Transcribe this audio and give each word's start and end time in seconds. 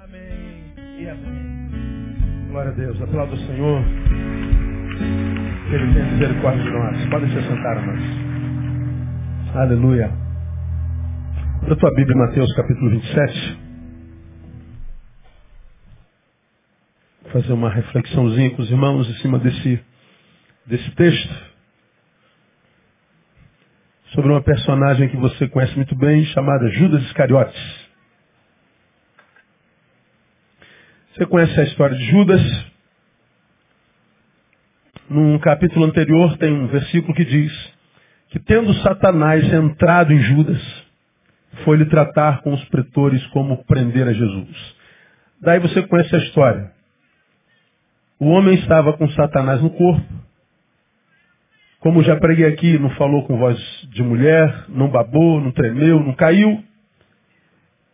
Amém 0.00 0.74
e 0.96 1.08
amém. 1.08 2.48
Glória 2.50 2.70
a 2.70 2.74
Deus. 2.74 3.02
Aplauda 3.02 3.34
o 3.34 3.36
Senhor. 3.36 3.82
Ele 5.72 5.92
tenha 5.92 6.06
misericórdia 6.12 6.62
de 6.62 6.70
nós. 6.70 7.10
Podem 7.10 7.28
se 7.30 7.48
sentar, 7.48 7.78
amados. 7.78 9.56
Aleluia. 9.56 10.08
Da 11.68 11.74
tua 11.74 11.92
Bíblia, 11.96 12.16
Mateus 12.16 12.54
capítulo 12.54 12.90
27. 12.90 13.58
Vou 17.24 17.32
fazer 17.32 17.52
uma 17.52 17.68
reflexãozinha 17.68 18.54
com 18.54 18.62
os 18.62 18.70
irmãos 18.70 19.10
em 19.10 19.14
cima 19.14 19.40
desse, 19.40 19.84
desse 20.64 20.90
texto. 20.92 21.34
Sobre 24.14 24.30
uma 24.30 24.42
personagem 24.44 25.08
que 25.08 25.16
você 25.16 25.48
conhece 25.48 25.74
muito 25.74 25.96
bem, 25.96 26.24
chamada 26.26 26.70
Judas 26.70 27.02
Iscariotes. 27.02 27.77
Você 31.18 31.26
conhece 31.26 31.60
a 31.60 31.64
história 31.64 31.96
de 31.96 32.04
Judas? 32.04 32.40
Num 35.10 35.36
capítulo 35.40 35.84
anterior 35.84 36.36
tem 36.36 36.52
um 36.52 36.68
versículo 36.68 37.12
que 37.12 37.24
diz 37.24 37.52
que 38.28 38.38
tendo 38.38 38.72
Satanás 38.74 39.42
entrado 39.52 40.12
em 40.12 40.20
Judas, 40.20 40.62
foi-lhe 41.64 41.86
tratar 41.86 42.40
com 42.42 42.52
os 42.54 42.64
pretores 42.66 43.26
como 43.28 43.64
prender 43.64 44.06
a 44.06 44.12
Jesus. 44.12 44.76
Daí 45.40 45.58
você 45.58 45.82
conhece 45.88 46.14
a 46.14 46.18
história. 46.18 46.70
O 48.20 48.28
homem 48.28 48.54
estava 48.54 48.92
com 48.92 49.08
Satanás 49.10 49.60
no 49.60 49.70
corpo. 49.70 50.06
Como 51.80 52.04
já 52.04 52.14
preguei 52.14 52.46
aqui, 52.46 52.78
não 52.78 52.90
falou 52.90 53.26
com 53.26 53.36
voz 53.36 53.58
de 53.90 54.04
mulher, 54.04 54.66
não 54.68 54.88
babou, 54.88 55.40
não 55.40 55.50
tremeu, 55.50 55.98
não 55.98 56.14
caiu 56.14 56.62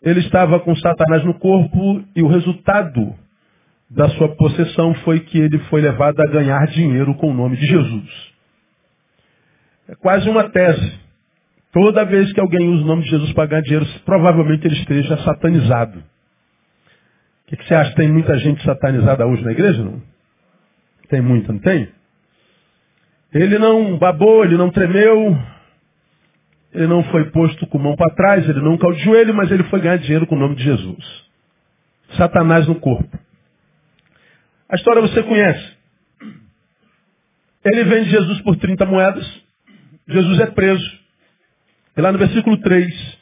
ele 0.04 0.20
estava 0.20 0.60
com 0.60 0.76
Satanás 0.76 1.24
no 1.24 1.34
corpo 1.34 2.04
e 2.14 2.22
o 2.22 2.28
resultado 2.28 3.14
da 3.88 4.08
sua 4.10 4.28
possessão 4.36 4.94
foi 4.96 5.20
que 5.20 5.38
ele 5.38 5.58
foi 5.70 5.80
levado 5.80 6.20
a 6.20 6.30
ganhar 6.30 6.66
dinheiro 6.66 7.14
com 7.14 7.30
o 7.30 7.34
nome 7.34 7.56
de 7.56 7.66
Jesus. 7.66 8.32
É 9.88 9.94
quase 9.94 10.28
uma 10.28 10.50
tese. 10.50 11.00
Toda 11.72 12.04
vez 12.04 12.32
que 12.32 12.40
alguém 12.40 12.68
usa 12.68 12.84
o 12.84 12.86
nome 12.86 13.02
de 13.02 13.10
Jesus 13.10 13.32
para 13.32 13.46
ganhar 13.46 13.62
dinheiro, 13.62 13.86
provavelmente 14.04 14.66
ele 14.66 14.76
esteja 14.76 15.16
satanizado. 15.24 15.98
O 15.98 16.02
que, 17.46 17.56
que 17.56 17.66
você 17.66 17.74
acha? 17.74 17.94
Tem 17.94 18.08
muita 18.08 18.36
gente 18.38 18.62
satanizada 18.62 19.26
hoje 19.26 19.42
na 19.42 19.52
igreja? 19.52 19.82
Não? 19.82 20.02
Tem 21.08 21.20
muita, 21.20 21.52
não 21.52 21.60
tem? 21.60 21.88
Ele 23.32 23.58
não 23.58 23.98
babou, 23.98 24.44
ele 24.44 24.56
não 24.56 24.70
tremeu, 24.70 25.36
ele 26.74 26.88
não 26.88 27.04
foi 27.04 27.30
posto 27.30 27.66
com 27.68 27.78
mão 27.78 27.94
para 27.94 28.14
trás, 28.14 28.48
ele 28.48 28.60
não 28.60 28.76
caiu 28.76 28.94
de 28.94 29.04
joelho, 29.04 29.32
mas 29.32 29.50
ele 29.50 29.62
foi 29.64 29.80
ganhar 29.80 29.96
dinheiro 29.96 30.26
com 30.26 30.34
o 30.34 30.38
nome 30.38 30.56
de 30.56 30.64
Jesus. 30.64 31.24
Satanás 32.16 32.66
no 32.66 32.74
corpo. 32.74 33.16
A 34.68 34.74
história 34.74 35.00
você 35.00 35.22
conhece. 35.22 35.76
Ele 37.64 37.84
vende 37.84 38.10
Jesus 38.10 38.40
por 38.40 38.56
30 38.56 38.84
moedas. 38.86 39.42
Jesus 40.08 40.40
é 40.40 40.46
preso. 40.46 40.98
E 41.96 42.00
lá 42.00 42.10
no 42.10 42.18
versículo 42.18 42.56
3 42.58 43.18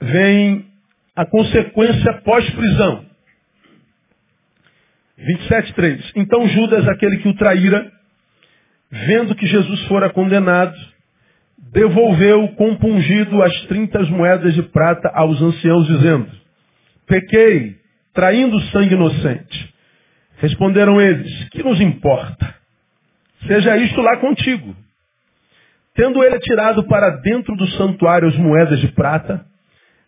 vem 0.00 0.66
a 1.14 1.26
consequência 1.26 2.14
pós-prisão. 2.22 3.04
27.3. 5.18 6.12
Então 6.16 6.48
Judas, 6.48 6.88
aquele 6.88 7.18
que 7.18 7.28
o 7.28 7.36
traíra, 7.36 7.92
vendo 8.90 9.34
que 9.34 9.46
Jesus 9.46 9.82
fora 9.88 10.10
condenado, 10.10 10.76
devolveu 11.58 12.48
compungido 12.54 13.42
as 13.42 13.62
trinta 13.66 14.00
moedas 14.04 14.54
de 14.54 14.62
prata 14.62 15.10
aos 15.14 15.40
anciãos, 15.40 15.86
dizendo, 15.86 16.30
pequei, 17.06 17.76
traindo 18.12 18.60
sangue 18.70 18.94
inocente. 18.94 19.74
Responderam 20.38 21.00
eles, 21.00 21.48
que 21.50 21.62
nos 21.62 21.80
importa? 21.80 22.54
Seja 23.46 23.76
isto 23.76 24.00
lá 24.00 24.16
contigo. 24.18 24.74
Tendo 25.94 26.22
ele 26.22 26.38
tirado 26.40 26.84
para 26.84 27.20
dentro 27.22 27.56
do 27.56 27.66
santuário 27.68 28.28
as 28.28 28.36
moedas 28.36 28.80
de 28.80 28.88
prata, 28.88 29.44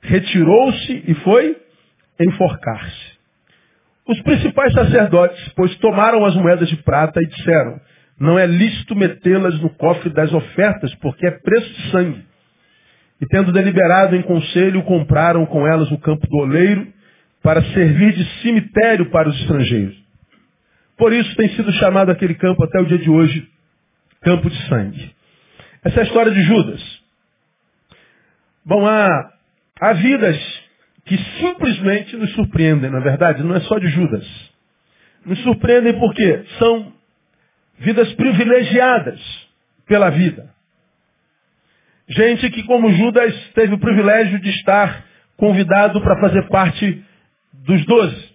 retirou-se 0.03 1.05
e 1.07 1.15
foi 1.15 1.57
enforcar-se. 2.21 3.19
Os 4.07 4.21
principais 4.23 4.73
sacerdotes, 4.73 5.53
pois 5.55 5.75
tomaram 5.77 6.25
as 6.25 6.35
moedas 6.35 6.69
de 6.69 6.77
prata 6.77 7.21
e 7.23 7.27
disseram, 7.27 7.81
não 8.19 8.39
é 8.39 8.47
lícito 8.47 8.97
metê-las 8.97 9.61
no 9.61 9.71
cofre 9.71 10.11
das 10.11 10.33
ofertas, 10.33 10.95
porque 10.97 11.27
é 11.27 11.31
preço 11.31 11.73
de 11.73 11.91
sangue. 11.91 12.25
E 13.21 13.27
tendo 13.27 13.53
deliberado 13.53 14.17
em 14.17 14.23
conselho, 14.23 14.83
compraram 14.83 15.47
com 15.47 15.67
elas 15.67 15.91
o 15.91 15.99
campo 15.99 16.27
do 16.27 16.37
oleiro 16.39 16.87
para 17.43 17.63
servir 17.73 18.13
de 18.15 18.25
cemitério 18.43 19.11
para 19.11 19.29
os 19.29 19.41
estrangeiros. 19.41 19.97
Por 20.97 21.13
isso 21.13 21.35
tem 21.37 21.49
sido 21.51 21.73
chamado 21.75 22.11
aquele 22.11 22.35
campo 22.35 22.63
até 22.65 22.81
o 22.81 22.87
dia 22.87 22.99
de 22.99 23.09
hoje, 23.09 23.49
campo 24.21 24.51
de 24.51 24.69
sangue. 24.69 25.15
Essa 25.85 26.01
é 26.01 26.03
a 26.03 26.07
história 26.07 26.33
de 26.33 26.43
Judas. 26.43 27.03
Bom, 28.65 28.85
há, 28.87 29.33
há 29.81 29.93
vidas 29.93 30.37
que 31.07 31.17
simplesmente 31.41 32.17
nos 32.17 32.33
surpreendem, 32.35 32.91
na 32.91 33.01
verdade, 33.01 33.43
não 33.43 33.55
é 33.55 33.61
só 33.61 33.79
de 33.79 33.89
Judas. 33.89 34.27
Nos 35.25 35.39
surpreendem 35.43 35.99
porque 35.99 36.45
são 36.59 36.93
vidas 37.79 38.13
privilegiadas 38.15 39.21
pela 39.87 40.11
vida. 40.11 40.51
Gente 42.09 42.51
que, 42.51 42.63
como 42.65 42.91
Judas, 42.93 43.35
teve 43.55 43.75
o 43.75 43.79
privilégio 43.79 44.41
de 44.41 44.51
estar 44.51 45.05
convidado 45.37 46.01
para 46.01 46.21
fazer 46.21 46.49
parte 46.49 47.05
dos 47.53 47.85
doze. 47.85 48.29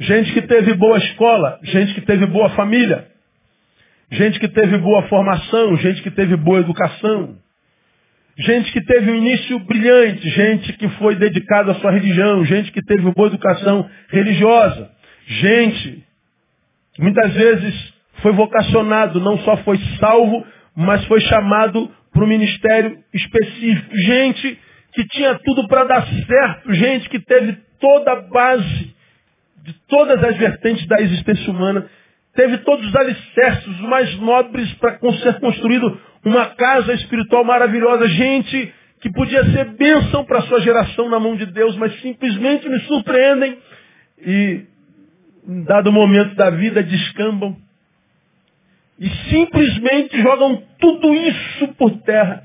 Gente 0.00 0.32
que 0.32 0.42
teve 0.42 0.74
boa 0.74 0.98
escola, 0.98 1.60
gente 1.62 1.94
que 1.94 2.00
teve 2.00 2.26
boa 2.26 2.50
família, 2.50 3.06
gente 4.10 4.40
que 4.40 4.48
teve 4.48 4.78
boa 4.78 5.02
formação, 5.08 5.76
gente 5.76 6.02
que 6.02 6.10
teve 6.10 6.36
boa 6.36 6.60
educação, 6.60 7.36
gente 8.38 8.72
que 8.72 8.80
teve 8.84 9.12
um 9.12 9.16
início 9.16 9.58
brilhante, 9.60 10.28
gente 10.30 10.72
que 10.72 10.88
foi 10.90 11.14
dedicada 11.14 11.72
à 11.72 11.74
sua 11.76 11.92
religião, 11.92 12.44
gente 12.44 12.72
que 12.72 12.82
teve 12.82 13.02
boa 13.12 13.28
educação 13.28 13.88
religiosa, 14.08 14.90
gente 15.26 16.03
Muitas 16.98 17.32
vezes 17.32 17.94
foi 18.22 18.32
vocacionado, 18.32 19.20
não 19.20 19.38
só 19.38 19.56
foi 19.58 19.78
salvo, 19.98 20.46
mas 20.76 21.04
foi 21.06 21.20
chamado 21.20 21.90
para 22.12 22.24
um 22.24 22.28
ministério 22.28 22.98
específico. 23.12 23.96
Gente 23.96 24.58
que 24.92 25.06
tinha 25.08 25.34
tudo 25.44 25.66
para 25.66 25.84
dar 25.84 26.06
certo, 26.06 26.72
gente 26.72 27.08
que 27.08 27.18
teve 27.18 27.58
toda 27.80 28.12
a 28.12 28.22
base 28.22 28.94
de 29.64 29.72
todas 29.88 30.22
as 30.22 30.36
vertentes 30.36 30.86
da 30.86 31.00
existência 31.00 31.50
humana, 31.50 31.86
teve 32.34 32.58
todos 32.58 32.86
os 32.86 32.94
alicerces, 32.94 33.80
mais 33.80 34.14
nobres 34.20 34.72
para 34.74 34.98
ser 35.22 35.40
construído 35.40 36.00
uma 36.24 36.46
casa 36.46 36.92
espiritual 36.94 37.44
maravilhosa. 37.44 38.06
Gente 38.08 38.72
que 39.00 39.10
podia 39.10 39.44
ser 39.52 39.64
bênção 39.72 40.24
para 40.24 40.42
sua 40.42 40.60
geração 40.60 41.08
na 41.08 41.18
mão 41.18 41.36
de 41.36 41.46
Deus, 41.46 41.76
mas 41.76 41.98
simplesmente 42.00 42.68
nos 42.68 42.86
surpreendem 42.86 43.58
e 44.18 44.64
em 45.46 45.62
dado 45.64 45.92
momento 45.92 46.34
da 46.34 46.50
vida, 46.50 46.82
descambam 46.82 47.56
e 48.98 49.08
simplesmente 49.28 50.20
jogam 50.22 50.62
tudo 50.78 51.12
isso 51.14 51.68
por 51.76 51.90
terra. 52.02 52.44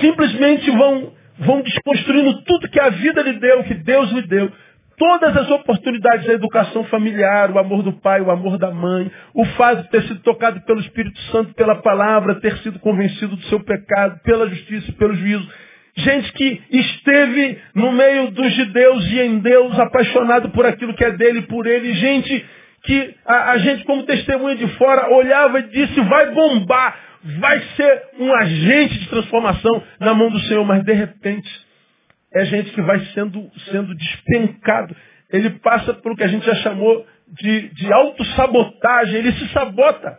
Simplesmente 0.00 0.70
vão, 0.70 1.12
vão 1.38 1.62
desconstruindo 1.62 2.42
tudo 2.44 2.68
que 2.68 2.80
a 2.80 2.90
vida 2.90 3.22
lhe 3.22 3.34
deu, 3.34 3.64
que 3.64 3.74
Deus 3.74 4.10
lhe 4.12 4.22
deu. 4.22 4.50
Todas 4.96 5.36
as 5.36 5.50
oportunidades 5.50 6.26
da 6.26 6.34
educação 6.34 6.84
familiar, 6.84 7.50
o 7.50 7.58
amor 7.58 7.82
do 7.82 7.92
pai, 7.94 8.20
o 8.20 8.30
amor 8.30 8.56
da 8.56 8.70
mãe, 8.70 9.10
o 9.34 9.44
fato 9.56 9.82
de 9.82 9.90
ter 9.90 10.02
sido 10.04 10.20
tocado 10.20 10.60
pelo 10.60 10.80
Espírito 10.80 11.18
Santo, 11.32 11.54
pela 11.54 11.76
palavra, 11.82 12.40
ter 12.40 12.56
sido 12.58 12.78
convencido 12.78 13.34
do 13.34 13.42
seu 13.44 13.58
pecado, 13.60 14.20
pela 14.22 14.48
justiça 14.48 14.92
pelo 14.92 15.14
juízo. 15.14 15.48
Gente 15.94 16.32
que 16.32 16.62
esteve 16.70 17.58
no 17.74 17.92
meio 17.92 18.30
dos 18.30 18.54
judeus 18.54 19.04
e 19.10 19.20
em 19.20 19.38
Deus, 19.40 19.78
apaixonado 19.78 20.50
por 20.50 20.64
aquilo 20.64 20.94
que 20.94 21.04
é 21.04 21.10
dele, 21.10 21.42
por 21.42 21.66
ele. 21.66 21.92
Gente 21.94 22.46
que 22.84 23.14
a, 23.26 23.52
a 23.52 23.58
gente, 23.58 23.84
como 23.84 24.02
testemunha 24.04 24.56
de 24.56 24.66
fora, 24.76 25.14
olhava 25.14 25.60
e 25.60 25.64
disse, 25.64 26.00
vai 26.00 26.30
bombar, 26.32 26.98
vai 27.38 27.60
ser 27.76 28.02
um 28.18 28.34
agente 28.34 28.98
de 29.00 29.08
transformação 29.08 29.82
na 30.00 30.14
mão 30.14 30.30
do 30.30 30.40
Senhor. 30.40 30.64
Mas 30.64 30.82
de 30.82 30.92
repente, 30.92 31.48
é 32.34 32.44
gente 32.46 32.70
que 32.70 32.80
vai 32.80 32.98
sendo, 33.14 33.50
sendo 33.70 33.94
despencado. 33.94 34.96
Ele 35.30 35.50
passa 35.60 35.92
pelo 35.94 36.16
que 36.16 36.24
a 36.24 36.28
gente 36.28 36.44
já 36.44 36.54
chamou 36.56 37.06
de, 37.28 37.68
de 37.68 37.92
autossabotagem, 37.92 39.16
ele 39.16 39.32
se 39.32 39.48
sabota. 39.48 40.18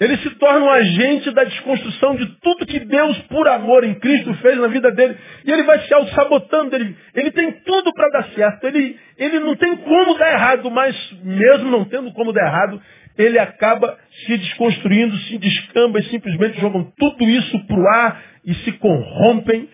Ele 0.00 0.16
se 0.18 0.30
torna 0.30 0.66
um 0.66 0.70
agente 0.70 1.30
da 1.30 1.44
desconstrução 1.44 2.16
de 2.16 2.26
tudo 2.40 2.66
que 2.66 2.80
Deus, 2.80 3.16
por 3.28 3.46
amor 3.46 3.84
em 3.84 3.94
Cristo, 3.94 4.34
fez 4.34 4.58
na 4.58 4.66
vida 4.66 4.90
dele. 4.90 5.16
E 5.44 5.52
ele 5.52 5.62
vai 5.62 5.78
se 5.86 5.94
auto-sabotando. 5.94 6.74
Ele, 6.74 6.96
ele 7.14 7.30
tem 7.30 7.52
tudo 7.64 7.92
para 7.92 8.08
dar 8.08 8.24
certo. 8.30 8.64
Ele, 8.66 8.98
ele 9.16 9.38
não 9.38 9.54
tem 9.54 9.76
como 9.76 10.18
dar 10.18 10.32
errado, 10.32 10.68
mas 10.68 10.96
mesmo 11.22 11.70
não 11.70 11.84
tendo 11.84 12.12
como 12.12 12.32
dar 12.32 12.44
errado, 12.44 12.82
ele 13.16 13.38
acaba 13.38 13.96
se 14.26 14.36
desconstruindo, 14.36 15.16
se 15.16 15.38
descamba 15.38 16.00
e 16.00 16.04
simplesmente 16.04 16.60
jogam 16.60 16.92
tudo 16.98 17.22
isso 17.24 17.64
para 17.66 17.78
o 17.78 17.88
ar 17.88 18.22
e 18.44 18.52
se 18.52 18.72
corrompem, 18.72 19.68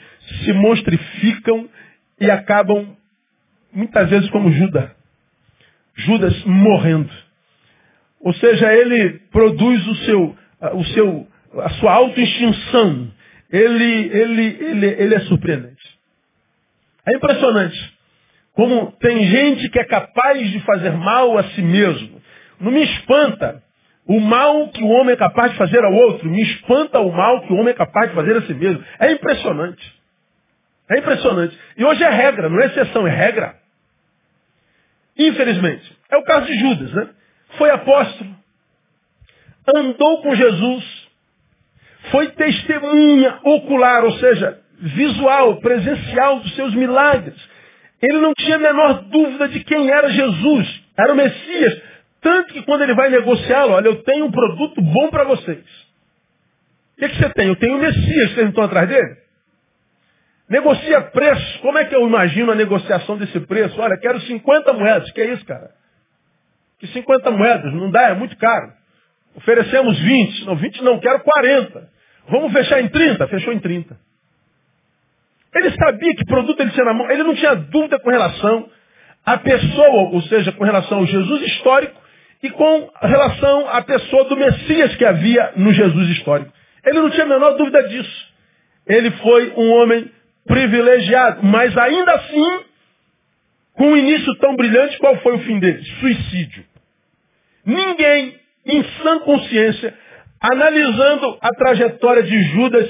se 0.44 0.52
monstrificam 0.52 1.66
e 2.20 2.30
acabam 2.30 2.94
muitas 3.72 4.10
vezes 4.10 4.28
como 4.28 4.52
Judas. 4.52 4.90
Judas 5.94 6.44
morrendo. 6.44 7.29
Ou 8.20 8.34
seja, 8.34 8.72
ele 8.74 9.18
produz 9.30 9.86
o 9.86 9.94
seu, 10.04 10.36
o 10.74 10.84
seu, 10.84 11.28
a 11.62 11.70
sua 11.70 11.92
autoextinção. 11.92 13.10
Ele, 13.50 14.10
ele, 14.12 14.56
ele, 14.60 14.86
ele 14.86 15.14
é 15.14 15.20
surpreendente. 15.20 15.98
É 17.06 17.16
impressionante. 17.16 17.98
Como 18.54 18.92
tem 18.92 19.26
gente 19.26 19.68
que 19.70 19.80
é 19.80 19.84
capaz 19.84 20.50
de 20.50 20.60
fazer 20.60 20.90
mal 20.90 21.38
a 21.38 21.44
si 21.44 21.62
mesmo. 21.62 22.20
Não 22.60 22.70
me 22.70 22.82
espanta 22.82 23.62
o 24.06 24.20
mal 24.20 24.68
que 24.68 24.82
o 24.82 24.88
homem 24.88 25.14
é 25.14 25.16
capaz 25.16 25.52
de 25.52 25.58
fazer 25.58 25.82
ao 25.82 25.94
outro. 25.94 26.28
Me 26.28 26.42
espanta 26.42 27.00
o 27.00 27.10
mal 27.10 27.40
que 27.42 27.52
o 27.52 27.56
homem 27.56 27.70
é 27.70 27.74
capaz 27.74 28.10
de 28.10 28.14
fazer 28.14 28.36
a 28.36 28.42
si 28.42 28.52
mesmo. 28.52 28.84
É 28.98 29.12
impressionante. 29.12 30.00
É 30.90 30.98
impressionante. 30.98 31.58
E 31.76 31.84
hoje 31.84 32.02
é 32.02 32.10
regra, 32.10 32.48
não 32.48 32.60
é 32.60 32.66
exceção, 32.66 33.06
é 33.06 33.10
regra. 33.10 33.54
Infelizmente. 35.16 35.96
É 36.10 36.16
o 36.16 36.24
caso 36.24 36.46
de 36.46 36.58
Judas, 36.58 36.92
né? 36.92 37.08
Foi 37.60 37.68
apóstolo, 37.68 38.34
andou 39.68 40.22
com 40.22 40.34
Jesus, 40.34 41.08
foi 42.10 42.30
testemunha 42.30 43.38
ocular, 43.44 44.02
ou 44.02 44.12
seja, 44.12 44.58
visual, 44.78 45.56
presencial 45.60 46.40
dos 46.40 46.54
seus 46.54 46.74
milagres. 46.74 47.36
Ele 48.00 48.16
não 48.16 48.32
tinha 48.32 48.56
a 48.56 48.60
menor 48.60 49.02
dúvida 49.10 49.46
de 49.48 49.62
quem 49.62 49.90
era 49.90 50.08
Jesus. 50.08 50.82
Era 50.98 51.12
o 51.12 51.16
Messias. 51.16 51.82
Tanto 52.22 52.54
que 52.54 52.62
quando 52.62 52.80
ele 52.80 52.94
vai 52.94 53.10
negociá-lo, 53.10 53.74
olha, 53.74 53.88
eu 53.88 54.02
tenho 54.04 54.24
um 54.24 54.32
produto 54.32 54.80
bom 54.80 55.10
para 55.10 55.24
vocês. 55.24 55.62
O 56.96 57.00
que, 57.00 57.10
que, 57.10 57.18
você 57.18 57.28
tem? 57.28 57.48
Eu 57.48 57.56
tenho 57.56 57.76
o 57.76 57.80
Messias, 57.80 58.30
vocês 58.30 58.38
não 58.38 58.48
estão 58.48 58.64
atrás 58.64 58.88
dele? 58.88 59.18
Negocia 60.48 61.02
preço. 61.02 61.58
Como 61.58 61.76
é 61.76 61.84
que 61.84 61.94
eu 61.94 62.06
imagino 62.06 62.52
a 62.52 62.54
negociação 62.54 63.18
desse 63.18 63.38
preço? 63.40 63.78
Olha, 63.78 63.98
quero 63.98 64.18
50 64.18 64.72
moedas. 64.72 65.10
Que 65.10 65.20
é 65.20 65.34
isso, 65.34 65.44
cara? 65.44 65.78
Que 66.80 66.86
50 66.88 67.30
moedas? 67.30 67.72
Não 67.74 67.90
dá, 67.90 68.08
é 68.08 68.14
muito 68.14 68.36
caro. 68.36 68.72
Oferecemos 69.36 69.98
20. 69.98 70.46
Não, 70.46 70.56
20 70.56 70.82
não, 70.82 70.98
quero 70.98 71.20
40. 71.20 71.88
Vamos 72.28 72.52
fechar 72.52 72.80
em 72.80 72.88
30? 72.88 73.28
Fechou 73.28 73.52
em 73.52 73.58
30. 73.58 73.96
Ele 75.54 75.70
sabia 75.76 76.14
que 76.14 76.24
produto 76.24 76.60
ele 76.60 76.70
tinha 76.70 76.84
na 76.84 76.94
mão. 76.94 77.10
Ele 77.10 77.22
não 77.22 77.34
tinha 77.34 77.54
dúvida 77.54 77.98
com 77.98 78.10
relação 78.10 78.68
à 79.24 79.36
pessoa, 79.36 80.10
ou 80.10 80.22
seja, 80.22 80.52
com 80.52 80.64
relação 80.64 80.98
ao 80.98 81.06
Jesus 81.06 81.42
histórico 81.42 82.00
e 82.42 82.50
com 82.50 82.90
relação 83.02 83.68
à 83.68 83.82
pessoa 83.82 84.24
do 84.24 84.36
Messias 84.36 84.96
que 84.96 85.04
havia 85.04 85.52
no 85.56 85.72
Jesus 85.72 86.08
histórico. 86.10 86.52
Ele 86.84 86.98
não 86.98 87.10
tinha 87.10 87.24
a 87.24 87.28
menor 87.28 87.56
dúvida 87.56 87.82
disso. 87.88 88.30
Ele 88.86 89.10
foi 89.10 89.52
um 89.56 89.70
homem 89.74 90.10
privilegiado, 90.46 91.44
mas 91.44 91.76
ainda 91.76 92.12
assim, 92.12 92.60
com 93.74 93.88
um 93.88 93.96
início 93.96 94.34
tão 94.36 94.56
brilhante, 94.56 94.98
qual 94.98 95.16
foi 95.18 95.34
o 95.34 95.40
fim 95.40 95.58
dele? 95.58 95.82
Suicídio. 96.00 96.69
Ninguém, 97.70 98.36
em 98.66 98.84
sã 99.02 99.20
consciência, 99.20 99.94
analisando 100.40 101.38
a 101.40 101.50
trajetória 101.50 102.22
de 102.24 102.42
Judas, 102.42 102.88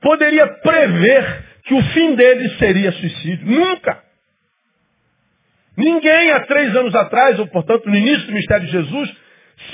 poderia 0.00 0.46
prever 0.46 1.44
que 1.64 1.74
o 1.74 1.82
fim 1.92 2.14
dele 2.14 2.48
seria 2.58 2.90
suicídio. 2.92 3.46
Nunca. 3.46 4.02
Ninguém 5.76 6.32
há 6.32 6.40
três 6.40 6.74
anos 6.74 6.94
atrás, 6.94 7.38
ou 7.38 7.46
portanto 7.46 7.88
no 7.88 7.94
início 7.94 8.26
do 8.26 8.32
mistério 8.32 8.66
de 8.66 8.72
Jesus, 8.72 9.16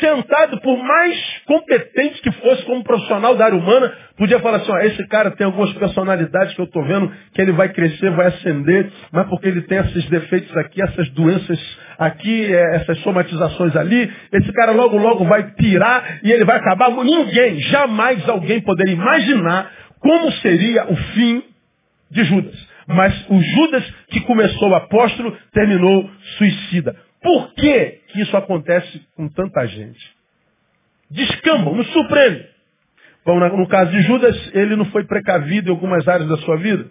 sentado 0.01 0.61
por 0.61 0.77
mais 0.83 1.43
competente 1.47 2.21
que 2.23 2.33
fosse 2.33 2.65
como 2.65 2.85
profissional 2.85 3.37
da 3.37 3.47
área 3.47 3.59
humana, 3.59 3.93
podia 4.17 4.39
falar 4.41 4.59
assim, 4.59 4.73
ó, 4.73 4.79
esse 4.79 5.07
cara 5.09 5.31
tem 5.33 5.47
algumas 5.47 5.73
personalidades 5.75 6.55
que 6.55 6.61
eu 6.61 6.65
estou 6.65 6.85
vendo 6.85 7.13
que 7.33 7.41
ele 7.41 7.53
vai 7.53 7.69
crescer, 7.69 8.11
vai 8.11 8.27
ascender, 8.27 8.91
mas 9.13 9.29
porque 9.29 9.49
ele 9.49 9.63
tem 9.63 9.79
esses 9.79 10.05
defeitos 10.09 10.57
aqui, 10.57 10.83
essas 10.83 11.09
doenças 11.11 11.59
aqui, 11.99 12.55
é, 12.55 12.77
essas 12.77 12.99
somatizações 13.01 13.75
ali, 13.77 14.13
esse 14.33 14.53
cara 14.53 14.73
logo, 14.73 14.97
logo 14.97 15.25
vai 15.25 15.53
pirar 15.53 16.21
e 16.23 16.33
ele 16.33 16.45
vai 16.45 16.57
acabar. 16.57 16.91
Ninguém, 16.91 17.61
jamais 17.61 18.29
alguém 18.29 18.61
poderia 18.61 18.95
imaginar 18.95 19.71
como 20.01 20.31
seria 20.33 20.85
o 20.91 20.97
fim 20.97 21.43
de 22.11 22.25
Judas. 22.25 22.75
Mas 22.87 23.27
o 23.31 23.41
Judas 23.41 23.85
que 24.11 24.21
começou 24.21 24.69
o 24.71 24.75
apóstolo 24.75 25.37
terminou 25.53 26.11
suicida. 26.37 26.95
Por 27.25 27.55
que, 27.55 28.01
que 28.09 28.21
isso 28.21 28.37
acontece 28.37 29.01
com 29.17 29.27
tanta 29.31 29.67
gente? 29.67 30.15
Descambam, 31.11 31.75
nos 31.75 31.91
surpreende. 31.91 32.47
Bom, 33.25 33.41
no 33.41 33.67
caso 33.67 33.91
de 33.91 34.03
Judas, 34.03 34.51
ele 34.55 34.77
não 34.77 34.85
foi 34.87 35.05
precavido 35.05 35.69
em 35.69 35.71
algumas 35.71 36.07
áreas 36.07 36.29
da 36.29 36.37
sua 36.37 36.59
vida. 36.59 36.85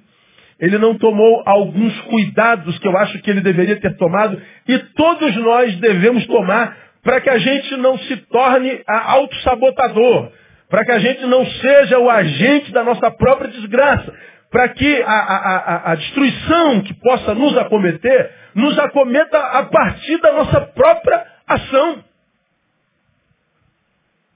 Ele 0.60 0.80
não 0.80 0.98
tomou 0.98 1.44
alguns 1.46 2.02
cuidados 2.02 2.80
que 2.80 2.88
eu 2.88 2.98
acho 2.98 3.22
que 3.22 3.30
ele 3.30 3.42
deveria 3.42 3.80
ter 3.80 3.96
tomado 3.96 4.42
e 4.68 4.80
todos 4.96 5.36
nós 5.36 5.76
devemos 5.78 6.26
tomar 6.26 6.78
para 7.04 7.22
que 7.22 7.30
a 7.30 7.38
gente 7.38 7.78
não 7.78 7.96
se 8.00 8.16
torne 8.18 8.82
autossabotador, 8.88 10.32
para 10.68 10.84
que 10.84 10.92
a 10.94 11.00
gente 11.00 11.26
não 11.28 11.46
seja 11.46 12.00
o 12.00 12.10
agente 12.10 12.72
da 12.72 12.84
nossa 12.84 13.12
própria 13.12 13.52
desgraça, 13.52 14.12
para 14.54 14.70
que 14.70 15.02
a, 15.02 15.12
a, 15.12 15.56
a, 15.56 15.92
a, 15.92 15.96
destruição 15.96 16.82
que 16.82 16.94
possa 16.94 17.34
nos 17.34 17.58
acometer, 17.58 18.32
nos 18.54 18.78
acometa 18.78 19.36
a 19.36 19.64
partir 19.64 20.20
da 20.20 20.32
nossa 20.32 20.62
própria 20.62 21.26
ação. 21.48 22.04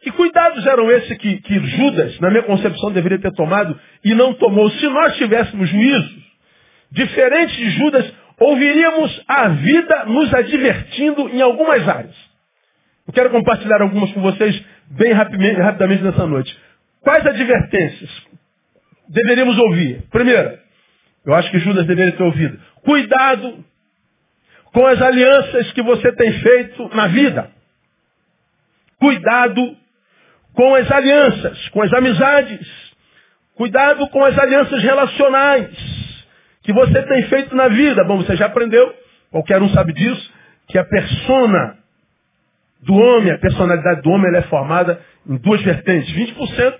Que 0.01 0.11
cuidados 0.11 0.65
eram 0.65 0.89
esses 0.89 1.15
que, 1.19 1.39
que 1.41 1.59
Judas, 1.59 2.19
na 2.19 2.31
minha 2.31 2.41
concepção, 2.41 2.91
deveria 2.91 3.19
ter 3.19 3.31
tomado 3.33 3.79
e 4.03 4.15
não 4.15 4.33
tomou? 4.33 4.71
Se 4.71 4.87
nós 4.87 5.15
tivéssemos 5.17 5.69
juízos 5.69 6.23
diferentes 6.91 7.55
de 7.55 7.69
Judas, 7.69 8.11
ouviríamos 8.39 9.23
a 9.27 9.49
vida 9.49 10.05
nos 10.05 10.33
advertindo 10.33 11.29
em 11.29 11.43
algumas 11.43 11.87
áreas. 11.87 12.15
Eu 13.07 13.13
quero 13.13 13.29
compartilhar 13.29 13.83
algumas 13.83 14.11
com 14.13 14.21
vocês 14.23 14.65
bem 14.87 15.11
rapidamente, 15.11 15.61
rapidamente 15.61 16.03
nessa 16.03 16.25
noite. 16.25 16.57
Quais 17.01 17.23
advertências? 17.23 18.09
Deveríamos 19.09 19.57
ouvir? 19.57 20.03
Primeiro, 20.11 20.57
eu 21.25 21.33
acho 21.33 21.51
que 21.51 21.59
Judas 21.59 21.85
deveria 21.85 22.13
ter 22.13 22.23
ouvido. 22.23 22.59
Cuidado 22.83 23.63
com 24.71 24.85
as 24.85 25.01
alianças 25.01 25.71
que 25.73 25.81
você 25.81 26.11
tem 26.13 26.33
feito 26.39 26.95
na 26.95 27.07
vida. 27.07 27.49
Cuidado 28.99 29.75
com 30.53 30.75
as 30.75 30.89
alianças, 30.91 31.69
com 31.69 31.81
as 31.81 31.93
amizades. 31.93 32.67
Cuidado 33.55 34.07
com 34.09 34.23
as 34.23 34.37
alianças 34.37 34.81
relacionais 34.81 35.69
que 36.63 36.73
você 36.73 37.01
tem 37.03 37.23
feito 37.23 37.55
na 37.55 37.67
vida. 37.69 38.03
Bom, 38.03 38.17
você 38.17 38.35
já 38.35 38.45
aprendeu, 38.45 38.93
qualquer 39.31 39.61
um 39.61 39.69
sabe 39.69 39.93
disso, 39.93 40.33
que 40.67 40.77
a 40.77 40.83
persona 40.83 41.77
do 42.81 42.93
homem, 42.93 43.31
a 43.31 43.37
personalidade 43.37 44.01
do 44.01 44.09
homem, 44.11 44.27
ela 44.27 44.39
é 44.39 44.43
formada 44.43 45.01
em 45.27 45.37
duas 45.37 45.61
vertentes. 45.61 46.13
20% 46.13 46.77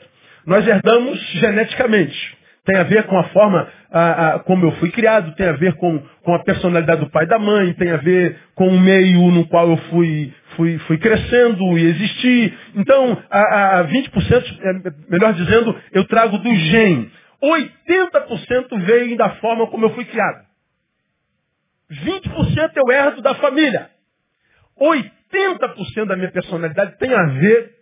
nós 0.48 0.66
herdamos 0.66 1.20
geneticamente. 1.34 2.38
Tem 2.66 2.78
a 2.78 2.84
ver 2.84 3.04
com 3.04 3.18
a 3.18 3.26
forma 3.26 3.68
a, 3.92 4.36
a, 4.36 4.40
como 4.40 4.66
eu 4.66 4.72
fui 4.74 4.90
criado, 4.92 5.36
tem 5.36 5.48
a 5.48 5.54
ver 5.54 5.74
com, 5.76 6.00
com 6.24 6.34
a 6.34 6.44
personalidade 6.44 7.02
do 7.02 7.10
pai 7.10 7.26
e 7.26 7.28
da 7.28 7.38
mãe, 7.38 7.74
tem 7.74 7.92
a 7.92 7.98
ver 7.98 8.40
com 8.56 8.68
o 8.70 8.80
meio 8.80 9.30
no 9.32 9.48
qual 9.48 9.70
eu 9.70 9.78
fui, 9.90 10.34
fui, 10.56 10.78
fui 10.80 10.98
crescendo 10.98 11.78
e 11.78 11.86
existi. 11.86 12.58
Então, 12.76 13.22
a, 13.30 13.80
a 13.80 13.88
20%, 13.88 14.60
é, 14.62 14.92
melhor 15.10 15.34
dizendo, 15.34 15.76
eu 15.92 16.06
trago 16.06 16.38
do 16.38 16.56
gene. 16.56 17.12
80% 17.44 18.86
vem 18.86 19.16
da 19.16 19.30
forma 19.36 19.68
como 19.68 19.86
eu 19.86 19.90
fui 19.92 20.06
criado. 20.06 20.46
20% 21.92 22.72
eu 22.76 22.92
herdo 22.92 23.22
da 23.22 23.36
família. 23.36 23.90
80% 24.80 26.06
da 26.06 26.16
minha 26.16 26.32
personalidade 26.32 26.98
tem 26.98 27.14
a 27.14 27.24
ver 27.26 27.78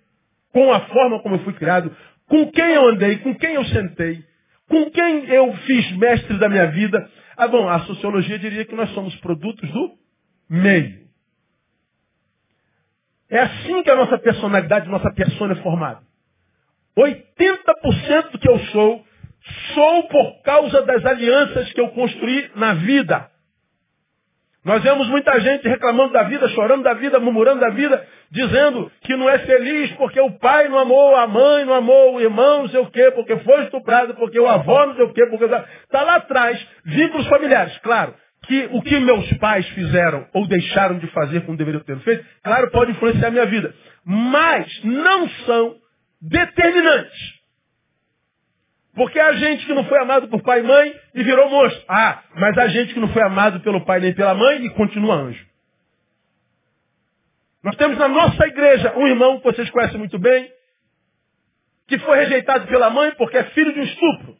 com 0.51 0.71
a 0.71 0.79
forma 0.81 1.21
como 1.21 1.35
eu 1.35 1.39
fui 1.39 1.53
criado, 1.53 1.95
com 2.27 2.51
quem 2.51 2.73
eu 2.73 2.89
andei, 2.89 3.17
com 3.19 3.35
quem 3.35 3.53
eu 3.53 3.65
sentei, 3.65 4.23
com 4.67 4.89
quem 4.91 5.25
eu 5.25 5.53
fiz 5.57 5.91
mestre 5.97 6.37
da 6.37 6.49
minha 6.49 6.67
vida. 6.67 7.09
Ah, 7.37 7.47
bom, 7.47 7.67
a 7.69 7.79
sociologia 7.81 8.39
diria 8.39 8.65
que 8.65 8.75
nós 8.75 8.89
somos 8.91 9.15
produtos 9.17 9.69
do 9.71 9.91
meio. 10.49 11.05
É 13.29 13.39
assim 13.39 13.83
que 13.83 13.89
a 13.89 13.95
nossa 13.95 14.17
personalidade, 14.17 14.89
nossa 14.89 15.11
persona 15.11 15.53
é 15.53 15.57
formada. 15.57 16.01
80% 16.97 18.31
do 18.31 18.39
que 18.39 18.49
eu 18.49 18.59
sou, 18.67 19.05
sou 19.73 20.07
por 20.07 20.41
causa 20.43 20.81
das 20.83 21.05
alianças 21.05 21.71
que 21.73 21.81
eu 21.81 21.89
construí 21.89 22.49
na 22.55 22.75
vida. 22.75 23.29
Nós 24.65 24.81
vemos 24.81 25.07
muita 25.09 25.39
gente 25.39 25.67
reclamando 25.67 26.11
da 26.11 26.23
vida, 26.23 26.49
chorando 26.49 26.81
da 26.81 26.95
vida, 26.95 27.19
murmurando 27.19 27.59
da 27.59 27.69
vida, 27.69 28.03
dizendo 28.31 28.91
que 29.01 29.15
não 29.15 29.29
é 29.29 29.37
feliz 29.37 29.91
porque 29.91 30.19
o 30.19 30.31
pai 30.39 30.67
não 30.67 30.79
amou 30.79 31.15
a 31.15 31.27
mãe, 31.27 31.63
não 31.65 31.75
amou 31.75 32.15
o 32.15 32.19
irmão, 32.19 32.63
não 32.63 32.69
sei 32.69 32.79
o 32.79 32.89
quê, 32.89 33.11
porque 33.11 33.37
foi 33.37 33.65
estuprado, 33.65 34.15
porque 34.15 34.39
o 34.39 34.47
avô 34.47 34.87
não 34.87 34.95
sei 34.95 35.05
o 35.05 35.13
quê, 35.13 35.23
porque... 35.27 35.45
Está 35.45 36.01
lá 36.01 36.15
atrás, 36.15 36.59
vínculos 36.83 37.27
familiares, 37.27 37.77
claro. 37.77 38.15
Que 38.47 38.67
o 38.71 38.81
que 38.81 38.99
meus 38.99 39.31
pais 39.37 39.67
fizeram 39.69 40.27
ou 40.33 40.47
deixaram 40.47 40.97
de 40.97 41.05
fazer 41.07 41.41
como 41.45 41.57
deveriam 41.57 41.83
ter 41.83 41.99
feito, 41.99 42.25
claro, 42.43 42.71
pode 42.71 42.91
influenciar 42.91 43.27
a 43.27 43.31
minha 43.31 43.45
vida. 43.45 43.71
Mas 44.03 44.83
não 44.83 45.29
são 45.45 45.75
determinantes. 46.19 47.34
Porque 48.95 49.19
há 49.19 49.33
gente 49.33 49.65
que 49.65 49.73
não 49.73 49.83
foi 49.85 49.99
amado 49.99 50.29
por 50.29 50.41
pai 50.41 50.61
e 50.61 50.63
mãe 50.63 50.95
e 51.13 51.21
virou 51.21 51.49
monstro. 51.49 51.83
Ah, 51.87 52.23
mas 52.35 52.57
há 52.57 52.67
gente 52.67 52.93
que 52.93 52.99
não 52.99 53.09
foi 53.09 53.21
amado 53.23 53.59
pelo 53.59 53.83
pai 53.85 53.99
nem 53.99 54.13
pela 54.13 54.33
mãe 54.33 54.65
e 54.65 54.69
continua 54.69 55.15
anjo. 55.15 55.45
Nós 57.61 57.75
temos 57.75 57.97
na 57.97 58.07
nossa 58.07 58.47
igreja 58.47 58.93
um 58.95 59.05
irmão 59.05 59.37
que 59.37 59.43
vocês 59.43 59.69
conhecem 59.69 59.97
muito 59.97 60.17
bem, 60.17 60.49
que 61.87 61.99
foi 61.99 62.17
rejeitado 62.19 62.67
pela 62.67 62.89
mãe 62.89 63.11
porque 63.17 63.37
é 63.37 63.43
filho 63.45 63.73
de 63.73 63.81
um 63.81 63.83
estupro. 63.83 64.37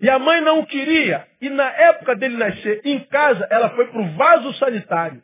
E 0.00 0.08
a 0.08 0.18
mãe 0.18 0.40
não 0.40 0.60
o 0.60 0.66
queria. 0.66 1.26
E 1.40 1.50
na 1.50 1.68
época 1.70 2.16
dele 2.16 2.36
nascer 2.36 2.80
em 2.84 3.00
casa, 3.00 3.46
ela 3.50 3.70
foi 3.70 3.88
para 3.88 4.00
o 4.00 4.12
vaso 4.16 4.54
sanitário. 4.54 5.22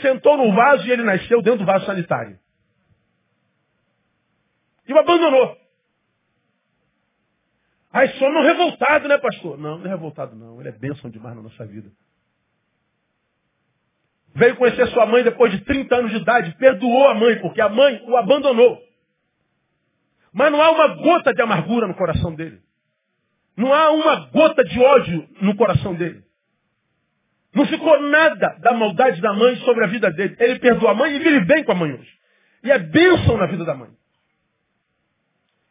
Sentou 0.00 0.36
no 0.36 0.54
vaso 0.54 0.86
e 0.86 0.92
ele 0.92 1.02
nasceu 1.02 1.42
dentro 1.42 1.60
do 1.60 1.66
vaso 1.66 1.86
sanitário. 1.86 2.38
E 4.86 4.92
o 4.92 4.98
abandonou. 4.98 5.56
Aí 7.92 8.08
só 8.18 8.30
não 8.30 8.42
revoltado, 8.42 9.08
né, 9.08 9.18
pastor? 9.18 9.58
Não, 9.58 9.78
não 9.78 9.86
é 9.86 9.88
revoltado, 9.88 10.36
não. 10.36 10.60
Ele 10.60 10.68
é 10.68 10.72
bênção 10.72 11.10
demais 11.10 11.34
na 11.34 11.42
nossa 11.42 11.64
vida. 11.66 11.90
Veio 14.34 14.56
conhecer 14.56 14.86
sua 14.88 15.06
mãe 15.06 15.24
depois 15.24 15.50
de 15.52 15.60
30 15.64 15.96
anos 15.96 16.10
de 16.10 16.18
idade, 16.18 16.54
perdoou 16.58 17.08
a 17.08 17.14
mãe, 17.14 17.40
porque 17.40 17.60
a 17.60 17.68
mãe 17.68 18.02
o 18.06 18.16
abandonou. 18.16 18.78
Mas 20.32 20.52
não 20.52 20.60
há 20.60 20.70
uma 20.70 20.88
gota 20.96 21.32
de 21.32 21.42
amargura 21.42 21.86
no 21.86 21.94
coração 21.94 22.34
dele. 22.34 22.60
Não 23.56 23.74
há 23.74 23.90
uma 23.90 24.26
gota 24.30 24.62
de 24.62 24.78
ódio 24.78 25.28
no 25.40 25.56
coração 25.56 25.94
dele. 25.94 26.22
Não 27.54 27.66
ficou 27.66 28.00
nada 28.02 28.56
da 28.60 28.72
maldade 28.72 29.20
da 29.20 29.32
mãe 29.32 29.56
sobre 29.56 29.84
a 29.84 29.88
vida 29.88 30.10
dele. 30.12 30.36
Ele 30.38 30.58
perdoa 30.60 30.92
a 30.92 30.94
mãe 30.94 31.16
e 31.16 31.18
vive 31.18 31.40
bem 31.46 31.64
com 31.64 31.72
a 31.72 31.74
mãe 31.74 31.92
hoje. 31.92 32.12
E 32.62 32.70
é 32.70 32.78
bênção 32.78 33.36
na 33.36 33.46
vida 33.46 33.64
da 33.64 33.74
mãe. 33.74 33.90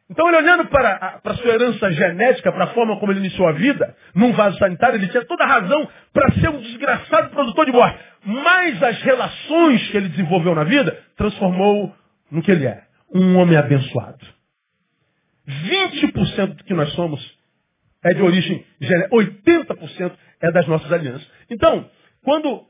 Então 0.10 0.28
ele 0.30 0.38
olhando 0.38 0.66
para 0.70 1.20
a 1.24 1.34
sua 1.36 1.54
herança 1.54 1.92
genética, 1.92 2.52
para 2.52 2.66
a 2.66 2.68
forma 2.68 2.98
como 2.98 3.12
ele 3.12 3.20
iniciou 3.20 3.48
a 3.48 3.52
vida, 3.52 3.96
num 4.16 4.32
vaso 4.32 4.58
sanitário, 4.58 4.96
ele 4.96 5.10
tinha 5.10 5.26
toda 5.26 5.44
a 5.44 5.48
razão 5.48 5.88
para 6.14 6.32
ser 6.34 6.50
um 6.50 6.62
desgraçado 6.62 7.30
produtor 7.32 7.66
de 7.66 7.74
morte. 7.74 8.00
Mas 8.24 8.82
as 8.82 9.02
relações 9.02 9.90
que 9.90 9.98
ele 9.98 10.10
desenvolveu 10.10 10.56
na 10.56 10.64
vida 10.64 10.98
transformou 11.18 11.94
no 12.32 12.42
que 12.42 12.52
ele 12.52 12.66
é. 12.66 12.84
Um 13.14 13.38
homem 13.38 13.58
abençoado. 13.58 14.26
20% 15.48 16.56
do 16.56 16.64
que 16.64 16.74
nós 16.74 16.90
somos 16.94 17.38
é 18.04 18.14
de 18.14 18.22
origem 18.22 18.66
genética. 18.80 19.16
80% 19.16 20.12
é 20.42 20.52
das 20.52 20.68
nossas 20.68 20.92
alianças. 20.92 21.30
Então, 21.50 21.90
quando 22.24 22.66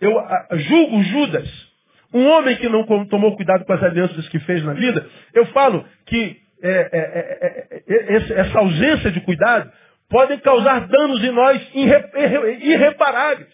eu 0.00 0.14
julgo 0.58 1.02
Judas, 1.02 1.68
um 2.14 2.26
homem 2.28 2.56
que 2.56 2.68
não 2.68 2.84
tomou 3.06 3.36
cuidado 3.36 3.64
com 3.66 3.72
as 3.74 3.82
alianças 3.82 4.28
que 4.28 4.38
fez 4.40 4.64
na 4.64 4.72
vida, 4.72 5.06
eu 5.34 5.46
falo 5.46 5.84
que 6.06 6.47
é, 6.62 6.70
é, 6.92 7.82
é, 7.86 8.40
essa 8.40 8.58
ausência 8.58 9.10
de 9.10 9.20
cuidado 9.20 9.70
pode 10.08 10.38
causar 10.38 10.86
danos 10.86 11.22
em 11.22 11.30
nós 11.30 11.70
irreparáveis. 11.74 13.52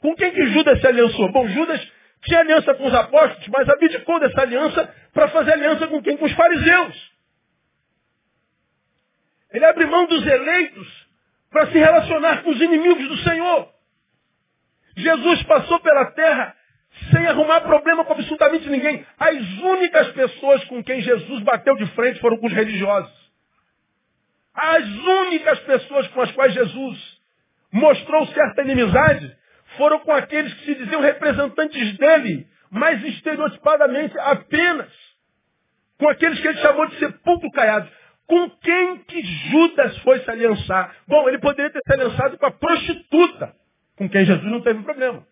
Com 0.00 0.14
quem 0.14 0.32
que 0.32 0.46
Judas 0.48 0.80
se 0.80 0.86
aliançou? 0.86 1.32
Bom, 1.32 1.48
Judas 1.48 1.80
tinha 2.24 2.40
aliança 2.40 2.74
com 2.74 2.86
os 2.86 2.94
apóstolos, 2.94 3.48
mas 3.48 3.68
abdicou 3.68 4.18
dessa 4.20 4.42
aliança 4.42 4.94
para 5.12 5.28
fazer 5.28 5.52
aliança 5.52 5.86
com 5.86 6.02
quem? 6.02 6.16
Com 6.16 6.24
os 6.24 6.32
fariseus. 6.32 7.12
Ele 9.52 9.64
abre 9.64 9.86
mão 9.86 10.06
dos 10.06 10.26
eleitos 10.26 11.06
para 11.50 11.66
se 11.68 11.78
relacionar 11.78 12.42
com 12.42 12.50
os 12.50 12.60
inimigos 12.60 13.08
do 13.08 13.16
Senhor. 13.18 13.68
Jesus 14.96 15.42
passou 15.44 15.78
pela 15.80 16.06
terra 16.12 16.54
sem 17.10 17.26
arrumar 17.26 17.60
problema 17.62 18.04
com 18.04 18.12
absolutamente 18.12 18.68
ninguém. 18.68 19.04
As 19.18 19.36
únicas 19.58 20.08
pessoas 20.12 20.64
com 20.64 20.82
quem 20.82 21.00
Jesus 21.00 21.42
bateu 21.42 21.76
de 21.76 21.86
frente 21.88 22.20
foram 22.20 22.38
com 22.38 22.46
os 22.46 22.52
religiosos. 22.52 23.12
As 24.54 24.84
únicas 24.84 25.58
pessoas 25.60 26.06
com 26.08 26.20
as 26.20 26.30
quais 26.32 26.54
Jesus 26.54 27.18
mostrou 27.72 28.26
certa 28.28 28.62
inimizade 28.62 29.36
foram 29.76 29.98
com 30.00 30.12
aqueles 30.12 30.54
que 30.54 30.64
se 30.66 30.74
diziam 30.76 31.00
representantes 31.00 31.98
dele, 31.98 32.46
mas 32.70 33.02
estereotipadamente 33.04 34.16
apenas 34.20 34.92
com 35.98 36.08
aqueles 36.08 36.38
que 36.40 36.46
ele 36.46 36.58
chamou 36.58 36.86
de 36.86 36.98
sepulcro 36.98 37.50
caiados. 37.50 37.90
Com 38.26 38.48
quem 38.50 38.98
que 38.98 39.22
Judas 39.22 39.98
foi 39.98 40.20
se 40.20 40.30
aliançar? 40.30 40.94
Bom, 41.06 41.28
ele 41.28 41.38
poderia 41.38 41.70
ter 41.70 41.80
se 41.84 41.92
aliançado 41.92 42.38
com 42.38 42.46
a 42.46 42.50
prostituta, 42.50 43.54
com 43.96 44.08
quem 44.08 44.24
Jesus 44.24 44.50
não 44.50 44.62
teve 44.62 44.82
problema. 44.82 45.26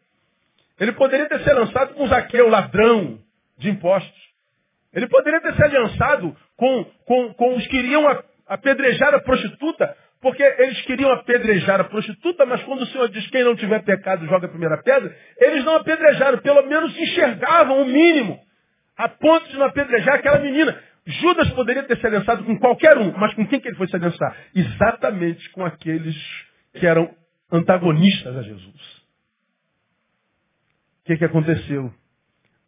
Ele 0.78 0.92
poderia 0.92 1.28
ter 1.28 1.40
se 1.40 1.50
aliançado 1.50 1.94
com 1.94 2.06
Zaqueu, 2.06 2.48
ladrão 2.48 3.18
de 3.58 3.70
impostos. 3.70 4.22
Ele 4.92 5.06
poderia 5.06 5.40
ter 5.40 5.54
se 5.54 5.62
aliançado 5.62 6.36
com, 6.56 6.84
com, 7.06 7.34
com 7.34 7.56
os 7.56 7.66
que 7.66 7.76
iriam 7.76 8.04
apedrejar 8.46 9.14
a 9.14 9.20
prostituta, 9.20 9.96
porque 10.20 10.42
eles 10.42 10.80
queriam 10.82 11.10
apedrejar 11.10 11.80
a 11.80 11.84
prostituta, 11.84 12.44
mas 12.46 12.62
quando 12.62 12.82
o 12.82 12.86
Senhor 12.86 13.08
diz 13.08 13.26
quem 13.28 13.42
não 13.42 13.56
tiver 13.56 13.82
pecado 13.82 14.26
joga 14.26 14.46
a 14.46 14.50
primeira 14.50 14.80
pedra, 14.82 15.14
eles 15.38 15.64
não 15.64 15.76
apedrejaram, 15.76 16.38
pelo 16.38 16.62
menos 16.62 16.96
enxergavam 16.96 17.82
o 17.82 17.86
mínimo, 17.86 18.38
a 18.96 19.08
ponto 19.08 19.48
de 19.48 19.56
não 19.56 19.66
apedrejar 19.66 20.16
aquela 20.16 20.38
menina. 20.38 20.78
Judas 21.04 21.50
poderia 21.50 21.82
ter 21.82 21.98
se 21.98 22.06
aliançado 22.06 22.44
com 22.44 22.56
qualquer 22.58 22.96
um, 22.98 23.12
mas 23.18 23.34
com 23.34 23.46
quem 23.46 23.58
que 23.58 23.68
ele 23.68 23.76
foi 23.76 23.88
se 23.88 23.96
aliançar? 23.96 24.36
Exatamente 24.54 25.50
com 25.50 25.64
aqueles 25.64 26.16
que 26.74 26.86
eram 26.86 27.12
antagonistas 27.50 28.36
a 28.36 28.42
Jesus. 28.42 29.01
O 31.02 31.04
que, 31.04 31.16
que 31.16 31.24
aconteceu? 31.24 31.92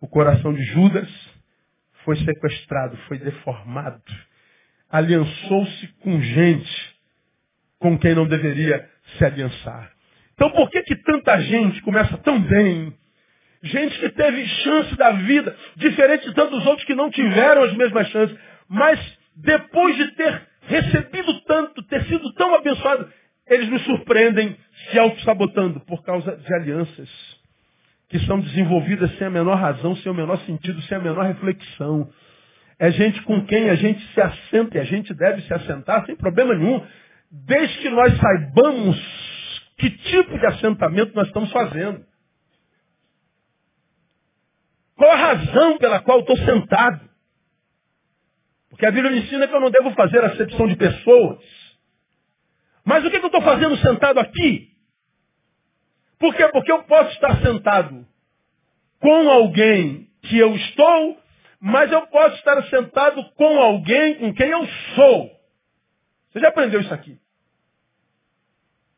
O 0.01 0.09
coração 0.09 0.53
de 0.53 0.63
Judas 0.65 1.09
foi 2.05 2.17
sequestrado, 2.17 2.97
foi 3.09 3.19
deformado. 3.19 4.03
Aliançou-se 4.91 5.89
com 6.01 6.21
gente 6.21 6.95
com 7.79 7.99
quem 7.99 8.15
não 8.15 8.27
deveria 8.27 8.89
se 9.17 9.25
aliançar. 9.25 9.93
Então 10.35 10.51
por 10.51 10.71
que, 10.71 10.83
que 10.83 10.97
tanta 10.97 11.41
gente 11.41 11.81
começa 11.83 12.17
tão 12.19 12.41
bem, 12.41 12.93
Gente 13.65 13.99
que 13.99 14.11
teve 14.11 14.47
chance 14.47 14.95
da 14.95 15.11
vida, 15.13 15.57
diferente 15.77 16.29
de 16.29 16.35
tantos 16.35 16.67
outros 16.67 16.85
que 16.85 16.95
não 16.95 17.11
tiveram 17.11 17.63
as 17.63 17.73
mesmas 17.73 18.07
chances. 18.09 18.39
Mas 18.69 19.01
depois 19.37 19.97
de 19.97 20.09
ter 20.13 20.43
recebido 20.67 21.41
tanto, 21.47 21.83
ter 21.85 22.05
sido 22.05 22.31
tão 22.35 22.55
abençoado, 22.55 23.11
eles 23.49 23.71
nos 23.71 23.83
surpreendem 23.85 24.55
se 24.91 24.99
auto-sabotando 24.99 25.81
por 25.81 26.03
causa 26.05 26.37
de 26.37 26.55
alianças 26.55 27.09
que 28.15 28.27
são 28.27 28.39
desenvolvidas 28.39 29.13
sem 29.19 29.27
a 29.27 29.31
menor 29.31 29.57
razão, 29.57 29.97
sem 29.97 30.13
o 30.13 30.15
menor 30.15 30.39
sentido, 30.47 30.81
sem 30.83 30.97
a 30.97 31.01
menor 31.01 31.27
reflexão. 31.27 32.09
É 32.79 32.89
gente 32.93 33.21
com 33.23 33.45
quem 33.45 33.69
a 33.69 33.75
gente 33.75 34.01
se 34.15 34.21
assenta 34.21 34.79
e 34.79 34.81
a 34.81 34.85
gente 34.85 35.13
deve 35.13 35.43
se 35.43 35.53
assentar 35.53 36.07
sem 36.07 36.15
problema 36.15 36.55
nenhum, 36.55 36.81
desde 37.29 37.77
que 37.79 37.91
nós 37.91 38.17
saibamos 38.17 38.97
que 39.79 39.91
tipo 39.91 40.39
de 40.39 40.47
assentamento 40.47 41.13
nós 41.13 41.27
estamos 41.27 41.51
fazendo. 41.51 42.07
Qual 44.95 45.11
a 45.11 45.17
razão 45.17 45.77
pela 45.79 45.99
qual 45.99 46.21
estou 46.21 46.37
sentado? 46.37 47.11
Porque 48.71 48.87
a 48.87 48.93
Bíblia 48.93 49.11
me 49.11 49.23
ensina 49.23 49.49
que 49.49 49.55
eu 49.57 49.61
não 49.61 49.73
devo 49.73 49.91
fazer 49.91 50.23
acepção 50.23 50.69
de 50.69 50.77
pessoas. 50.77 51.41
Mas 52.85 53.05
o 53.05 53.11
que, 53.11 53.19
que 53.19 53.25
eu 53.25 53.27
estou 53.27 53.43
fazendo 53.43 53.77
sentado 53.79 54.21
aqui? 54.21 54.69
Por 56.25 56.35
quê? 56.35 56.49
Porque 56.49 56.73
eu 56.73 56.83
posso 56.85 57.11
estar 57.11 57.39
sentado 57.43 58.07
com 58.99 59.31
alguém 59.31 60.09
que 60.23 60.39
eu 60.39 60.57
estou, 60.57 61.21
mas 61.61 61.93
eu 61.93 62.01
posso 62.07 62.37
estar 62.37 62.63
sentado 62.69 63.23
com 63.35 63.61
alguém 63.61 64.15
com 64.15 64.33
quem 64.33 64.49
eu 64.49 64.67
sou. 64.95 65.31
Você 66.33 66.41
já 66.41 66.49
aprendeu 66.49 66.81
isso 66.81 66.95
aqui? 66.95 67.19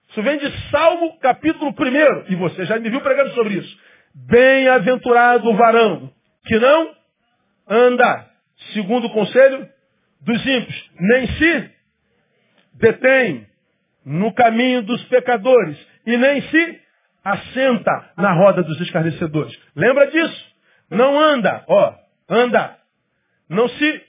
Isso 0.09 0.23
vem 0.23 0.39
de 0.39 0.71
Salmo 0.71 1.19
capítulo 1.19 1.75
1. 1.77 2.33
E 2.33 2.37
você 2.37 2.65
já 2.65 2.79
me 2.79 2.89
viu 2.91 3.01
pregando 3.01 3.35
sobre 3.35 3.55
isso. 3.55 3.77
Bem-aventurado 4.15 5.51
o 5.51 5.57
varão 5.57 6.13
que 6.45 6.57
não 6.61 6.95
anda 7.69 8.31
segundo 8.73 9.09
o 9.09 9.13
conselho 9.13 9.69
dos 10.21 10.47
ímpios, 10.47 10.91
nem 11.01 11.27
se 11.27 11.71
detém 12.75 13.49
no 14.05 14.33
caminho 14.33 14.83
dos 14.83 15.03
pecadores 15.07 15.77
e 16.07 16.17
nem 16.17 16.41
se 16.43 16.86
assenta 17.27 18.11
na 18.17 18.33
roda 18.33 18.63
dos 18.63 18.81
escarnecedores. 18.81 19.53
Lembra 19.75 20.07
disso? 20.07 20.47
Não 20.89 21.19
anda, 21.19 21.65
ó, 21.67 21.95
anda. 22.29 22.77
Não 23.49 23.69
se 23.69 24.03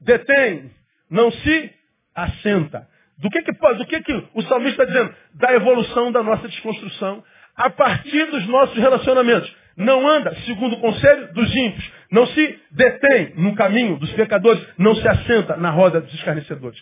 detém, 0.00 0.72
não 1.08 1.30
se 1.30 1.72
assenta. 2.14 2.88
Do 3.18 3.30
que 3.30 3.42
que, 3.42 3.52
do 3.52 3.86
que, 3.86 4.02
que 4.02 4.28
o 4.34 4.42
salmista 4.42 4.82
está 4.82 4.84
dizendo? 4.86 5.14
Da 5.34 5.52
evolução 5.52 6.10
da 6.10 6.22
nossa 6.22 6.48
desconstrução 6.48 7.22
a 7.54 7.70
partir 7.70 8.26
dos 8.26 8.44
nossos 8.48 8.76
relacionamentos. 8.76 9.54
Não 9.76 10.06
anda 10.08 10.34
segundo 10.44 10.74
o 10.74 10.80
conselho 10.80 11.32
dos 11.32 11.54
ímpios. 11.54 11.92
Não 12.10 12.26
se 12.26 12.60
detém 12.72 13.34
no 13.36 13.54
caminho 13.54 13.96
dos 13.98 14.12
pecadores. 14.14 14.66
Não 14.76 14.96
se 14.96 15.06
assenta 15.06 15.56
na 15.56 15.70
roda 15.70 16.00
dos 16.00 16.12
escarnecedores. 16.14 16.80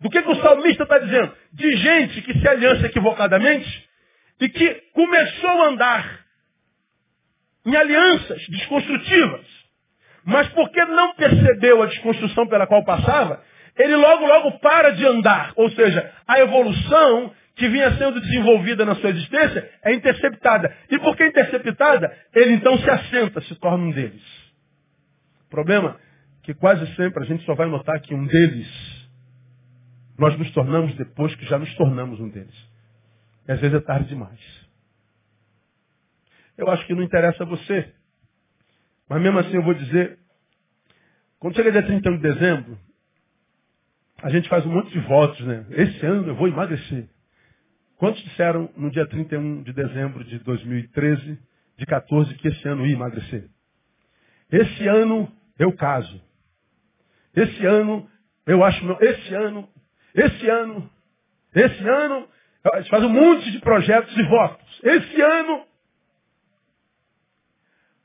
Do 0.00 0.08
que, 0.08 0.22
que 0.22 0.30
o 0.30 0.42
salmista 0.42 0.84
está 0.84 0.98
dizendo? 0.98 1.32
De 1.52 1.76
gente 1.76 2.22
que 2.22 2.38
se 2.38 2.48
aliança 2.48 2.86
equivocadamente 2.86 3.91
e 4.42 4.48
que 4.48 4.74
começou 4.92 5.50
a 5.50 5.68
andar 5.68 6.20
em 7.64 7.76
alianças 7.76 8.44
desconstrutivas. 8.48 9.46
Mas 10.24 10.48
porque 10.48 10.84
não 10.84 11.14
percebeu 11.14 11.80
a 11.80 11.86
desconstrução 11.86 12.48
pela 12.48 12.66
qual 12.66 12.84
passava, 12.84 13.40
ele 13.78 13.94
logo, 13.94 14.26
logo 14.26 14.58
para 14.58 14.90
de 14.90 15.06
andar. 15.06 15.52
Ou 15.54 15.70
seja, 15.70 16.12
a 16.26 16.40
evolução 16.40 17.32
que 17.54 17.68
vinha 17.68 17.96
sendo 17.96 18.20
desenvolvida 18.20 18.84
na 18.84 18.96
sua 18.96 19.10
existência 19.10 19.70
é 19.84 19.94
interceptada. 19.94 20.76
E 20.90 20.98
porque 20.98 21.22
é 21.22 21.28
interceptada, 21.28 22.12
ele 22.34 22.54
então 22.54 22.76
se 22.78 22.90
assenta, 22.90 23.40
se 23.42 23.54
torna 23.60 23.84
um 23.84 23.92
deles. 23.92 24.24
O 25.46 25.50
problema 25.50 26.00
é 26.42 26.46
que 26.46 26.54
quase 26.54 26.84
sempre 26.96 27.22
a 27.22 27.26
gente 27.26 27.44
só 27.44 27.54
vai 27.54 27.68
notar 27.68 28.00
que 28.00 28.12
um 28.12 28.26
deles 28.26 28.68
nós 30.18 30.36
nos 30.36 30.50
tornamos 30.50 30.96
depois 30.96 31.32
que 31.36 31.46
já 31.46 31.60
nos 31.60 31.72
tornamos 31.76 32.18
um 32.18 32.28
deles. 32.28 32.71
E 33.46 33.52
às 33.52 33.60
vezes 33.60 33.76
é 33.76 33.80
tarde 33.80 34.08
demais. 34.08 34.40
Eu 36.56 36.70
acho 36.70 36.86
que 36.86 36.94
não 36.94 37.02
interessa 37.02 37.42
a 37.42 37.46
você. 37.46 37.92
Mas 39.08 39.20
mesmo 39.20 39.38
assim 39.38 39.54
eu 39.54 39.62
vou 39.62 39.74
dizer, 39.74 40.18
quando 41.38 41.56
chega 41.56 41.72
dia 41.72 41.82
31 41.82 42.16
de 42.16 42.22
dezembro, 42.22 42.78
a 44.22 44.30
gente 44.30 44.48
faz 44.48 44.64
um 44.64 44.72
monte 44.72 44.92
de 44.92 45.00
votos, 45.00 45.40
né? 45.40 45.66
Esse 45.70 46.06
ano 46.06 46.28
eu 46.28 46.36
vou 46.36 46.46
emagrecer. 46.46 47.08
Quantos 47.96 48.22
disseram 48.22 48.70
no 48.76 48.90
dia 48.90 49.06
31 49.06 49.62
de 49.62 49.72
dezembro 49.72 50.24
de 50.24 50.38
2013, 50.40 51.38
de 51.76 51.86
14, 51.86 52.34
que 52.34 52.48
esse 52.48 52.68
ano 52.68 52.86
ia 52.86 52.94
emagrecer? 52.94 53.48
Esse 54.50 54.86
ano 54.86 55.30
eu 55.58 55.72
caso. 55.72 56.20
Esse 57.34 57.64
ano 57.66 58.08
eu 58.46 58.64
acho, 58.64 58.84
esse 59.00 59.34
ano, 59.34 59.68
esse 60.14 60.48
ano, 60.48 60.90
esse 61.54 61.88
ano, 61.88 62.28
a 62.64 62.80
gente 62.80 62.90
faz 62.90 63.02
um 63.02 63.08
monte 63.08 63.50
de 63.50 63.60
projetos 63.60 64.16
e 64.16 64.22
votos. 64.24 64.80
Esse 64.82 65.20
ano. 65.20 65.66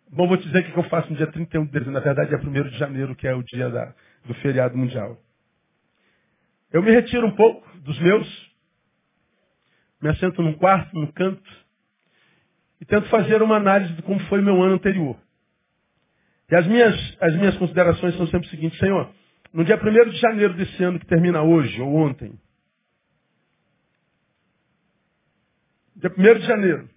Bom, 0.09 0.27
vou 0.27 0.37
te 0.37 0.47
dizer 0.47 0.59
o 0.59 0.71
que 0.71 0.79
eu 0.79 0.83
faço 0.83 1.09
no 1.11 1.17
dia 1.17 1.27
31 1.27 1.65
de 1.65 1.71
dezembro. 1.71 1.93
Na 1.93 1.99
verdade, 1.99 2.33
é 2.33 2.37
1 2.37 2.69
de 2.69 2.77
janeiro, 2.77 3.15
que 3.15 3.27
é 3.27 3.35
o 3.35 3.43
dia 3.43 3.69
da, 3.69 3.93
do 4.25 4.33
feriado 4.35 4.77
mundial. 4.77 5.17
Eu 6.71 6.81
me 6.81 6.91
retiro 6.91 7.27
um 7.27 7.35
pouco 7.35 7.67
dos 7.79 7.99
meus, 7.99 8.51
me 10.01 10.09
assento 10.09 10.41
num 10.41 10.53
quarto, 10.53 10.93
num 10.95 11.07
canto, 11.07 11.67
e 12.81 12.85
tento 12.85 13.07
fazer 13.09 13.41
uma 13.41 13.57
análise 13.57 13.93
de 13.93 14.01
como 14.01 14.19
foi 14.21 14.41
meu 14.41 14.61
ano 14.61 14.75
anterior. 14.75 15.17
E 16.49 16.55
as 16.55 16.65
minhas, 16.65 17.17
as 17.19 17.35
minhas 17.35 17.57
considerações 17.57 18.15
são 18.15 18.25
sempre 18.27 18.47
o 18.47 18.49
seguinte, 18.49 18.77
Senhor, 18.77 19.11
no 19.53 19.63
dia 19.65 19.75
1 19.75 20.09
de 20.09 20.17
janeiro 20.17 20.53
desse 20.53 20.83
ano 20.83 20.99
que 20.99 21.05
termina 21.05 21.41
hoje, 21.41 21.81
ou 21.81 21.93
ontem, 21.95 22.37
dia 25.97 26.11
1 26.17 26.39
de 26.39 26.45
janeiro, 26.45 26.89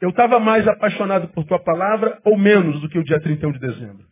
eu 0.00 0.10
estava 0.10 0.38
mais 0.38 0.66
apaixonado 0.66 1.28
por 1.28 1.44
tua 1.44 1.58
palavra 1.58 2.18
ou 2.24 2.38
menos 2.38 2.80
do 2.80 2.88
que 2.88 2.98
o 2.98 3.04
dia 3.04 3.20
31 3.20 3.52
de 3.52 3.58
dezembro? 3.58 4.06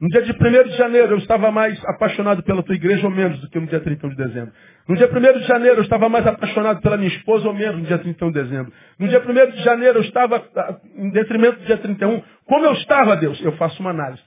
No 0.00 0.08
dia 0.08 0.22
de 0.22 0.30
1 0.30 0.68
de 0.68 0.76
janeiro 0.76 1.14
eu 1.14 1.18
estava 1.18 1.50
mais 1.50 1.82
apaixonado 1.84 2.42
pela 2.44 2.62
tua 2.62 2.74
igreja 2.74 3.04
ou 3.04 3.12
menos 3.12 3.40
do 3.40 3.50
que 3.50 3.58
no 3.58 3.66
dia 3.66 3.80
31 3.80 4.10
de 4.10 4.16
dezembro. 4.16 4.52
No 4.88 4.96
dia 4.96 5.08
1 5.08 5.38
de 5.38 5.44
janeiro 5.44 5.78
eu 5.78 5.82
estava 5.82 6.08
mais 6.08 6.24
apaixonado 6.24 6.80
pela 6.80 6.96
minha 6.96 7.08
esposa 7.08 7.48
ou 7.48 7.54
menos 7.54 7.80
no 7.80 7.86
dia 7.86 7.98
31 7.98 8.30
de 8.30 8.42
dezembro. 8.42 8.72
No 8.98 9.08
dia 9.08 9.20
1 9.20 9.50
de 9.50 9.62
janeiro 9.64 9.98
eu 9.98 10.02
estava, 10.02 10.44
ah, 10.56 10.76
em 10.94 11.10
detrimento 11.10 11.58
do 11.58 11.66
dia 11.66 11.78
31, 11.78 12.22
como 12.46 12.66
eu 12.66 12.74
estava, 12.74 13.16
Deus? 13.16 13.40
Eu 13.42 13.52
faço 13.56 13.80
uma 13.80 13.90
análise. 13.90 14.22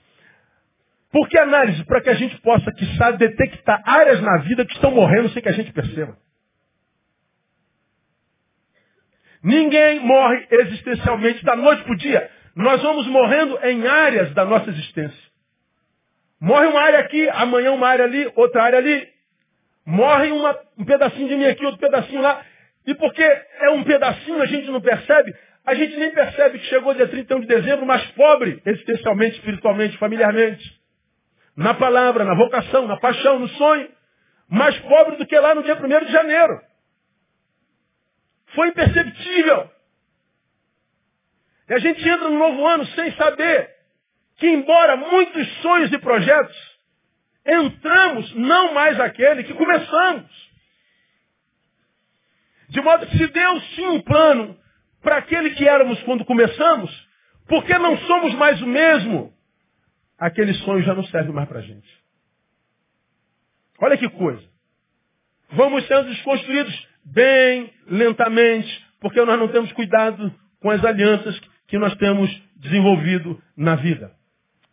Por 1.10 1.28
que 1.30 1.38
análise? 1.38 1.86
Para 1.86 2.02
que 2.02 2.10
a 2.10 2.16
gente 2.16 2.38
possa, 2.42 2.70
quiçá, 2.74 3.12
detectar 3.12 3.82
áreas 3.86 4.22
na 4.22 4.40
vida 4.40 4.66
que 4.66 4.74
estão 4.74 4.92
morrendo 4.92 5.30
sem 5.30 5.42
que 5.42 5.50
a 5.50 5.54
gente 5.54 5.72
perceba. 5.72 6.18
Ninguém 9.44 10.00
morre 10.02 10.46
existencialmente 10.52 11.44
da 11.44 11.56
noite 11.56 11.84
para 11.84 11.94
o 11.94 11.98
dia. 11.98 12.30
Nós 12.56 12.82
vamos 12.82 13.08
morrendo 13.08 13.58
em 13.64 13.88
áreas 13.88 14.34
da 14.34 14.46
nossa 14.46 14.70
existência. 14.70 15.32
Morre 16.40 16.68
uma 16.68 16.82
área 16.82 17.00
aqui, 17.00 17.30
amanhã 17.30 17.72
uma 17.72 17.88
área 17.88 18.06
ali, 18.06 18.32
outra 18.36 18.64
área 18.64 18.80
ali. 18.80 19.08
Morre 19.86 20.32
uma, 20.32 20.58
um 20.78 20.86
pedacinho 20.86 21.28
de 21.28 21.36
mim 21.36 21.46
aqui, 21.46 21.66
outro 21.66 21.80
pedacinho 21.80 22.22
lá. 22.22 22.44
E 22.86 22.94
porque 22.96 23.24
é 23.24 23.70
um 23.72 23.84
pedacinho, 23.84 24.42
a 24.42 24.46
gente 24.46 24.70
não 24.70 24.82
percebe. 24.82 25.34
A 25.66 25.76
gente 25.76 25.96
nem 25.98 26.12
percebe 26.12 26.60
que 26.60 26.66
chegou 26.66 26.94
dia 26.94 27.08
31 27.08 27.42
de 27.42 27.48
dezembro 27.48 27.86
mais 27.86 28.04
pobre, 28.12 28.62
existencialmente, 28.66 29.38
espiritualmente, 29.38 29.98
familiarmente. 29.98 30.64
Na 31.56 31.74
palavra, 31.74 32.26
na 32.26 32.34
vocação, 32.34 32.88
na 32.88 32.98
paixão, 32.98 33.40
no 33.40 33.48
sonho. 33.50 33.88
Mais 34.50 34.78
pobre 34.80 35.18
do 35.18 35.26
que 35.26 35.40
lá 35.40 35.56
no 35.56 35.64
dia 35.64 35.76
1 35.76 36.06
de 36.06 36.12
janeiro. 36.12 36.60
Foi 38.56 38.70
imperceptível. 38.70 39.70
E 41.70 41.74
a 41.74 41.80
gente 41.80 42.08
entra 42.08 42.30
no 42.30 42.38
novo 42.38 42.66
ano 42.68 42.86
sem 42.88 43.12
saber 43.16 43.70
que 44.38 44.48
embora 44.48 44.98
muitos 44.98 45.48
sonhos 45.62 45.92
e 45.92 45.98
projetos, 46.00 46.58
entramos 47.46 48.34
não 48.36 48.74
mais 48.74 49.00
aquele 49.00 49.44
que 49.44 49.54
começamos. 49.54 50.52
De 52.70 52.82
modo 52.82 53.06
que 53.06 53.18
se 53.18 53.28
Deus 53.28 53.64
tinha 53.76 53.92
um 53.92 54.02
plano 54.02 54.58
para 55.02 55.18
aquele 55.18 55.52
que 55.52 55.68
éramos 55.68 56.02
quando 56.04 56.26
começamos, 56.26 56.92
porque 57.48 57.78
não 57.78 57.98
somos 58.00 58.34
mais 58.36 58.62
o 58.62 58.68
mesmo, 58.68 59.34
aquele 60.18 60.54
sonho 60.56 60.84
já 60.84 60.94
não 60.94 61.04
serve 61.06 61.32
mais 61.32 61.48
para 61.48 61.60
a 61.60 61.64
gente. 61.64 62.02
Olha 63.80 63.98
que 63.98 64.10
coisa. 64.10 64.44
Vamos 65.50 65.86
sendo 65.88 66.10
desconstruídos 66.10 66.91
bem 67.06 67.72
lentamente, 67.88 68.86
porque 69.00 69.24
nós 69.24 69.40
não 69.40 69.48
temos 69.48 69.72
cuidado 69.74 70.34
com 70.60 70.70
as 70.70 70.84
alianças 70.84 71.40
que 71.68 71.78
nós 71.78 71.96
temos 71.96 72.30
desenvolvido 72.58 73.42
na 73.58 73.76
vida. 73.76 74.12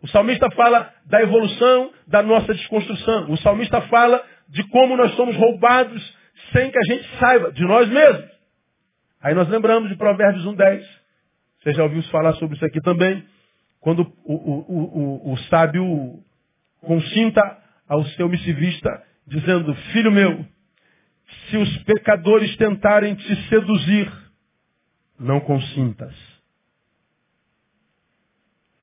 O 0.03 0.09
salmista 0.09 0.49
fala 0.53 0.93
da 1.07 1.21
evolução 1.23 1.91
da 2.07 2.23
nossa 2.23 2.55
desconstrução. 2.55 3.31
O 3.31 3.37
salmista 3.39 3.81
fala 3.83 4.25
de 4.49 4.63
como 4.69 4.97
nós 4.97 5.15
somos 5.15 5.35
roubados 5.37 6.17
sem 6.53 6.71
que 6.71 6.79
a 6.79 6.83
gente 6.83 7.09
saiba, 7.19 7.53
de 7.53 7.63
nós 7.65 7.89
mesmos. 7.89 8.31
Aí 9.21 9.35
nós 9.35 9.49
lembramos 9.49 9.89
de 9.89 9.97
Provérbios 9.97 10.45
1,10. 10.47 10.85
Você 11.61 11.73
já 11.73 11.83
ouviu 11.83 12.03
falar 12.05 12.35
sobre 12.35 12.57
isso 12.57 12.65
aqui 12.65 12.81
também. 12.81 13.25
Quando 13.81 14.03
o, 14.25 14.35
o, 14.35 15.31
o, 15.31 15.33
o, 15.33 15.39
sábio 15.51 16.21
consinta 16.81 17.43
ao 17.89 18.05
seu 18.05 18.29
missivista, 18.29 19.03
dizendo, 19.27 19.75
filho 19.93 20.13
meu, 20.13 20.45
se 21.49 21.57
os 21.57 21.79
pecadores 21.85 22.57
tentarem 22.57 23.15
te 23.15 23.49
seduzir, 23.49 24.11
não 25.19 25.41
consintas. 25.41 26.15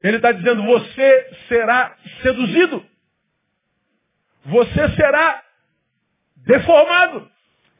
Ele 0.04 0.18
está 0.18 0.32
dizendo, 0.32 0.64
você 0.64 1.30
será 1.48 1.96
seduzido. 2.22 2.86
Você 4.46 4.90
será 4.96 5.44
deformado. 6.38 7.32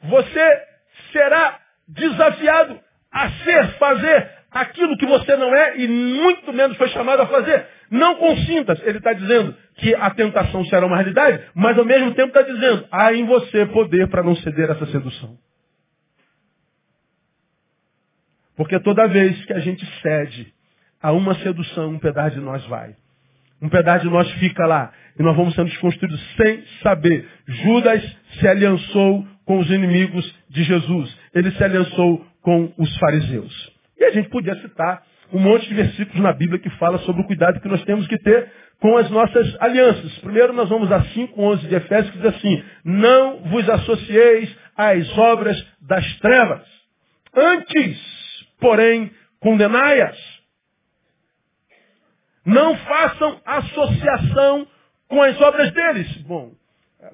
Você 0.02 0.66
será 1.12 1.60
desafiado 1.86 2.80
a 3.12 3.30
ser, 3.30 3.78
fazer 3.78 4.36
aquilo 4.50 4.96
que 4.96 5.06
você 5.06 5.36
não 5.36 5.54
é 5.54 5.78
e 5.78 5.86
muito 5.86 6.52
menos 6.52 6.76
foi 6.76 6.88
chamado 6.88 7.22
a 7.22 7.26
fazer. 7.26 7.66
Não 7.90 8.16
consintas. 8.16 8.80
Ele 8.84 8.98
está 8.98 9.12
dizendo 9.12 9.54
que 9.76 9.94
a 9.94 10.10
tentação 10.10 10.64
será 10.66 10.86
uma 10.86 10.96
realidade, 10.96 11.42
mas 11.54 11.76
ao 11.78 11.84
mesmo 11.84 12.14
tempo 12.14 12.28
está 12.28 12.42
dizendo, 12.42 12.86
há 12.90 13.12
em 13.12 13.24
você 13.26 13.66
poder 13.66 14.08
para 14.08 14.22
não 14.22 14.34
ceder 14.36 14.70
a 14.70 14.74
essa 14.74 14.86
sedução. 14.86 15.36
Porque 18.56 18.80
toda 18.80 19.06
vez 19.06 19.44
que 19.44 19.52
a 19.52 19.58
gente 19.58 19.84
cede 20.00 20.52
a 21.00 21.12
uma 21.12 21.34
sedução, 21.36 21.90
um 21.90 21.98
pedaço 21.98 22.36
de 22.36 22.40
nós 22.40 22.64
vai. 22.66 22.96
Um 23.60 23.68
pedaço 23.68 24.04
de 24.04 24.10
nós 24.10 24.30
fica 24.32 24.66
lá. 24.66 24.92
E 25.18 25.22
nós 25.22 25.36
vamos 25.36 25.54
sendo 25.54 25.68
desconstruídos 25.68 26.20
sem 26.36 26.64
saber. 26.82 27.28
Judas 27.46 28.02
se 28.40 28.48
aliançou 28.48 29.26
com 29.44 29.58
os 29.58 29.70
inimigos 29.70 30.34
de 30.48 30.62
Jesus. 30.64 31.16
Ele 31.34 31.50
se 31.52 31.62
aliançou 31.62 32.26
com 32.42 32.72
os 32.78 32.96
fariseus. 32.98 33.72
E 33.98 34.04
a 34.04 34.10
gente 34.10 34.28
podia 34.28 34.54
citar 34.56 35.02
um 35.32 35.38
monte 35.38 35.68
de 35.68 35.74
versículos 35.74 36.20
na 36.20 36.32
Bíblia 36.32 36.58
que 36.58 36.70
fala 36.70 36.98
sobre 36.98 37.22
o 37.22 37.26
cuidado 37.26 37.60
que 37.60 37.68
nós 37.68 37.82
temos 37.84 38.06
que 38.06 38.18
ter 38.18 38.50
com 38.80 38.96
as 38.96 39.10
nossas 39.10 39.56
alianças. 39.60 40.18
Primeiro 40.18 40.52
nós 40.52 40.68
vamos 40.68 40.90
a 40.92 41.00
5.11 41.00 41.68
de 41.68 41.74
Efésios 41.74 42.10
que 42.10 42.18
diz 42.18 42.34
assim, 42.34 42.64
não 42.84 43.40
vos 43.44 43.68
associeis 43.68 44.54
às 44.76 45.18
obras 45.18 45.66
das 45.80 46.18
trevas. 46.18 46.66
Antes, 47.34 48.46
porém, 48.60 49.10
condenai-as. 49.40 50.16
Não 52.44 52.76
façam 52.76 53.40
associação 53.44 54.66
com 55.08 55.22
as 55.22 55.40
obras 55.40 55.72
deles. 55.72 56.16
Bom, 56.22 56.52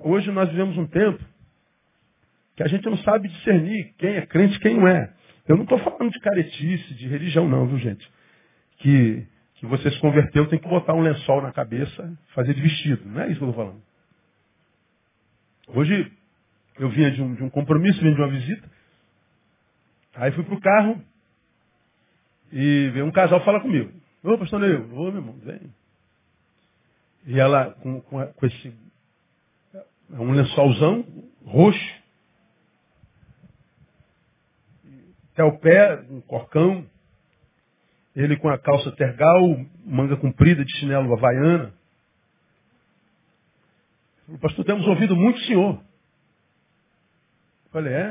hoje 0.01 0.31
nós 0.31 0.49
vivemos 0.51 0.77
um 0.77 0.87
tempo 0.87 1.23
que 2.57 2.63
a 2.63 2.69
gente 2.69 2.85
não 2.85 2.99
sabe 2.99 3.29
discernir 3.29 3.95
quem 3.99 4.17
é 4.17 4.27
crente 4.27 4.57
e 4.57 4.61
quem 4.61 4.77
não 4.77 4.87
é. 4.87 5.11
Eu 5.49 5.57
não 5.57 5.65
estou 5.65 5.79
falando 5.79 6.11
de 6.11 6.21
caretice, 6.21 6.95
de 6.95 7.09
religião 7.09 7.49
não, 7.49 7.67
viu 7.67 7.79
gente? 7.79 8.09
Que, 8.79 9.27
que 9.57 9.67
você 9.67 9.91
se 9.91 10.01
converteu, 10.01 10.49
tem 10.49 10.59
que 10.59 10.69
botar 10.69 10.95
um 10.95 11.01
lençol 11.01 11.43
na 11.43 11.53
cabeça, 11.53 12.19
fazer 12.35 12.55
de 12.55 12.61
vestido. 12.61 13.05
Não 13.07 13.23
é 13.23 13.29
isso 13.29 13.39
que 13.39 13.45
eu 13.45 13.51
estou 13.51 13.65
falando. 13.65 13.83
Hoje 15.69 16.13
eu 16.79 16.89
vinha 16.91 17.11
de 17.11 17.23
um, 17.23 17.35
de 17.35 17.43
um 17.43 17.51
compromisso, 17.51 18.01
vinha 18.01 18.15
de 18.15 18.21
uma 18.21 18.31
visita. 18.31 18.71
Aí 20.15 20.31
fui 20.33 20.45
para 20.45 20.55
o 20.55 20.61
carro 20.61 21.03
e 22.53 22.91
veio 22.91 23.07
um 23.07 23.13
casal 23.13 23.43
falar 23.45 23.61
comigo. 23.61 23.91
Ô, 24.23 24.37
pastor 24.39 24.61
Neil, 24.61 24.89
ô, 24.93 25.11
meu 25.11 25.17
irmão, 25.17 25.39
vem. 25.43 25.61
E 27.27 27.39
ela, 27.39 27.71
com, 27.75 28.01
com, 28.03 28.27
com, 28.27 28.47
esse 28.47 28.73
É 29.75 30.17
um 30.19 30.33
lençolzão 30.33 31.05
roxo. 31.45 32.02
Até 35.33 35.45
o 35.45 35.59
pé, 35.59 36.05
um 36.11 36.21
corcão. 36.21 36.87
Ele 38.15 38.37
com 38.37 38.49
a 38.51 38.59
calça 38.59 38.93
tergal, 38.93 39.41
manga 39.85 40.17
comprida 40.17 40.65
de 40.65 40.79
chinelo 40.79 41.13
havaiana. 41.15 41.73
Pastor, 44.41 44.65
temos 44.65 44.87
ouvido 44.87 45.17
muito 45.17 45.39
o 45.39 45.45
senhor. 45.45 45.75
Eu 47.65 47.71
falei, 47.71 47.93
é? 47.93 48.11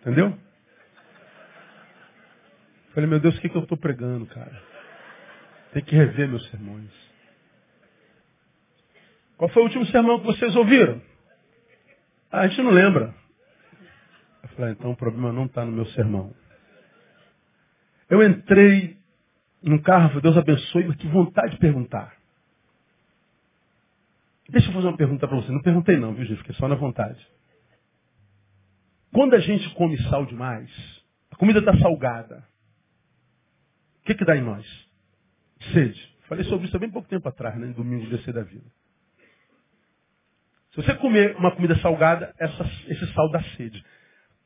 Entendeu? 0.00 0.28
Eu 0.28 0.38
falei, 2.94 3.10
meu 3.10 3.18
Deus, 3.18 3.36
o 3.36 3.40
que, 3.40 3.48
que 3.48 3.56
eu 3.56 3.62
estou 3.62 3.76
pregando, 3.76 4.26
cara? 4.26 4.62
Tem 5.72 5.82
que 5.82 5.96
rever 5.96 6.28
meus 6.28 6.48
sermões. 6.50 6.90
Qual 9.36 9.50
foi 9.50 9.62
o 9.62 9.64
último 9.66 9.84
sermão 9.86 10.20
que 10.20 10.26
vocês 10.26 10.54
ouviram? 10.54 11.02
Ah, 12.30 12.42
a 12.42 12.48
gente 12.48 12.62
não 12.62 12.70
lembra. 12.70 13.12
Falei, 14.56 14.72
então 14.72 14.92
o 14.92 14.96
problema 14.96 15.32
não 15.32 15.46
está 15.46 15.64
no 15.64 15.72
meu 15.72 15.86
sermão. 15.86 16.34
Eu 18.08 18.22
entrei 18.22 18.96
num 19.62 19.78
carro, 19.78 20.20
Deus 20.20 20.36
abençoe, 20.36 20.84
mas 20.84 20.96
que 20.96 21.08
vontade 21.08 21.52
de 21.52 21.58
perguntar. 21.58 22.14
Deixa 24.48 24.68
eu 24.68 24.74
fazer 24.74 24.88
uma 24.88 24.96
pergunta 24.96 25.26
para 25.26 25.36
você. 25.36 25.50
Não 25.50 25.62
perguntei 25.62 25.96
não, 25.96 26.14
viu, 26.14 26.24
gente? 26.26 26.38
Fiquei 26.38 26.54
só 26.54 26.68
na 26.68 26.74
vontade. 26.74 27.26
Quando 29.12 29.34
a 29.34 29.40
gente 29.40 29.68
come 29.74 29.96
sal 30.04 30.26
demais, 30.26 30.70
a 31.30 31.36
comida 31.36 31.60
está 31.60 31.76
salgada. 31.78 32.46
O 34.00 34.06
que, 34.06 34.14
que 34.14 34.24
dá 34.24 34.36
em 34.36 34.42
nós? 34.42 34.66
Sede. 35.72 36.14
Falei 36.28 36.44
sobre 36.44 36.66
isso 36.66 36.76
há 36.76 36.80
bem 36.80 36.90
pouco 36.90 37.08
tempo 37.08 37.26
atrás, 37.28 37.56
né? 37.58 37.68
Domingo 37.68 38.06
de 38.06 38.32
da 38.32 38.42
vida. 38.42 38.70
Se 40.72 40.82
você 40.82 40.94
comer 40.96 41.36
uma 41.36 41.54
comida 41.54 41.76
salgada, 41.78 42.34
essa, 42.38 42.64
esse 42.88 43.06
sal 43.14 43.30
dá 43.30 43.42
sede. 43.56 43.82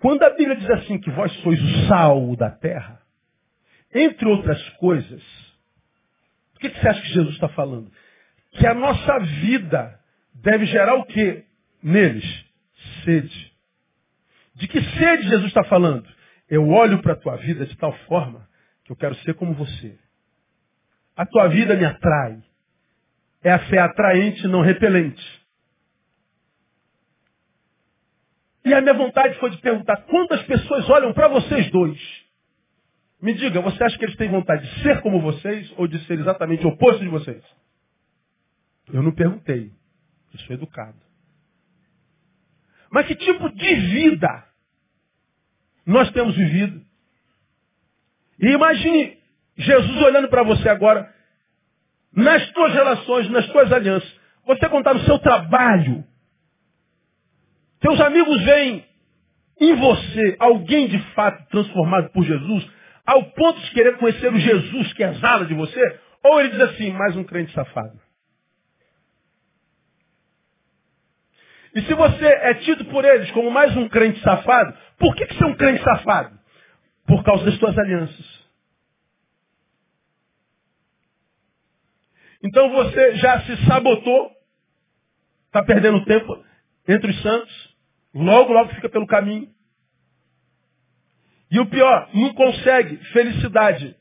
Quando 0.00 0.22
a 0.22 0.30
Bíblia 0.30 0.56
diz 0.56 0.70
assim 0.70 0.98
que 0.98 1.10
vós 1.10 1.32
sois 1.40 1.60
o 1.60 1.88
sal 1.88 2.36
da 2.36 2.50
terra, 2.50 3.00
entre 3.92 4.28
outras 4.28 4.62
coisas, 4.70 5.22
o 6.54 6.58
que, 6.58 6.68
você 6.68 6.88
acha 6.88 7.00
que 7.00 7.08
Jesus 7.08 7.34
está 7.34 7.48
falando? 7.48 7.90
Que 8.52 8.66
a 8.66 8.74
nossa 8.74 9.18
vida 9.20 9.98
deve 10.34 10.66
gerar 10.66 10.94
o 10.96 11.04
que 11.04 11.44
neles? 11.82 12.24
Sede. 13.04 13.52
De 14.54 14.66
que 14.66 14.82
sede 14.82 15.22
Jesus 15.28 15.46
está 15.46 15.62
falando? 15.64 16.08
Eu 16.48 16.68
olho 16.68 17.00
para 17.00 17.12
a 17.12 17.16
tua 17.16 17.36
vida 17.36 17.64
de 17.66 17.76
tal 17.76 17.92
forma 18.06 18.48
que 18.84 18.90
eu 18.90 18.96
quero 18.96 19.14
ser 19.16 19.34
como 19.34 19.54
você. 19.54 19.96
A 21.16 21.26
tua 21.26 21.48
vida 21.48 21.76
me 21.76 21.84
atrai. 21.84 22.42
É 23.42 23.52
a 23.52 23.58
fé 23.66 23.78
atraente, 23.78 24.46
não 24.48 24.62
repelente. 24.62 25.37
E 28.68 28.74
a 28.74 28.82
minha 28.82 28.92
vontade 28.92 29.38
foi 29.38 29.48
de 29.48 29.56
perguntar 29.58 29.96
quantas 30.02 30.42
pessoas 30.42 30.88
olham 30.90 31.14
para 31.14 31.26
vocês 31.28 31.70
dois. 31.70 31.98
Me 33.20 33.32
diga, 33.32 33.62
você 33.62 33.82
acha 33.82 33.96
que 33.96 34.04
eles 34.04 34.16
têm 34.16 34.28
vontade 34.28 34.62
de 34.62 34.82
ser 34.82 35.00
como 35.00 35.22
vocês 35.22 35.72
ou 35.78 35.88
de 35.88 35.98
ser 36.04 36.18
exatamente 36.18 36.66
o 36.66 36.68
oposto 36.68 37.02
de 37.02 37.08
vocês? 37.08 37.42
Eu 38.92 39.02
não 39.02 39.12
perguntei. 39.12 39.72
Eu 40.34 40.40
sou 40.40 40.54
educado. 40.54 40.98
Mas 42.90 43.06
que 43.06 43.14
tipo 43.14 43.48
de 43.48 43.74
vida 43.74 44.44
nós 45.86 46.10
temos 46.12 46.36
vivido? 46.36 46.84
E 48.38 48.48
imagine 48.48 49.18
Jesus 49.56 50.02
olhando 50.02 50.28
para 50.28 50.42
você 50.42 50.68
agora, 50.68 51.10
nas 52.12 52.50
tuas 52.52 52.74
relações, 52.74 53.30
nas 53.30 53.46
tuas 53.48 53.72
alianças. 53.72 54.14
Você 54.44 54.68
contar 54.68 54.92
no 54.92 55.00
seu 55.00 55.18
trabalho, 55.18 56.04
seus 57.82 58.00
amigos 58.00 58.42
veem 58.44 58.84
em 59.60 59.74
você 59.76 60.36
alguém 60.38 60.88
de 60.88 60.98
fato 61.14 61.48
transformado 61.48 62.10
por 62.10 62.24
Jesus, 62.24 62.70
ao 63.04 63.24
ponto 63.32 63.60
de 63.60 63.70
querer 63.72 63.96
conhecer 63.98 64.32
o 64.32 64.38
Jesus 64.38 64.92
que 64.92 65.02
exala 65.02 65.46
de 65.46 65.54
você, 65.54 66.00
ou 66.22 66.40
ele 66.40 66.50
diz 66.50 66.60
assim, 66.60 66.90
mais 66.92 67.16
um 67.16 67.24
crente 67.24 67.52
safado. 67.52 67.98
E 71.74 71.82
se 71.82 71.94
você 71.94 72.26
é 72.26 72.54
tido 72.54 72.84
por 72.86 73.04
eles 73.04 73.30
como 73.32 73.50
mais 73.50 73.76
um 73.76 73.88
crente 73.88 74.20
safado, 74.20 74.76
por 74.98 75.14
que, 75.14 75.26
que 75.26 75.34
você 75.34 75.44
é 75.44 75.46
um 75.46 75.56
crente 75.56 75.82
safado? 75.82 76.38
Por 77.06 77.22
causa 77.22 77.44
das 77.44 77.54
suas 77.54 77.76
alianças. 77.78 78.38
Então 82.42 82.70
você 82.70 83.16
já 83.16 83.40
se 83.42 83.66
sabotou, 83.66 84.30
está 85.46 85.62
perdendo 85.64 86.04
tempo 86.04 86.44
entre 86.86 87.10
os 87.10 87.22
santos, 87.22 87.67
Logo, 88.14 88.52
logo 88.52 88.74
fica 88.74 88.88
pelo 88.88 89.06
caminho. 89.06 89.48
E 91.50 91.58
o 91.60 91.66
pior, 91.66 92.10
não 92.14 92.34
consegue 92.34 92.96
felicidade 93.12 93.96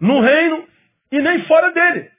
no 0.00 0.20
reino 0.20 0.68
e 1.10 1.20
nem 1.20 1.44
fora 1.44 1.72
dele. 1.72 2.10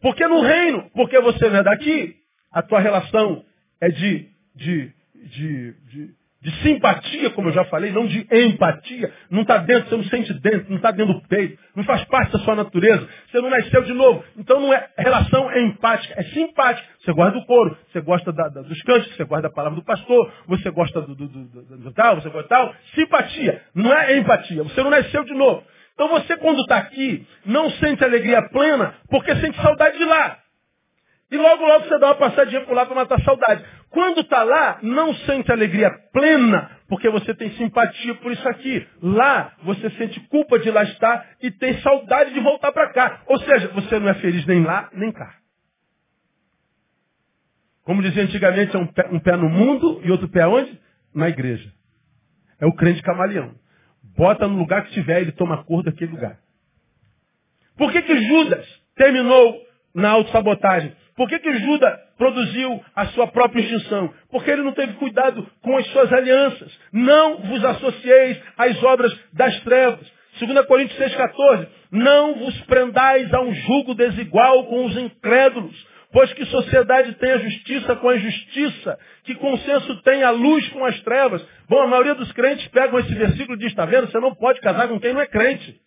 Porque 0.00 0.26
no 0.26 0.40
reino, 0.40 0.90
porque 0.94 1.20
você 1.20 1.48
não 1.50 1.58
é 1.58 1.62
daqui, 1.62 2.16
a 2.50 2.62
tua 2.62 2.80
relação 2.80 3.44
é 3.80 3.88
de, 3.88 4.30
de, 4.54 4.92
de, 5.14 5.72
de 5.72 6.14
de 6.42 6.50
simpatia, 6.62 7.30
como 7.30 7.48
eu 7.48 7.52
já 7.52 7.64
falei, 7.66 7.92
não 7.92 8.06
de 8.06 8.26
empatia. 8.30 9.12
Não 9.30 9.42
está 9.42 9.58
dentro, 9.58 9.90
você 9.90 9.96
não 9.96 10.04
sente 10.04 10.32
dentro, 10.40 10.70
não 10.70 10.76
está 10.76 10.90
dentro 10.90 11.12
do 11.12 11.28
peito, 11.28 11.58
não 11.76 11.84
faz 11.84 12.02
parte 12.04 12.32
da 12.32 12.38
sua 12.38 12.54
natureza. 12.54 13.06
Você 13.30 13.40
não 13.42 13.50
nasceu 13.50 13.82
de 13.82 13.92
novo. 13.92 14.24
Então 14.38 14.58
não 14.58 14.72
é 14.72 14.88
relação 14.96 15.54
empática, 15.58 16.14
é 16.18 16.24
simpática. 16.24 16.88
Você 17.00 17.12
gosta 17.12 17.38
do 17.38 17.44
couro, 17.44 17.76
você 17.92 18.00
gosta 18.00 18.32
da, 18.32 18.48
da, 18.48 18.62
dos 18.62 18.80
cantos, 18.82 19.14
você 19.14 19.24
gosta 19.24 19.42
da 19.42 19.54
palavra 19.54 19.78
do 19.78 19.84
pastor, 19.84 20.32
você 20.46 20.70
gosta 20.70 21.02
do, 21.02 21.14
do, 21.14 21.28
do, 21.28 21.78
do 21.78 21.92
tal, 21.92 22.16
você 22.16 22.30
gosta 22.30 22.48
tal. 22.48 22.74
Simpatia, 22.94 23.62
não 23.74 23.92
é 23.92 24.16
empatia. 24.16 24.62
Você 24.62 24.82
não 24.82 24.90
nasceu 24.90 25.22
de 25.24 25.34
novo. 25.34 25.62
Então 25.92 26.08
você, 26.08 26.38
quando 26.38 26.62
está 26.62 26.78
aqui, 26.78 27.26
não 27.44 27.70
sente 27.72 28.02
alegria 28.02 28.40
plena 28.48 28.94
porque 29.10 29.36
sente 29.36 29.60
saudade 29.60 29.98
de 29.98 30.04
lá. 30.06 30.38
E 31.30 31.36
logo, 31.36 31.64
logo 31.64 31.84
você 31.84 31.98
dá 31.98 32.08
uma 32.08 32.14
passadinha 32.16 32.62
por 32.62 32.74
lá 32.74 32.84
para 32.84 32.94
matar 32.94 33.20
a 33.20 33.22
saudade. 33.22 33.64
Quando 33.90 34.20
está 34.20 34.44
lá, 34.44 34.78
não 34.82 35.12
sente 35.14 35.50
alegria 35.50 35.90
plena, 36.12 36.70
porque 36.88 37.10
você 37.10 37.34
tem 37.34 37.50
simpatia 37.56 38.14
por 38.16 38.30
isso 38.30 38.48
aqui. 38.48 38.86
Lá, 39.02 39.52
você 39.64 39.90
sente 39.90 40.20
culpa 40.28 40.60
de 40.60 40.70
lá 40.70 40.84
estar 40.84 41.28
e 41.42 41.50
tem 41.50 41.80
saudade 41.80 42.32
de 42.32 42.40
voltar 42.40 42.70
para 42.70 42.92
cá. 42.92 43.22
Ou 43.26 43.38
seja, 43.40 43.68
você 43.68 43.98
não 43.98 44.08
é 44.08 44.14
feliz 44.14 44.46
nem 44.46 44.62
lá, 44.62 44.88
nem 44.92 45.10
cá. 45.10 45.34
Como 47.82 48.02
dizia 48.02 48.22
antigamente, 48.22 48.76
é 48.76 48.78
um 48.78 48.86
pé, 48.86 49.08
um 49.10 49.18
pé 49.18 49.36
no 49.36 49.48
mundo 49.48 50.00
e 50.04 50.10
outro 50.12 50.28
pé 50.28 50.46
onde? 50.46 50.78
Na 51.12 51.28
igreja. 51.28 51.72
É 52.60 52.66
o 52.66 52.72
crente 52.72 53.02
camaleão. 53.02 53.56
Bota 54.16 54.46
no 54.46 54.56
lugar 54.56 54.82
que 54.82 54.90
estiver, 54.90 55.20
ele 55.20 55.32
toma 55.32 55.64
cor 55.64 55.82
daquele 55.82 56.12
lugar. 56.12 56.38
Por 57.76 57.90
que, 57.90 58.02
que 58.02 58.22
Judas 58.22 58.66
terminou 58.94 59.60
na 59.92 60.10
autossabotagem? 60.10 60.94
Por 61.16 61.28
que, 61.28 61.38
que 61.38 61.58
Judas 61.58 61.98
produziu 62.16 62.82
a 62.94 63.06
sua 63.08 63.26
própria 63.26 63.60
extinção? 63.60 64.12
Porque 64.30 64.50
ele 64.50 64.62
não 64.62 64.72
teve 64.72 64.94
cuidado 64.94 65.46
com 65.62 65.76
as 65.76 65.86
suas 65.88 66.12
alianças. 66.12 66.78
Não 66.92 67.38
vos 67.38 67.64
associeis 67.64 68.40
às 68.56 68.82
obras 68.82 69.12
das 69.32 69.58
trevas. 69.60 70.10
2 70.38 70.66
Coríntios 70.66 70.98
6,14. 70.98 71.68
Não 71.90 72.34
vos 72.36 72.60
prendais 72.62 73.32
a 73.34 73.40
um 73.40 73.52
jugo 73.52 73.94
desigual 73.94 74.66
com 74.66 74.86
os 74.86 74.96
incrédulos. 74.96 75.76
Pois 76.12 76.32
que 76.32 76.44
sociedade 76.46 77.14
tem 77.14 77.30
a 77.30 77.38
justiça 77.38 77.94
com 77.96 78.08
a 78.08 78.16
injustiça? 78.16 78.98
Que 79.24 79.34
consenso 79.36 80.02
tem 80.02 80.22
a 80.24 80.30
luz 80.30 80.68
com 80.70 80.84
as 80.84 81.00
trevas? 81.02 81.44
Bom, 81.68 81.82
a 81.82 81.86
maioria 81.86 82.14
dos 82.14 82.32
crentes 82.32 82.66
pegam 82.68 82.98
esse 82.98 83.14
versículo 83.14 83.56
e 83.56 83.60
diz, 83.60 83.68
está 83.68 83.84
vendo? 83.84 84.10
Você 84.10 84.18
não 84.18 84.34
pode 84.34 84.60
casar 84.60 84.88
com 84.88 84.98
quem 84.98 85.12
não 85.12 85.20
é 85.20 85.26
crente. 85.26 85.80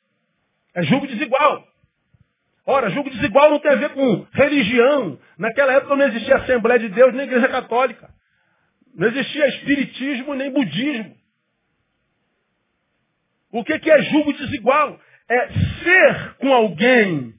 É 0.76 0.84
jugo 0.84 1.08
desigual. 1.08 1.73
Ora, 2.66 2.90
julgo 2.90 3.10
desigual 3.10 3.50
não 3.52 3.60
tem 3.60 3.72
a 3.72 3.76
ver 3.76 3.90
com 3.90 4.26
religião. 4.32 5.20
Naquela 5.38 5.74
época 5.74 5.96
não 5.96 6.06
existia 6.06 6.38
Assembleia 6.38 6.80
de 6.80 6.90
Deus 6.90 7.14
nem 7.14 7.26
Igreja 7.26 7.50
Católica. 7.50 8.10
Não 8.96 9.08
existia 9.08 9.48
espiritismo 9.48 10.34
nem 10.34 10.52
budismo. 10.52 11.16
O 13.52 13.64
que, 13.64 13.78
que 13.80 13.92
é 13.92 14.02
julgo 14.04 14.34
desigual? 14.34 15.00
É 15.30 15.48
ser 15.84 16.36
com 16.40 16.54
alguém 16.54 17.34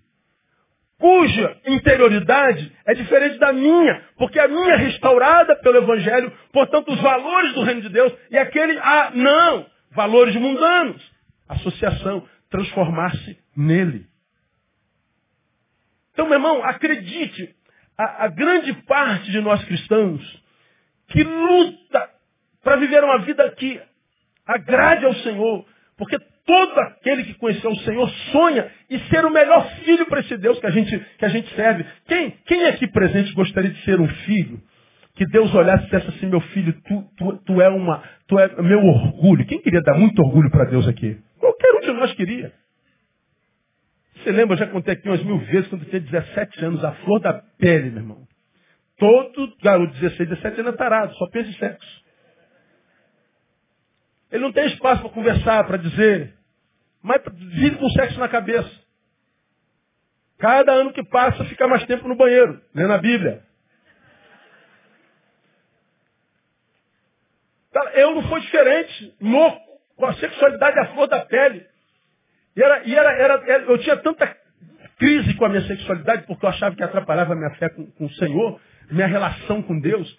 cuja 0.98 1.58
interioridade 1.66 2.72
é 2.86 2.94
diferente 2.94 3.38
da 3.38 3.52
minha, 3.52 4.02
porque 4.16 4.38
a 4.38 4.48
minha 4.48 4.72
é 4.72 4.76
restaurada 4.76 5.54
pelo 5.56 5.78
Evangelho, 5.78 6.32
portanto 6.52 6.92
os 6.92 7.00
valores 7.00 7.52
do 7.52 7.62
reino 7.62 7.82
de 7.82 7.90
Deus, 7.90 8.10
e 8.30 8.38
aquele, 8.38 8.78
ah, 8.78 9.10
não, 9.14 9.66
valores 9.90 10.34
mundanos. 10.36 11.02
Associação, 11.48 12.26
transformar-se 12.50 13.38
nele. 13.54 14.06
Então, 16.14 16.26
meu 16.26 16.36
irmão, 16.36 16.64
acredite, 16.64 17.54
a, 17.98 18.24
a 18.24 18.28
grande 18.28 18.72
parte 18.84 19.30
de 19.30 19.40
nós 19.40 19.62
cristãos 19.64 20.42
que 21.08 21.22
luta 21.22 22.08
para 22.62 22.76
viver 22.76 23.04
uma 23.04 23.18
vida 23.18 23.50
que 23.50 23.80
agrade 24.46 25.04
ao 25.04 25.14
Senhor, 25.16 25.66
porque 25.98 26.18
todo 26.46 26.78
aquele 26.78 27.24
que 27.24 27.34
conheceu 27.34 27.70
o 27.70 27.78
Senhor 27.78 28.08
sonha 28.32 28.70
em 28.90 28.98
ser 29.08 29.24
o 29.24 29.30
melhor 29.30 29.68
filho 29.84 30.06
para 30.06 30.20
esse 30.20 30.36
Deus 30.36 30.58
que 30.58 30.66
a 30.66 30.70
gente, 30.70 30.98
que 31.18 31.24
a 31.24 31.28
gente 31.28 31.54
serve. 31.54 31.84
Quem, 32.06 32.30
quem 32.46 32.66
aqui 32.66 32.86
presente 32.86 33.32
gostaria 33.32 33.70
de 33.70 33.82
ser 33.84 34.00
um 34.00 34.08
filho? 34.08 34.60
Que 35.16 35.26
Deus 35.26 35.54
olhasse 35.54 35.84
e 35.84 35.86
dissesse 35.86 36.08
assim, 36.08 36.26
meu 36.26 36.40
filho, 36.40 36.74
tu, 36.86 37.04
tu, 37.16 37.36
tu, 37.44 37.60
é 37.60 37.68
uma, 37.68 38.02
tu 38.26 38.38
é 38.38 38.62
meu 38.62 38.80
orgulho. 38.80 39.46
Quem 39.46 39.60
queria 39.60 39.80
dar 39.82 39.94
muito 39.94 40.20
orgulho 40.20 40.50
para 40.50 40.64
Deus 40.64 40.88
aqui? 40.88 41.16
Qualquer 41.38 41.72
um 41.76 41.80
de 41.80 41.92
nós 41.92 42.12
queria. 42.14 42.52
Você 44.24 44.32
lembra, 44.32 44.54
eu 44.54 44.58
já 44.58 44.66
contei 44.68 44.94
aqui 44.94 45.06
umas 45.06 45.22
mil 45.22 45.38
vezes, 45.38 45.68
quando 45.68 45.82
eu 45.82 45.90
tinha 45.90 46.00
17 46.00 46.64
anos, 46.64 46.82
a 46.82 46.92
flor 46.92 47.20
da 47.20 47.34
pele, 47.58 47.90
meu 47.90 48.00
irmão. 48.00 48.28
Todo 48.96 49.54
garoto 49.62 49.92
de 49.92 50.00
16, 50.00 50.30
17 50.30 50.60
anos 50.62 50.72
é 50.72 50.76
tarado, 50.78 51.14
só 51.16 51.28
pensa 51.28 51.50
em 51.50 51.58
sexo. 51.58 52.04
Ele 54.32 54.42
não 54.42 54.50
tem 54.50 54.64
espaço 54.66 55.02
para 55.02 55.10
conversar, 55.10 55.66
para 55.66 55.76
dizer, 55.76 56.32
mas 57.02 57.20
vive 57.34 57.76
com 57.76 57.86
sexo 57.90 58.18
na 58.18 58.26
cabeça. 58.26 58.70
Cada 60.38 60.72
ano 60.72 60.94
que 60.94 61.04
passa, 61.04 61.44
fica 61.44 61.68
mais 61.68 61.84
tempo 61.84 62.08
no 62.08 62.16
banheiro, 62.16 62.62
lendo 62.74 62.94
a 62.94 62.98
Bíblia. 62.98 63.42
Eu 67.92 68.14
não 68.14 68.26
fui 68.26 68.40
diferente, 68.40 69.14
louco, 69.20 69.60
com 69.96 70.06
a 70.06 70.14
sexualidade 70.14 70.78
à 70.78 70.86
flor 70.94 71.08
da 71.08 71.26
pele. 71.26 71.73
E, 72.56 72.62
era, 72.62 72.84
e 72.84 72.94
era, 72.94 73.10
era, 73.12 73.62
eu 73.62 73.78
tinha 73.78 73.96
tanta 73.96 74.36
crise 74.98 75.34
com 75.34 75.44
a 75.44 75.48
minha 75.48 75.66
sexualidade, 75.66 76.26
porque 76.26 76.44
eu 76.44 76.50
achava 76.50 76.74
que 76.74 76.82
atrapalhava 76.82 77.32
a 77.32 77.36
minha 77.36 77.50
fé 77.56 77.68
com, 77.68 77.86
com 77.86 78.06
o 78.06 78.12
Senhor, 78.12 78.60
minha 78.90 79.06
relação 79.06 79.62
com 79.62 79.78
Deus, 79.78 80.18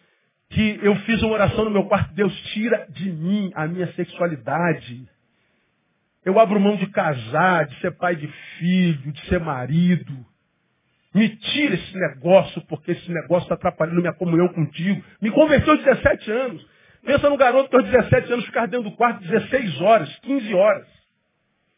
que 0.50 0.80
eu 0.84 0.95
fiz 0.98 1.21
uma 1.24 1.34
oração 1.34 1.65
no 1.65 1.71
meu 1.71 1.86
quarto, 1.86 2.13
Deus 2.13 2.34
tira 2.54 2.86
de 2.89 3.12
mim 3.12 3.52
a 3.56 3.67
minha 3.67 3.91
sexualidade. 3.93 5.08
Eu 6.24 6.39
abro 6.39 6.60
mão 6.60 6.76
de 6.76 6.88
casar, 6.88 7.67
de 7.67 7.80
ser 7.80 7.91
pai 7.91 8.15
de 8.15 8.28
filho, 8.58 9.12
de 9.12 9.26
ser 9.28 9.39
marido. 9.39 10.13
Me 11.13 11.30
tira 11.30 11.76
esse 11.76 11.98
negócio, 11.98 12.62
porque 12.67 12.91
esse 12.91 13.12
negócio 13.12 13.45
está 13.45 13.56
atrapalhando 13.56 14.02
minha 14.02 14.13
comunhão 14.13 14.50
contigo. 14.50 15.04
Me 15.21 15.32
converteu 15.32 15.74
aos 15.74 15.84
17 15.84 16.32
anos. 16.32 16.67
Pensa 17.06 17.30
no 17.30 17.38
garoto 17.38 17.69
que 17.69 17.76
aos 17.76 17.86
17 17.86 18.34
anos 18.34 18.45
ficar 18.45 18.65
dentro 18.65 18.89
do 18.89 18.95
quarto 18.98 19.21
16 19.21 19.82
horas, 19.82 20.13
15 20.19 20.54
horas. 20.54 20.94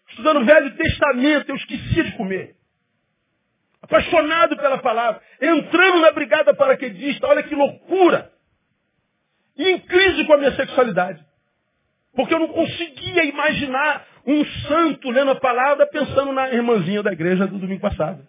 Estudando 0.10 0.42
o 0.42 0.46
Velho 0.46 0.76
Testamento, 0.76 1.50
eu 1.50 1.56
esquecia 1.56 2.04
de 2.04 2.12
comer 2.18 2.58
apaixonado 3.88 4.58
pela 4.58 4.78
palavra, 4.80 5.22
entrando 5.42 6.02
na 6.02 6.12
brigada 6.12 6.54
paraquedista, 6.54 7.26
olha 7.26 7.44
que 7.44 7.56
loucura. 7.56 8.32
E 9.58 9.70
em 9.70 9.80
crise 9.80 10.26
com 10.26 10.34
a 10.34 10.38
minha 10.38 10.56
sexualidade. 10.56 11.26
Porque 12.14 12.34
eu 12.34 12.40
não 12.40 12.50
conseguia 12.50 13.24
imaginar 13.24 14.06
um 14.26 14.46
santo 14.68 15.10
lendo 15.10 15.32
a 15.32 15.40
palavra 15.40 15.88
pensando 15.88 16.32
na 16.34 16.50
irmãzinha 16.50 17.02
da 17.02 17.14
igreja 17.14 17.48
do 17.48 17.58
domingo 17.58 17.82
passado. 17.82 18.28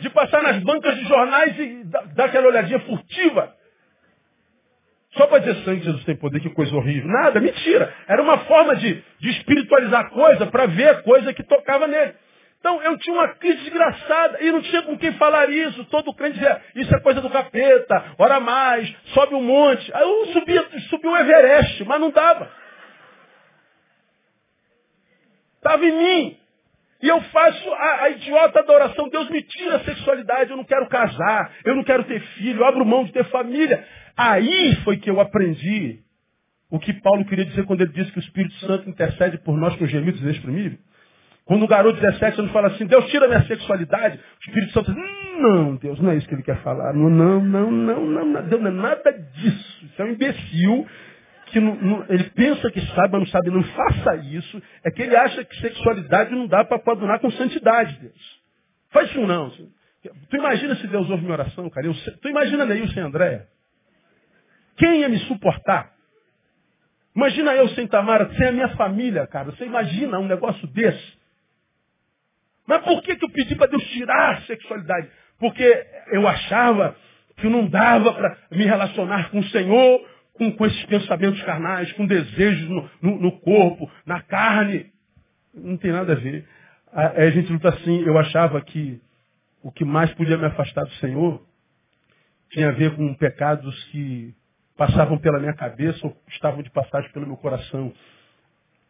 De 0.00 0.08
passar 0.10 0.42
nas 0.42 0.62
bancas 0.62 0.94
de 0.96 1.04
jornais 1.04 1.58
e 1.58 1.84
dar 2.14 2.26
aquela 2.26 2.48
olhadinha 2.48 2.80
furtiva 2.80 3.53
só 5.16 5.26
para 5.26 5.38
dizer 5.38 5.64
sangue 5.64 5.84
Jesus 5.84 6.04
tem 6.04 6.16
poder, 6.16 6.40
que 6.40 6.50
coisa 6.50 6.74
horrível. 6.74 7.08
Nada, 7.08 7.40
mentira. 7.40 7.92
Era 8.08 8.22
uma 8.22 8.38
forma 8.38 8.76
de, 8.76 9.02
de 9.18 9.30
espiritualizar 9.30 10.06
a 10.06 10.10
coisa 10.10 10.46
para 10.46 10.66
ver 10.66 10.88
a 10.88 11.02
coisa 11.02 11.32
que 11.32 11.42
tocava 11.42 11.86
nele. 11.86 12.14
Então 12.58 12.82
eu 12.82 12.96
tinha 12.96 13.14
uma 13.14 13.28
crise 13.34 13.58
desgraçada 13.58 14.42
e 14.42 14.50
não 14.50 14.62
tinha 14.62 14.82
com 14.82 14.96
quem 14.96 15.12
falar 15.12 15.50
isso. 15.50 15.84
Todo 15.84 16.14
crente 16.14 16.38
dizia, 16.38 16.62
isso 16.74 16.94
é 16.94 17.00
coisa 17.00 17.20
do 17.20 17.28
capeta, 17.28 18.14
ora 18.18 18.40
mais, 18.40 18.90
sobe 19.12 19.34
um 19.34 19.42
monte. 19.42 19.94
Aí 19.94 20.02
eu 20.02 20.26
subia, 20.32 20.66
subi 20.88 21.06
o 21.06 21.16
Everest, 21.16 21.84
mas 21.84 22.00
não 22.00 22.10
dava. 22.10 22.50
Estava 25.58 25.84
em 25.84 25.92
mim. 25.92 26.38
E 27.02 27.08
eu 27.08 27.20
faço 27.20 27.70
a, 27.74 28.04
a, 28.04 28.10
idiota 28.10 28.60
adoração. 28.60 29.10
Deus 29.10 29.28
me 29.28 29.42
tira 29.42 29.76
a 29.76 29.84
sexualidade, 29.84 30.50
eu 30.50 30.56
não 30.56 30.64
quero 30.64 30.88
casar, 30.88 31.52
eu 31.66 31.74
não 31.74 31.84
quero 31.84 32.04
ter 32.04 32.18
filho, 32.18 32.62
eu 32.62 32.66
abro 32.66 32.84
mão 32.86 33.04
de 33.04 33.12
ter 33.12 33.24
família. 33.24 33.86
Aí 34.16 34.76
foi 34.84 34.96
que 34.96 35.10
eu 35.10 35.20
aprendi 35.20 36.00
o 36.70 36.78
que 36.78 36.92
Paulo 36.92 37.24
queria 37.24 37.44
dizer 37.44 37.64
quando 37.64 37.82
ele 37.82 37.92
disse 37.92 38.10
que 38.12 38.18
o 38.18 38.20
Espírito 38.20 38.54
Santo 38.56 38.88
intercede 38.88 39.38
por 39.38 39.56
nós 39.56 39.76
com 39.76 39.86
gemidos 39.86 40.20
inexprimíveis. 40.20 40.78
Quando 41.44 41.62
o 41.64 41.68
garoto 41.68 41.96
de 41.96 42.00
17 42.00 42.40
anos 42.40 42.52
fala 42.52 42.68
assim, 42.68 42.86
Deus 42.86 43.06
tira 43.10 43.28
minha 43.28 43.44
sexualidade, 43.44 44.18
o 44.18 44.48
Espírito 44.48 44.72
Santo 44.72 44.94
diz, 44.94 45.04
não, 45.38 45.76
Deus, 45.76 46.00
não 46.00 46.10
é 46.10 46.16
isso 46.16 46.26
que 46.26 46.34
ele 46.34 46.42
quer 46.42 46.56
falar. 46.62 46.94
Não, 46.94 47.10
não, 47.10 47.40
não, 47.40 47.70
não, 47.70 48.26
não, 48.26 48.48
Deus 48.48 48.62
não 48.62 48.70
é 48.70 48.74
nada 48.74 49.12
disso. 49.12 49.84
Isso 49.84 50.02
é 50.02 50.04
um 50.04 50.10
imbecil 50.10 50.86
que 51.46 51.60
não, 51.60 51.74
não, 51.76 52.06
ele 52.08 52.24
pensa 52.30 52.70
que 52.70 52.80
sabe, 52.86 53.12
mas 53.12 53.20
não 53.20 53.26
sabe, 53.26 53.50
não 53.50 53.62
faça 53.62 54.16
isso. 54.16 54.62
É 54.82 54.90
que 54.90 55.02
ele 55.02 55.14
acha 55.14 55.44
que 55.44 55.60
sexualidade 55.60 56.30
não 56.34 56.46
dá 56.46 56.64
para 56.64 56.78
coadunar 56.78 57.20
com 57.20 57.30
santidade, 57.32 57.98
Deus. 58.00 58.40
Faz 58.90 59.10
isso 59.10 59.20
não. 59.26 59.50
Tu 59.50 60.36
imagina 60.36 60.76
se 60.76 60.86
Deus 60.86 61.08
ouve 61.10 61.22
minha 61.22 61.34
oração, 61.34 61.68
cara? 61.68 61.86
Eu, 61.86 61.94
tu 62.22 62.28
imagina 62.28 62.64
o 62.64 62.88
sem 62.88 63.02
Andréia? 63.02 63.46
Quem 64.76 65.00
ia 65.00 65.08
me 65.08 65.18
suportar? 65.20 65.92
Imagina 67.14 67.54
eu 67.54 67.68
sem 67.70 67.86
Tamara, 67.86 68.32
sem 68.34 68.48
a 68.48 68.52
minha 68.52 68.68
família, 68.76 69.26
cara. 69.26 69.52
Você 69.52 69.64
imagina 69.64 70.18
um 70.18 70.26
negócio 70.26 70.66
desse? 70.68 71.18
Mas 72.66 72.82
por 72.82 73.02
que, 73.02 73.14
que 73.16 73.24
eu 73.24 73.30
pedi 73.30 73.54
para 73.54 73.68
Deus 73.68 73.84
tirar 73.90 74.34
a 74.34 74.40
sexualidade? 74.42 75.08
Porque 75.38 75.86
eu 76.12 76.26
achava 76.26 76.96
que 77.36 77.48
não 77.48 77.66
dava 77.66 78.12
para 78.14 78.36
me 78.50 78.64
relacionar 78.64 79.30
com 79.30 79.40
o 79.40 79.48
Senhor 79.48 80.08
com, 80.34 80.50
com 80.52 80.66
esses 80.66 80.84
pensamentos 80.86 81.40
carnais, 81.42 81.92
com 81.92 82.06
desejos 82.06 82.68
no, 82.68 82.90
no, 83.00 83.20
no, 83.20 83.32
corpo, 83.40 83.90
na 84.04 84.20
carne. 84.22 84.92
Não 85.52 85.76
tem 85.76 85.92
nada 85.92 86.12
a 86.12 86.16
ver. 86.16 86.46
A, 86.92 87.08
a 87.22 87.30
gente 87.30 87.52
luta 87.52 87.68
assim, 87.68 88.02
eu 88.02 88.18
achava 88.18 88.60
que 88.60 89.00
o 89.62 89.70
que 89.70 89.84
mais 89.84 90.12
podia 90.14 90.36
me 90.36 90.46
afastar 90.46 90.84
do 90.84 90.92
Senhor 90.94 91.42
tinha 92.50 92.68
a 92.68 92.72
ver 92.72 92.94
com 92.94 93.14
pecados 93.14 93.84
que 93.84 94.34
passavam 94.76 95.18
pela 95.18 95.38
minha 95.38 95.54
cabeça 95.54 96.06
ou 96.06 96.16
estavam 96.28 96.62
de 96.62 96.70
passagem 96.70 97.10
pelo 97.12 97.26
meu 97.26 97.36
coração. 97.36 97.92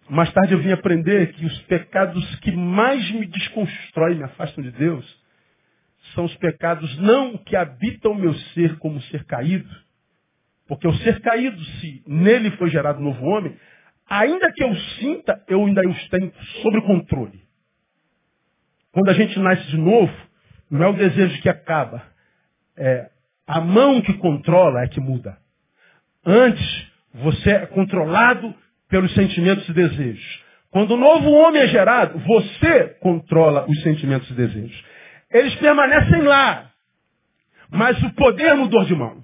Mais 0.08 0.32
tarde 0.32 0.52
eu 0.52 0.60
vim 0.60 0.72
aprender 0.72 1.32
que 1.32 1.44
os 1.44 1.62
pecados 1.62 2.36
que 2.40 2.52
mais 2.52 3.10
me 3.12 3.26
desconstroem, 3.26 4.16
me 4.16 4.24
afastam 4.24 4.62
de 4.62 4.70
Deus, 4.70 5.24
são 6.14 6.24
os 6.24 6.36
pecados 6.36 6.96
não 6.98 7.38
que 7.38 7.56
habitam 7.56 8.12
o 8.12 8.18
meu 8.18 8.34
ser 8.34 8.78
como 8.78 9.00
ser 9.02 9.24
caído, 9.24 9.68
porque 10.66 10.86
o 10.86 10.94
ser 10.96 11.20
caído, 11.20 11.62
se 11.62 12.02
nele 12.06 12.50
foi 12.52 12.70
gerado 12.70 13.00
um 13.00 13.04
novo 13.04 13.24
homem, 13.24 13.56
ainda 14.08 14.52
que 14.52 14.62
eu 14.62 14.74
sinta, 14.98 15.42
eu 15.48 15.64
ainda 15.64 15.86
os 15.88 16.08
tenho 16.08 16.32
sob 16.62 16.80
controle. 16.82 17.42
Quando 18.92 19.08
a 19.08 19.14
gente 19.14 19.38
nasce 19.38 19.66
de 19.68 19.78
novo, 19.78 20.14
não 20.70 20.82
é 20.84 20.88
o 20.88 20.96
desejo 20.96 21.40
que 21.42 21.48
acaba, 21.48 22.02
é 22.76 23.10
a 23.46 23.60
mão 23.60 24.00
que 24.00 24.14
controla 24.14 24.82
é 24.82 24.88
que 24.88 25.00
muda. 25.00 25.38
Antes, 26.26 26.86
você 27.14 27.50
é 27.50 27.66
controlado 27.66 28.54
pelos 28.88 29.12
sentimentos 29.14 29.68
e 29.68 29.72
desejos. 29.72 30.44
Quando 30.70 30.92
o 30.92 30.96
novo 30.96 31.30
homem 31.30 31.62
é 31.62 31.68
gerado, 31.68 32.18
você 32.18 32.96
controla 33.00 33.64
os 33.68 33.82
sentimentos 33.82 34.28
e 34.30 34.34
desejos. 34.34 34.84
Eles 35.30 35.54
permanecem 35.56 36.22
lá, 36.22 36.70
mas 37.70 38.00
o 38.02 38.12
poder 38.14 38.54
mudou 38.54 38.84
de 38.84 38.94
mão. 38.94 39.22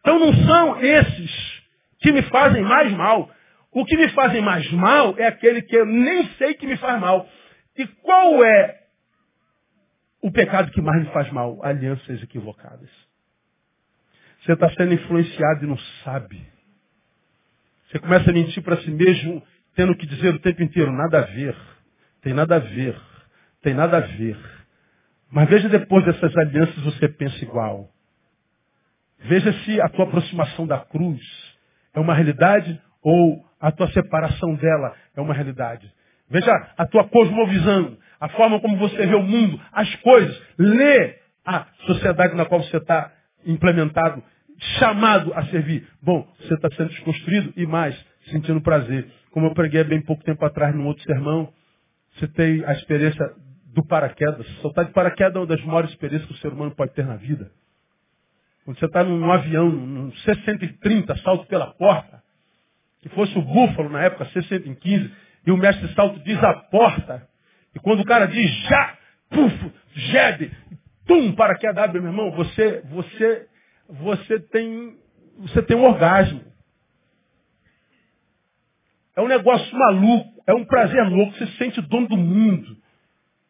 Então 0.00 0.18
não 0.18 0.34
são 0.46 0.80
esses 0.80 1.62
que 2.00 2.12
me 2.12 2.22
fazem 2.22 2.62
mais 2.62 2.92
mal. 2.92 3.30
O 3.72 3.84
que 3.84 3.96
me 3.96 4.08
fazem 4.10 4.42
mais 4.42 4.70
mal 4.72 5.14
é 5.16 5.26
aquele 5.26 5.62
que 5.62 5.76
eu 5.76 5.86
nem 5.86 6.28
sei 6.34 6.54
que 6.54 6.66
me 6.66 6.76
faz 6.76 7.00
mal. 7.00 7.26
E 7.76 7.86
qual 7.86 8.44
é 8.44 8.80
o 10.20 10.30
pecado 10.30 10.70
que 10.72 10.80
mais 10.80 11.02
me 11.04 11.12
faz 11.12 11.30
mal? 11.32 11.58
Alianças 11.64 12.22
equivocadas. 12.22 12.90
Você 14.42 14.52
está 14.54 14.68
sendo 14.70 14.92
influenciado 14.92 15.64
e 15.64 15.68
não 15.68 15.78
sabe. 16.04 16.44
Você 17.86 17.98
começa 17.98 18.30
a 18.30 18.32
mentir 18.32 18.62
para 18.62 18.76
si 18.78 18.90
mesmo, 18.90 19.42
tendo 19.76 19.94
que 19.96 20.06
dizer 20.06 20.34
o 20.34 20.40
tempo 20.40 20.62
inteiro, 20.62 20.90
nada 20.90 21.18
a 21.18 21.22
ver, 21.22 21.56
tem 22.22 22.34
nada 22.34 22.56
a 22.56 22.58
ver, 22.58 23.00
tem 23.62 23.74
nada 23.74 23.98
a 23.98 24.00
ver. 24.00 24.36
Mas 25.30 25.48
veja 25.48 25.68
depois 25.68 26.04
dessas 26.04 26.36
alianças 26.36 26.82
você 26.82 27.08
pensa 27.08 27.42
igual. 27.44 27.88
Veja 29.20 29.52
se 29.64 29.80
a 29.80 29.88
tua 29.88 30.06
aproximação 30.06 30.66
da 30.66 30.78
cruz 30.78 31.22
é 31.94 32.00
uma 32.00 32.14
realidade 32.14 32.80
ou 33.00 33.44
a 33.60 33.70
tua 33.70 33.90
separação 33.92 34.54
dela 34.56 34.96
é 35.14 35.20
uma 35.20 35.34
realidade. 35.34 35.92
Veja 36.28 36.50
a 36.76 36.86
tua 36.86 37.08
cosmovisão, 37.08 37.96
a 38.18 38.28
forma 38.30 38.58
como 38.60 38.76
você 38.76 39.06
vê 39.06 39.14
o 39.14 39.22
mundo, 39.22 39.60
as 39.70 39.94
coisas. 39.96 40.42
Lê 40.58 41.18
a 41.44 41.66
sociedade 41.86 42.34
na 42.34 42.44
qual 42.44 42.62
você 42.62 42.78
está 42.78 43.12
implementado, 43.46 44.22
chamado 44.78 45.32
a 45.34 45.44
servir. 45.46 45.86
Bom, 46.02 46.26
você 46.38 46.54
está 46.54 46.68
sendo 46.76 46.90
desconstruído 46.90 47.52
e 47.56 47.66
mais, 47.66 47.96
sentindo 48.30 48.60
prazer. 48.60 49.08
Como 49.30 49.46
eu 49.46 49.54
preguei 49.54 49.82
bem 49.84 50.00
pouco 50.02 50.22
tempo 50.24 50.44
atrás 50.44 50.74
num 50.74 50.86
outro 50.86 51.02
sermão, 51.04 51.52
você 52.14 52.28
tem 52.28 52.64
a 52.64 52.72
experiência 52.72 53.34
do 53.74 53.84
paraquedas. 53.84 54.46
Soltar 54.60 54.84
de 54.84 54.92
paraquedas 54.92 55.36
é 55.36 55.38
uma 55.38 55.46
das 55.46 55.64
maiores 55.64 55.90
experiências 55.90 56.28
que 56.28 56.34
o 56.34 56.38
ser 56.38 56.52
humano 56.52 56.74
pode 56.74 56.92
ter 56.92 57.04
na 57.04 57.16
vida. 57.16 57.50
Quando 58.64 58.78
você 58.78 58.86
está 58.86 59.02
num 59.02 59.30
avião, 59.32 59.68
num 59.68 60.12
C-130, 60.12 61.20
salto 61.22 61.46
pela 61.46 61.66
porta, 61.74 62.22
que 63.00 63.08
fosse 63.08 63.36
o 63.36 63.42
búfalo 63.42 63.88
na 63.88 64.02
época, 64.02 64.24
C-115, 64.26 65.10
e 65.44 65.50
o 65.50 65.56
mestre 65.56 65.92
salto 65.94 66.20
diz 66.20 66.42
a 66.42 66.54
porta, 66.54 67.26
e 67.74 67.80
quando 67.80 68.00
o 68.00 68.04
cara 68.04 68.26
diz 68.26 68.50
já, 68.68 68.98
puf, 69.30 69.72
jebe, 69.94 70.52
tum, 71.06 71.32
para 71.34 71.56
que 71.56 71.66
abre, 71.66 72.00
meu 72.00 72.10
irmão, 72.10 72.30
você, 72.32 72.82
você, 72.86 73.46
você 73.88 74.40
tem, 74.40 74.96
você 75.38 75.62
tem 75.62 75.76
um 75.76 75.84
orgasmo. 75.84 76.42
É 79.14 79.20
um 79.20 79.28
negócio 79.28 79.76
maluco, 79.76 80.42
é 80.46 80.54
um 80.54 80.64
prazer 80.64 81.04
louco, 81.04 81.32
você 81.34 81.46
se 81.46 81.56
sente 81.56 81.80
dono 81.82 82.08
do 82.08 82.16
mundo. 82.16 82.76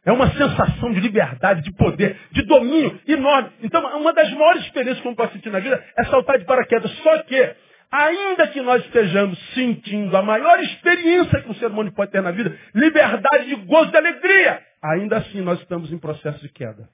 É 0.04 0.10
uma 0.10 0.28
sensação 0.32 0.92
de 0.92 0.98
liberdade, 0.98 1.62
de 1.62 1.72
poder, 1.76 2.18
de 2.32 2.42
domínio 2.42 3.00
enorme. 3.06 3.50
Então, 3.62 3.80
uma 4.00 4.12
das 4.12 4.32
maiores 4.32 4.64
experiências 4.64 5.00
que 5.00 5.06
eu 5.06 5.14
posso 5.14 5.32
sentir 5.34 5.50
na 5.50 5.60
vida 5.60 5.82
é 5.96 6.04
saltar 6.04 6.38
de 6.38 6.44
paraquedas. 6.44 6.90
Só 6.98 7.22
que, 7.22 7.54
ainda 7.88 8.48
que 8.48 8.60
nós 8.60 8.84
estejamos 8.84 9.38
sentindo 9.54 10.16
a 10.16 10.22
maior 10.22 10.58
experiência 10.58 11.40
que 11.40 11.48
um 11.48 11.54
ser 11.54 11.66
humano 11.66 11.92
pode 11.92 12.10
ter 12.10 12.20
na 12.20 12.32
vida, 12.32 12.58
liberdade 12.74 13.46
de 13.46 13.54
gozo, 13.54 13.92
de 13.92 13.96
alegria, 13.96 14.60
ainda 14.82 15.18
assim 15.18 15.40
nós 15.40 15.60
estamos 15.60 15.92
em 15.92 15.98
processo 15.98 16.40
de 16.40 16.48
queda. 16.48 16.88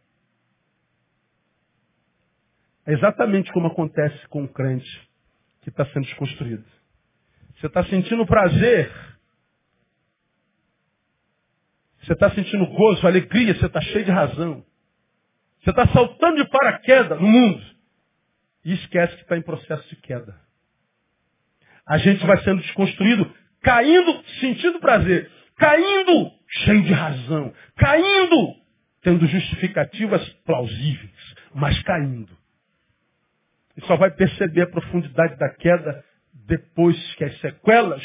É 2.88 2.92
exatamente 2.94 3.52
como 3.52 3.68
acontece 3.68 4.26
com 4.28 4.42
o 4.42 4.48
crente 4.48 5.08
que 5.62 5.68
está 5.68 5.86
sendo 5.86 6.06
desconstruído. 6.06 6.64
Você 7.56 7.66
está 7.66 7.84
sentindo 7.84 8.26
prazer 8.26 8.90
você 12.08 12.14
está 12.14 12.30
sentindo 12.30 12.66
gozo, 12.68 13.06
alegria, 13.06 13.54
você 13.54 13.66
está 13.66 13.82
cheio 13.82 14.06
de 14.06 14.10
razão. 14.10 14.64
Você 15.60 15.68
está 15.68 15.86
saltando 15.88 16.42
de 16.42 16.48
paraquedas 16.48 17.20
no 17.20 17.28
mundo. 17.28 17.62
E 18.64 18.72
esquece 18.72 19.14
que 19.16 19.22
está 19.22 19.36
em 19.36 19.42
processo 19.42 19.86
de 19.90 19.96
queda. 19.96 20.34
A 21.86 21.98
gente 21.98 22.24
vai 22.24 22.42
sendo 22.44 22.62
desconstruído, 22.62 23.30
caindo, 23.60 24.24
sentindo 24.40 24.80
prazer, 24.80 25.30
caindo, 25.58 26.32
cheio 26.48 26.82
de 26.82 26.92
razão, 26.94 27.52
caindo, 27.76 28.54
tendo 29.02 29.26
justificativas 29.26 30.26
plausíveis, 30.46 31.34
mas 31.54 31.78
caindo. 31.82 32.37
E 33.78 33.86
só 33.86 33.96
vai 33.96 34.10
perceber 34.10 34.62
a 34.62 34.66
profundidade 34.66 35.36
da 35.36 35.48
queda 35.50 36.04
depois 36.34 37.14
que 37.14 37.24
as 37.24 37.38
sequelas 37.40 38.02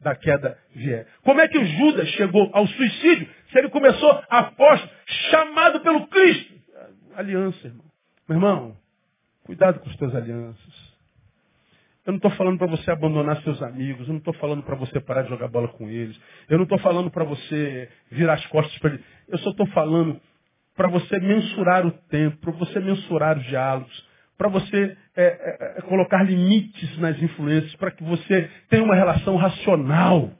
da 0.00 0.16
queda 0.16 0.56
vier. 0.74 1.06
Como 1.22 1.40
é 1.42 1.46
que 1.46 1.58
o 1.58 1.64
Judas 1.64 2.08
chegou 2.10 2.48
ao 2.54 2.66
suicídio 2.66 3.28
se 3.52 3.58
ele 3.58 3.68
começou 3.68 4.24
após 4.30 4.82
chamado 5.30 5.80
pelo 5.80 6.06
Cristo? 6.06 6.54
Aliança, 7.14 7.66
irmão. 7.66 7.84
Meu 8.26 8.38
irmão, 8.38 8.76
cuidado 9.44 9.80
com 9.80 9.90
as 9.90 9.96
tuas 9.96 10.14
alianças. 10.14 10.90
Eu 12.06 12.12
não 12.12 12.16
estou 12.16 12.30
falando 12.30 12.56
para 12.56 12.66
você 12.66 12.90
abandonar 12.90 13.42
seus 13.42 13.62
amigos. 13.62 14.06
Eu 14.06 14.14
não 14.14 14.20
estou 14.20 14.32
falando 14.34 14.62
para 14.62 14.74
você 14.74 14.98
parar 15.00 15.22
de 15.22 15.28
jogar 15.28 15.48
bola 15.48 15.68
com 15.68 15.86
eles. 15.86 16.18
Eu 16.48 16.56
não 16.56 16.64
estou 16.64 16.78
falando 16.78 17.10
para 17.10 17.24
você 17.24 17.90
virar 18.10 18.34
as 18.34 18.46
costas 18.46 18.78
para 18.78 18.94
eles. 18.94 19.04
Eu 19.28 19.36
só 19.38 19.50
estou 19.50 19.66
falando 19.66 20.18
para 20.74 20.88
você 20.88 21.20
mensurar 21.20 21.86
o 21.86 21.90
tempo, 21.90 22.38
para 22.38 22.52
você 22.52 22.80
mensurar 22.80 23.36
os 23.36 23.44
diálogos, 23.44 24.09
para 24.40 24.48
você 24.48 24.96
é, 25.14 25.22
é, 25.22 25.74
é, 25.76 25.82
colocar 25.82 26.22
limites 26.22 26.96
nas 26.96 27.20
influências, 27.20 27.76
para 27.76 27.90
que 27.90 28.02
você 28.02 28.50
tenha 28.70 28.82
uma 28.82 28.94
relação 28.94 29.36
racional. 29.36 30.32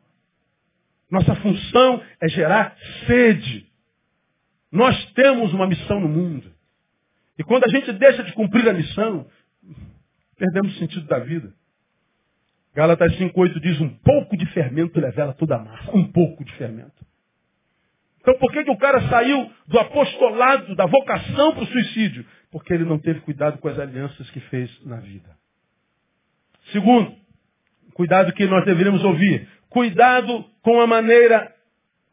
Nossa 1.11 1.35
função 1.35 2.03
é 2.19 2.27
gerar 2.31 2.75
sede. 3.07 3.67
Nós 4.73 5.13
temos 5.13 5.53
uma 5.53 5.67
missão 5.67 6.01
no 6.01 6.09
mundo. 6.09 6.51
E 7.39 7.45
quando 7.45 7.65
a 7.67 7.69
gente 7.69 7.93
deixa 7.93 8.25
de 8.25 8.33
cumprir 8.33 8.67
a 8.71 8.73
missão, 8.73 9.27
perdemos 10.39 10.75
o 10.77 10.79
sentido 10.79 11.07
da 11.07 11.19
vida. 11.19 11.53
Gálatas 12.75 13.13
5,8 13.19 13.61
diz, 13.61 13.83
um 13.83 13.91
pouco 13.99 14.35
de 14.35 14.47
fermento 14.47 14.99
levela 14.99 15.35
toda 15.35 15.57
a 15.57 15.59
massa. 15.59 15.95
Um 15.95 16.11
pouco 16.11 16.43
de 16.43 16.55
fermento. 16.55 17.00
Então 18.31 18.39
por 18.39 18.53
que, 18.53 18.63
que 18.63 18.71
o 18.71 18.77
cara 18.77 19.01
saiu 19.09 19.51
do 19.67 19.79
apostolado, 19.79 20.77
da 20.77 20.87
vocação 20.87 21.53
para 21.53 21.65
o 21.65 21.67
suicídio? 21.67 22.25
Porque 22.53 22.73
ele 22.73 22.85
não 22.85 22.99
teve 22.99 23.21
cuidado 23.21 23.59
com 23.59 23.67
as 23.67 23.79
alianças 23.79 24.31
que 24.31 24.39
fez 24.41 24.71
na 24.87 24.99
vida. 24.99 25.31
Segundo, 26.71 27.13
cuidado 27.95 28.33
que 28.33 28.47
nós 28.47 28.65
deveríamos 28.65 29.03
ouvir. 29.03 29.49
Cuidado 29.69 30.45
com 30.63 30.81
a 30.81 30.87
maneira 30.87 31.53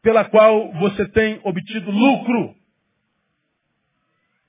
pela 0.02 0.24
qual 0.24 0.72
você 0.72 1.06
tem 1.10 1.40
obtido 1.44 1.90
lucro. 1.90 2.54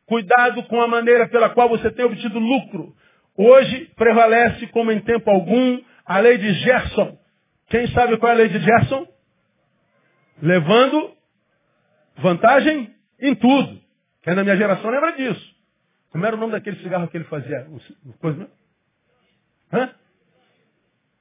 Cuidado 0.08 0.64
com 0.64 0.82
a 0.82 0.88
maneira 0.88 1.28
pela 1.28 1.50
qual 1.50 1.70
você 1.70 1.92
tem 1.92 2.06
obtido 2.06 2.40
lucro. 2.40 2.96
Hoje 3.38 3.92
prevalece, 3.96 4.66
como 4.68 4.92
em 4.92 5.02
tempo 5.02 5.30
algum, 5.30 5.80
a 6.04 6.20
lei 6.20 6.40
de 6.40 6.52
Gerson. 6.52 7.16
Quem 7.68 7.88
sabe 7.90 8.18
qual 8.18 8.32
é 8.32 8.36
a 8.36 8.38
lei 8.40 8.50
de 8.50 8.60
Gerson? 8.60 9.08
Levando 10.42 11.19
vantagem 12.22 12.94
em 13.20 13.36
tudo. 13.36 13.82
Quem 14.22 14.34
é 14.34 14.36
da 14.36 14.44
minha 14.44 14.58
geração 14.58 14.90
lembra 14.90 15.12
disso. 15.14 15.56
Como 16.12 16.26
era 16.26 16.36
o 16.36 16.40
nome 16.40 16.54
daquele 16.54 16.78
cigarro 16.78 17.08
que 17.08 17.18
ele 17.18 17.26
fazia? 17.26 17.68
Coisa, 18.20 18.50
Hã? 19.72 19.92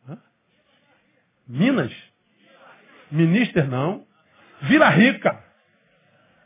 Hã? 0.09 0.19
Minas? 1.47 1.93
Minister 3.11 3.69
não. 3.69 4.07
Vila 4.63 4.89
Rica. 4.89 5.45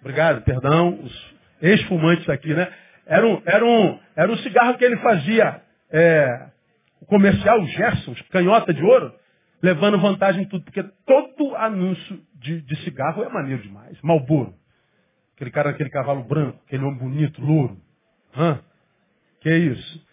Obrigado, 0.00 0.42
perdão. 0.42 1.00
Os 1.02 1.34
ex-fumantes 1.60 2.28
aqui, 2.28 2.52
né? 2.54 2.72
Era 3.06 3.26
um, 3.26 3.42
era, 3.44 3.64
um, 3.64 4.00
era 4.16 4.32
um 4.32 4.36
cigarro 4.38 4.76
que 4.76 4.84
ele 4.84 4.96
fazia, 4.98 5.62
é, 5.90 6.46
o 7.00 7.06
comercial, 7.06 7.60
o 7.60 7.66
Gerson, 7.66 8.14
canhota 8.30 8.72
de 8.72 8.82
ouro, 8.82 9.12
levando 9.62 9.98
vantagem 9.98 10.42
em 10.42 10.48
tudo, 10.48 10.64
porque 10.64 10.82
todo 11.06 11.54
anúncio 11.56 12.20
de, 12.34 12.60
de 12.62 12.76
cigarro 12.84 13.22
é 13.22 13.28
maneiro 13.28 13.62
demais. 13.62 14.00
Malboro. 14.02 14.54
Aquele 15.34 15.50
cara, 15.50 15.70
aquele 15.70 15.90
cavalo 15.90 16.24
branco, 16.24 16.60
aquele 16.66 16.84
homem 16.84 16.98
bonito, 16.98 17.40
louro. 17.40 17.76
Hã? 18.36 18.60
Que 19.40 19.48
é 19.48 19.58
isso? 19.58 20.06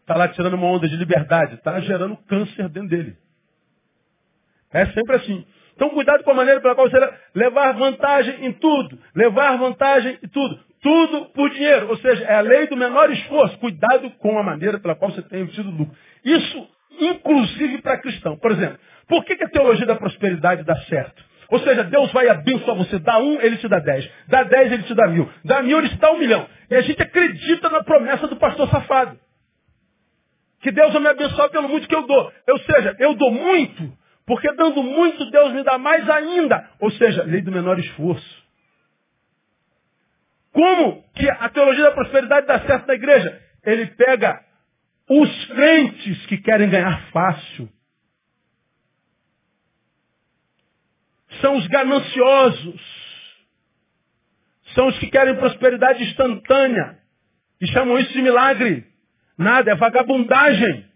Está 0.00 0.16
lá 0.16 0.28
tirando 0.28 0.54
uma 0.54 0.66
onda 0.66 0.88
de 0.88 0.96
liberdade, 0.96 1.54
está 1.54 1.80
gerando 1.80 2.16
câncer 2.28 2.68
dentro 2.68 2.90
dele. 2.90 3.16
É 4.72 4.86
sempre 4.86 5.16
assim. 5.16 5.46
Então 5.74 5.90
cuidado 5.90 6.22
com 6.22 6.30
a 6.30 6.34
maneira 6.34 6.60
pela 6.60 6.74
qual 6.74 6.88
você 6.88 6.98
levar 7.34 7.72
vantagem 7.72 8.44
em 8.44 8.52
tudo. 8.52 8.98
Levar 9.14 9.56
vantagem 9.56 10.18
em 10.22 10.28
tudo. 10.28 10.60
Tudo 10.82 11.26
por 11.30 11.48
dinheiro. 11.50 11.88
Ou 11.88 11.96
seja, 11.98 12.24
é 12.24 12.34
a 12.34 12.40
lei 12.40 12.66
do 12.66 12.76
menor 12.76 13.10
esforço. 13.10 13.58
Cuidado 13.58 14.10
com 14.18 14.38
a 14.38 14.42
maneira 14.42 14.78
pela 14.78 14.94
qual 14.94 15.10
você 15.10 15.22
tem 15.22 15.42
obtido 15.42 15.70
lucro. 15.70 15.96
Isso, 16.24 16.68
inclusive 17.00 17.80
para 17.80 17.98
cristão. 17.98 18.36
Por 18.36 18.52
exemplo, 18.52 18.78
por 19.08 19.24
que, 19.24 19.36
que 19.36 19.44
a 19.44 19.48
teologia 19.48 19.86
da 19.86 19.96
prosperidade 19.96 20.62
dá 20.64 20.76
certo? 20.84 21.22
Ou 21.50 21.58
seja, 21.60 21.84
Deus 21.84 22.10
vai 22.12 22.28
abençoar 22.28 22.76
você. 22.76 22.98
Dá 22.98 23.18
um, 23.18 23.40
ele 23.40 23.56
te 23.58 23.68
dá 23.68 23.78
dez. 23.78 24.10
Dá 24.28 24.42
dez, 24.44 24.72
ele 24.72 24.82
te 24.84 24.94
dá 24.94 25.06
mil. 25.08 25.30
Dá 25.44 25.62
mil, 25.62 25.78
ele 25.78 25.88
te 25.88 25.98
dá 25.98 26.10
um 26.10 26.18
milhão. 26.18 26.46
E 26.70 26.74
a 26.74 26.80
gente 26.80 27.00
acredita 27.00 27.68
na 27.68 27.82
promessa 27.82 28.26
do 28.26 28.36
pastor 28.36 28.68
safado. 28.68 29.18
Que 30.60 30.72
Deus 30.72 30.92
vai 30.92 31.02
me 31.02 31.08
abençoar 31.08 31.50
pelo 31.50 31.68
muito 31.68 31.86
que 31.86 31.94
eu 31.94 32.06
dou. 32.06 32.32
Ou 32.48 32.58
seja, 32.60 32.96
eu 32.98 33.14
dou 33.14 33.30
muito, 33.30 33.92
porque 34.26 34.50
dando 34.54 34.82
muito, 34.82 35.30
Deus 35.30 35.52
me 35.52 35.62
dá 35.62 35.76
mais 35.76 36.08
ainda. 36.08 36.70
Ou 36.80 36.90
seja, 36.92 37.22
lei 37.22 37.42
do 37.42 37.52
menor 37.52 37.78
esforço. 37.78 38.44
Como 40.52 41.04
que 41.14 41.28
a 41.28 41.48
teologia 41.50 41.84
da 41.84 41.90
prosperidade 41.90 42.46
dá 42.46 42.60
certo 42.60 42.86
na 42.86 42.94
igreja? 42.94 43.40
Ele 43.64 43.86
pega 43.86 44.40
os 45.10 45.46
crentes 45.46 46.26
que 46.26 46.38
querem 46.38 46.70
ganhar 46.70 47.10
fácil 47.10 47.68
são 51.44 51.56
os 51.58 51.66
gananciosos. 51.66 52.80
São 54.74 54.88
os 54.88 54.98
que 54.98 55.10
querem 55.10 55.36
prosperidade 55.36 56.02
instantânea. 56.02 56.98
E 57.60 57.66
chamam 57.66 57.98
isso 57.98 58.12
de 58.14 58.22
milagre. 58.22 58.86
Nada, 59.36 59.70
é 59.70 59.74
vagabundagem. 59.74 60.86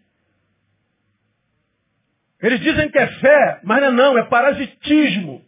Eles 2.40 2.60
dizem 2.60 2.90
que 2.90 2.98
é 2.98 3.06
fé, 3.06 3.60
mas 3.62 3.80
não 3.82 3.88
é 3.88 3.92
não, 3.92 4.18
é 4.18 4.22
parasitismo. 4.24 5.44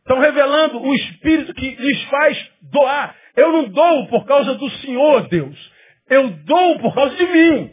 Estão 0.00 0.18
revelando 0.18 0.80
o 0.80 0.94
espírito 0.94 1.54
que 1.54 1.76
lhes 1.76 2.02
faz 2.04 2.50
doar. 2.62 3.14
Eu 3.36 3.52
não 3.52 3.68
dou 3.68 4.08
por 4.08 4.26
causa 4.26 4.54
do 4.54 4.68
Senhor, 4.80 5.28
Deus. 5.28 5.72
Eu 6.08 6.30
dou 6.30 6.80
por 6.80 6.92
causa 6.92 7.14
de 7.14 7.26
mim. 7.26 7.72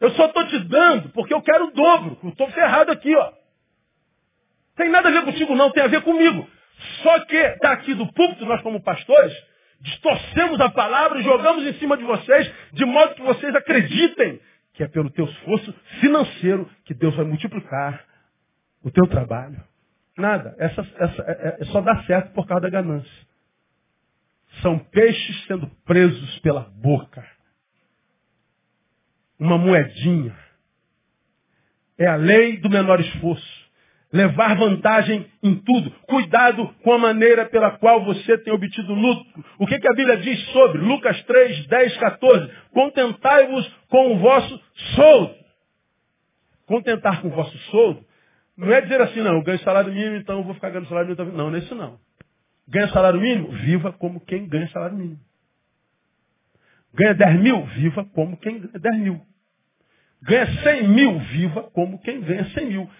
Eu 0.00 0.10
só 0.12 0.26
estou 0.26 0.46
te 0.46 0.58
dando 0.60 1.10
porque 1.10 1.34
eu 1.34 1.42
quero 1.42 1.66
o 1.66 1.72
dobro. 1.72 2.18
Estou 2.30 2.48
ferrado 2.52 2.90
aqui, 2.90 3.14
ó. 3.14 3.45
Tem 4.76 4.88
nada 4.90 5.08
a 5.08 5.12
ver 5.12 5.24
contigo 5.24 5.54
não, 5.54 5.70
tem 5.70 5.82
a 5.82 5.88
ver 5.88 6.02
comigo. 6.02 6.48
Só 7.02 7.24
que 7.24 7.56
daqui 7.62 7.94
do 7.94 8.12
púlpito, 8.12 8.44
nós 8.44 8.60
como 8.62 8.82
pastores, 8.82 9.32
distorcemos 9.80 10.60
a 10.60 10.68
palavra 10.68 11.18
e 11.18 11.24
jogamos 11.24 11.66
em 11.66 11.72
cima 11.74 11.96
de 11.96 12.04
vocês, 12.04 12.52
de 12.72 12.84
modo 12.84 13.14
que 13.14 13.22
vocês 13.22 13.54
acreditem 13.54 14.40
que 14.76 14.82
é 14.82 14.88
pelo 14.88 15.10
teu 15.10 15.24
esforço 15.24 15.72
financeiro 16.00 16.70
que 16.84 16.92
Deus 16.92 17.16
vai 17.16 17.24
multiplicar 17.24 18.04
o 18.82 18.90
teu 18.90 19.06
trabalho. 19.06 19.58
Nada. 20.16 20.54
Essa, 20.58 20.86
essa, 20.98 21.22
é, 21.22 21.56
é, 21.60 21.64
só 21.66 21.80
dá 21.80 22.02
certo 22.04 22.32
por 22.34 22.46
causa 22.46 22.62
da 22.62 22.70
ganância. 22.70 23.26
São 24.60 24.78
peixes 24.78 25.44
sendo 25.46 25.66
presos 25.84 26.38
pela 26.40 26.60
boca. 26.60 27.26
uma 29.38 29.56
moedinha. 29.56 30.36
É 31.98 32.06
a 32.06 32.16
lei 32.16 32.58
do 32.58 32.68
menor 32.68 33.00
esforço. 33.00 33.55
Levar 34.16 34.56
vantagem 34.56 35.26
em 35.42 35.54
tudo. 35.56 35.90
Cuidado 36.06 36.74
com 36.82 36.92
a 36.92 36.98
maneira 36.98 37.44
pela 37.46 37.72
qual 37.78 38.04
você 38.04 38.38
tem 38.38 38.52
obtido 38.52 38.94
lucro. 38.94 39.44
O 39.58 39.66
que, 39.66 39.78
que 39.78 39.88
a 39.88 39.94
Bíblia 39.94 40.16
diz 40.16 40.40
sobre? 40.52 40.80
Lucas 40.80 41.22
3, 41.24 41.66
10, 41.66 41.96
14. 41.98 42.50
Contentai-vos 42.72 43.68
com 43.88 44.14
o 44.14 44.18
vosso 44.18 44.60
soldo. 44.94 45.34
Contentar 46.66 47.20
com 47.20 47.28
o 47.28 47.32
vosso 47.32 47.56
soldo 47.70 48.04
não 48.56 48.72
é 48.72 48.80
dizer 48.80 49.00
assim, 49.02 49.20
não, 49.20 49.34
eu 49.34 49.42
ganho 49.42 49.58
salário 49.58 49.92
mínimo, 49.92 50.16
então 50.16 50.38
eu 50.38 50.44
vou 50.44 50.54
ficar 50.54 50.70
ganhando 50.70 50.88
salário 50.88 51.10
mínimo. 51.10 51.36
Não, 51.36 51.50
não 51.50 51.56
é 51.56 51.60
isso 51.60 51.74
não. 51.74 51.98
Ganha 52.66 52.88
salário 52.88 53.20
mínimo? 53.20 53.52
Viva 53.52 53.92
como 53.92 54.20
quem 54.20 54.48
ganha 54.48 54.68
salário 54.70 54.96
mínimo. 54.96 55.20
Ganha 56.94 57.14
10 57.14 57.40
mil? 57.40 57.66
Viva 57.66 58.04
como 58.06 58.36
quem 58.38 58.58
ganha 58.60 58.78
10 58.78 58.98
mil. 58.98 59.20
Ganha 60.22 60.46
100 60.62 60.88
mil? 60.88 61.18
Viva 61.18 61.62
como 61.64 62.00
quem 62.00 62.20
ganha 62.22 62.46
100 62.46 62.66
mil. 62.66 62.90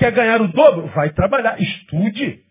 Quer 0.00 0.12
ganhar 0.12 0.40
o 0.40 0.48
dobro? 0.48 0.86
Vai 0.86 1.10
trabalhar. 1.10 1.60
Estude. 1.60 2.42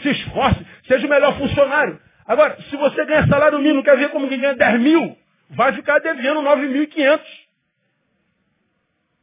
Se 0.00 0.10
esforce. 0.10 0.64
Seja 0.86 1.04
o 1.04 1.10
melhor 1.10 1.36
funcionário. 1.36 2.00
Agora, 2.24 2.56
se 2.70 2.76
você 2.76 3.04
ganha 3.04 3.26
salário 3.26 3.58
mínimo, 3.58 3.82
quer 3.82 3.96
ver 3.98 4.10
como 4.10 4.28
quem 4.28 4.38
ganha 4.38 4.54
10 4.54 4.80
mil, 4.80 5.18
vai 5.50 5.72
ficar 5.72 5.98
devendo 5.98 6.40
9.500. 6.42 7.20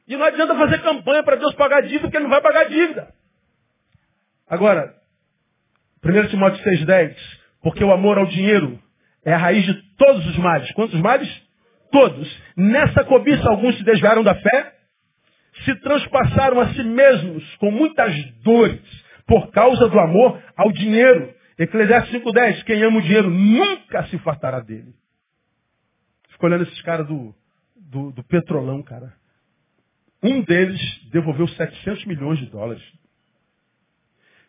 E 0.10 0.18
não 0.18 0.26
adianta 0.26 0.54
fazer 0.56 0.82
campanha 0.82 1.24
para 1.24 1.38
Deus 1.38 1.56
pagar 1.56 1.82
dívida, 1.84 2.02
porque 2.02 2.18
ele 2.18 2.26
não 2.26 2.30
vai 2.30 2.42
pagar 2.42 2.66
dívida. 2.66 3.08
Agora, 4.50 4.94
1 6.04 6.28
Timóteo 6.28 6.62
6,10, 6.62 7.16
porque 7.62 7.86
o 7.86 7.94
amor 7.94 8.18
ao 8.18 8.26
dinheiro 8.26 8.78
é 9.24 9.34
a 9.34 9.38
raiz 9.38 9.66
de 9.66 9.74
todos 9.96 10.28
os 10.28 10.38
males. 10.40 10.70
Quantos 10.74 11.00
males? 11.00 11.30
Todos. 11.90 12.42
Nessa 12.58 13.06
cobiça 13.06 13.50
alguns 13.50 13.78
se 13.78 13.84
desviaram 13.86 14.24
da 14.24 14.36
fé, 14.36 14.73
se 15.64 15.76
transpassaram 15.76 16.60
a 16.60 16.74
si 16.74 16.84
mesmos 16.84 17.56
com 17.58 17.72
muitas 17.72 18.14
dores 18.42 18.82
por 19.26 19.52
causa 19.52 19.88
do 19.88 20.00
amor 20.00 20.42
ao 20.56 20.72
dinheiro. 20.72 21.34
Eclesiastes 21.58 22.22
5,10, 22.22 22.64
quem 22.64 22.84
ama 22.84 22.98
o 22.98 23.02
dinheiro 23.02 23.30
nunca 23.30 24.06
se 24.08 24.18
fartará 24.20 24.60
dele. 24.60 24.94
Fico 26.30 26.46
olhando 26.46 26.64
esses 26.64 26.82
caras 26.82 27.08
do, 27.08 27.34
do, 27.76 28.12
do 28.12 28.24
petrolão, 28.24 28.82
cara. 28.82 29.14
Um 30.22 30.42
deles 30.42 30.82
devolveu 31.12 31.48
700 31.48 32.06
milhões 32.06 32.40
de 32.40 32.48
dólares. 32.48 32.84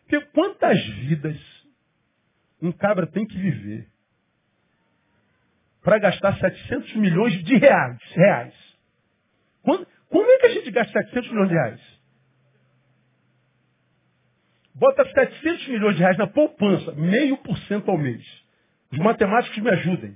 Porque 0.01 0.25
quantas 0.27 0.83
vidas 0.85 1.37
um 2.61 2.71
cabra 2.71 3.05
tem 3.07 3.25
que 3.25 3.37
viver 3.37 3.87
para 5.83 5.99
gastar 5.99 6.37
700 6.37 6.95
milhões 6.95 7.43
de 7.43 7.57
reais? 7.57 7.99
reais? 8.13 8.53
Quando, 9.61 9.87
como 10.09 10.29
é 10.29 10.39
que 10.39 10.45
a 10.47 10.49
gente 10.49 10.71
gasta 10.71 10.91
700 10.91 11.31
milhões 11.31 11.49
de 11.49 11.55
reais? 11.55 11.81
Bota 14.75 15.05
700 15.05 15.67
milhões 15.69 15.95
de 15.95 16.01
reais 16.01 16.17
na 16.17 16.27
poupança, 16.27 16.91
meio 16.93 17.37
por 17.37 17.57
cento 17.59 17.89
ao 17.89 17.97
mês. 17.97 18.23
Os 18.91 18.99
matemáticos 18.99 19.57
me 19.57 19.69
ajudem. 19.69 20.15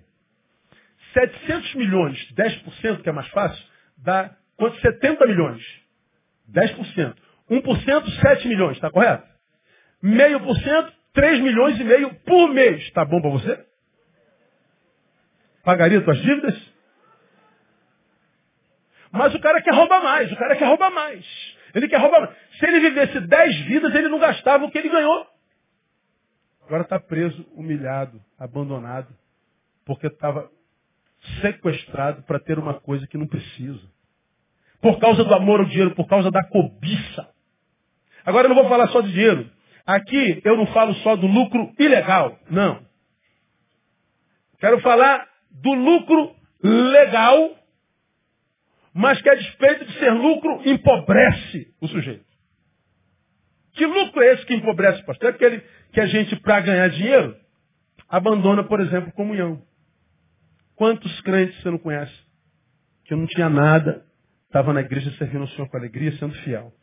700 1.14 1.76
milhões, 1.76 2.18
10%, 2.34 3.02
que 3.02 3.10
é 3.10 3.12
mais 3.12 3.28
fácil, 3.30 3.64
dá 3.98 4.36
quanto? 4.58 4.80
70 4.82 5.26
milhões. 5.26 5.64
10%. 6.52 7.16
1%, 7.50 8.22
7 8.22 8.48
milhões, 8.48 8.76
está 8.76 8.92
correto? 8.92 9.28
Meio 10.02 10.40
por 10.42 10.56
cento, 10.58 10.94
3 11.14 11.42
milhões 11.42 11.80
e 11.80 11.84
meio 11.84 12.14
por 12.26 12.54
mês. 12.54 12.84
Está 12.84 13.04
bom 13.04 13.22
para 13.22 13.32
você? 13.32 13.66
Pagaria 15.64 16.04
suas 16.04 16.22
dívidas? 16.22 16.69
Mas 19.12 19.34
o 19.34 19.40
cara 19.40 19.62
quer 19.62 19.74
roubar 19.74 20.04
mais, 20.04 20.32
o 20.32 20.36
cara 20.36 20.56
quer 20.56 20.66
roubar 20.66 20.92
mais. 20.92 21.26
Ele 21.74 21.88
quer 21.88 21.98
roubar 21.98 22.22
mais. 22.22 22.36
Se 22.58 22.66
ele 22.66 22.80
vivesse 22.80 23.20
10 23.20 23.62
vidas, 23.66 23.94
ele 23.96 24.10
não 24.10 24.20
gastava 24.20 24.66
o 24.66 24.72
que 24.72 24.78
ele 24.78 24.90
ganhou. 24.90 25.28
Agora 26.66 26.84
está 26.84 27.00
preso, 27.00 27.48
humilhado, 27.56 28.22
abandonado, 28.38 29.08
porque 29.86 30.08
estava 30.08 30.50
sequestrado 31.42 32.22
para 32.24 32.40
ter 32.40 32.60
uma 32.60 32.76
coisa 32.76 33.08
que 33.08 33.18
não 33.18 33.28
precisa. 33.28 33.82
Por 34.82 35.00
causa 35.00 35.24
do 35.24 35.34
amor 35.34 35.60
ao 35.60 35.66
dinheiro, 35.66 35.96
por 35.96 36.08
causa 36.08 36.32
da 36.32 36.44
cobiça. 36.44 37.28
Agora 38.26 38.46
eu 38.46 38.50
não 38.50 38.62
vou 38.62 38.70
falar 38.70 38.88
só 38.90 39.02
de 39.02 39.12
dinheiro. 39.12 39.50
Aqui 39.86 40.42
eu 40.46 40.56
não 40.56 40.68
falo 40.68 40.94
só 40.96 41.16
do 41.16 41.26
lucro 41.26 41.74
ilegal. 41.80 42.38
Não. 42.50 42.86
Quero 44.60 44.80
falar 44.82 45.28
do 45.50 45.74
lucro 45.74 46.36
legal, 46.64 47.56
mas 48.94 49.22
que 49.22 49.30
a 49.30 49.36
despeito 49.36 49.86
de 49.86 49.94
ser 50.00 50.12
lucro, 50.12 50.62
empobrece 50.66 51.74
o 51.80 51.88
sujeito. 51.88 52.26
Que 53.74 53.86
lucro 53.86 54.22
é 54.22 54.34
esse 54.34 54.46
que 54.46 54.56
empobrece, 54.56 55.04
pastor? 55.06 55.30
É 55.30 55.34
aquele 55.34 55.64
que 55.92 56.02
a 56.02 56.06
gente, 56.06 56.36
para 56.42 56.60
ganhar 56.62 56.90
dinheiro, 56.90 57.36
abandona, 58.08 58.64
por 58.64 58.80
exemplo, 58.80 59.12
comunhão. 59.14 59.62
Quantos 60.76 61.22
crentes 61.22 61.62
você 61.62 61.70
não 61.70 61.78
conhece? 61.78 62.14
Que 63.06 63.16
não 63.16 63.26
tinha 63.26 63.50
nada, 63.50 64.06
estava 64.46 64.74
na 64.74 64.82
igreja 64.82 65.12
servindo 65.18 65.44
o 65.44 65.48
Senhor 65.50 65.68
com 65.70 65.78
alegria, 65.78 66.12
sendo 66.18 66.34
fiel. 66.44 66.74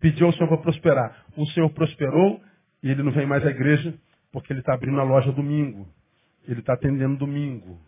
Pediu 0.00 0.26
ao 0.26 0.32
Senhor 0.32 0.48
para 0.48 0.58
prosperar. 0.58 1.24
O 1.36 1.46
Senhor 1.46 1.70
prosperou, 1.70 2.40
e 2.82 2.90
ele 2.90 3.02
não 3.02 3.12
vem 3.12 3.26
mais 3.26 3.46
à 3.46 3.50
igreja 3.50 3.94
porque 4.32 4.52
ele 4.52 4.60
está 4.60 4.74
abrindo 4.74 4.98
a 4.98 5.04
loja 5.04 5.30
domingo. 5.30 5.86
Ele 6.48 6.60
está 6.60 6.72
atendendo 6.72 7.18
domingo. 7.18 7.78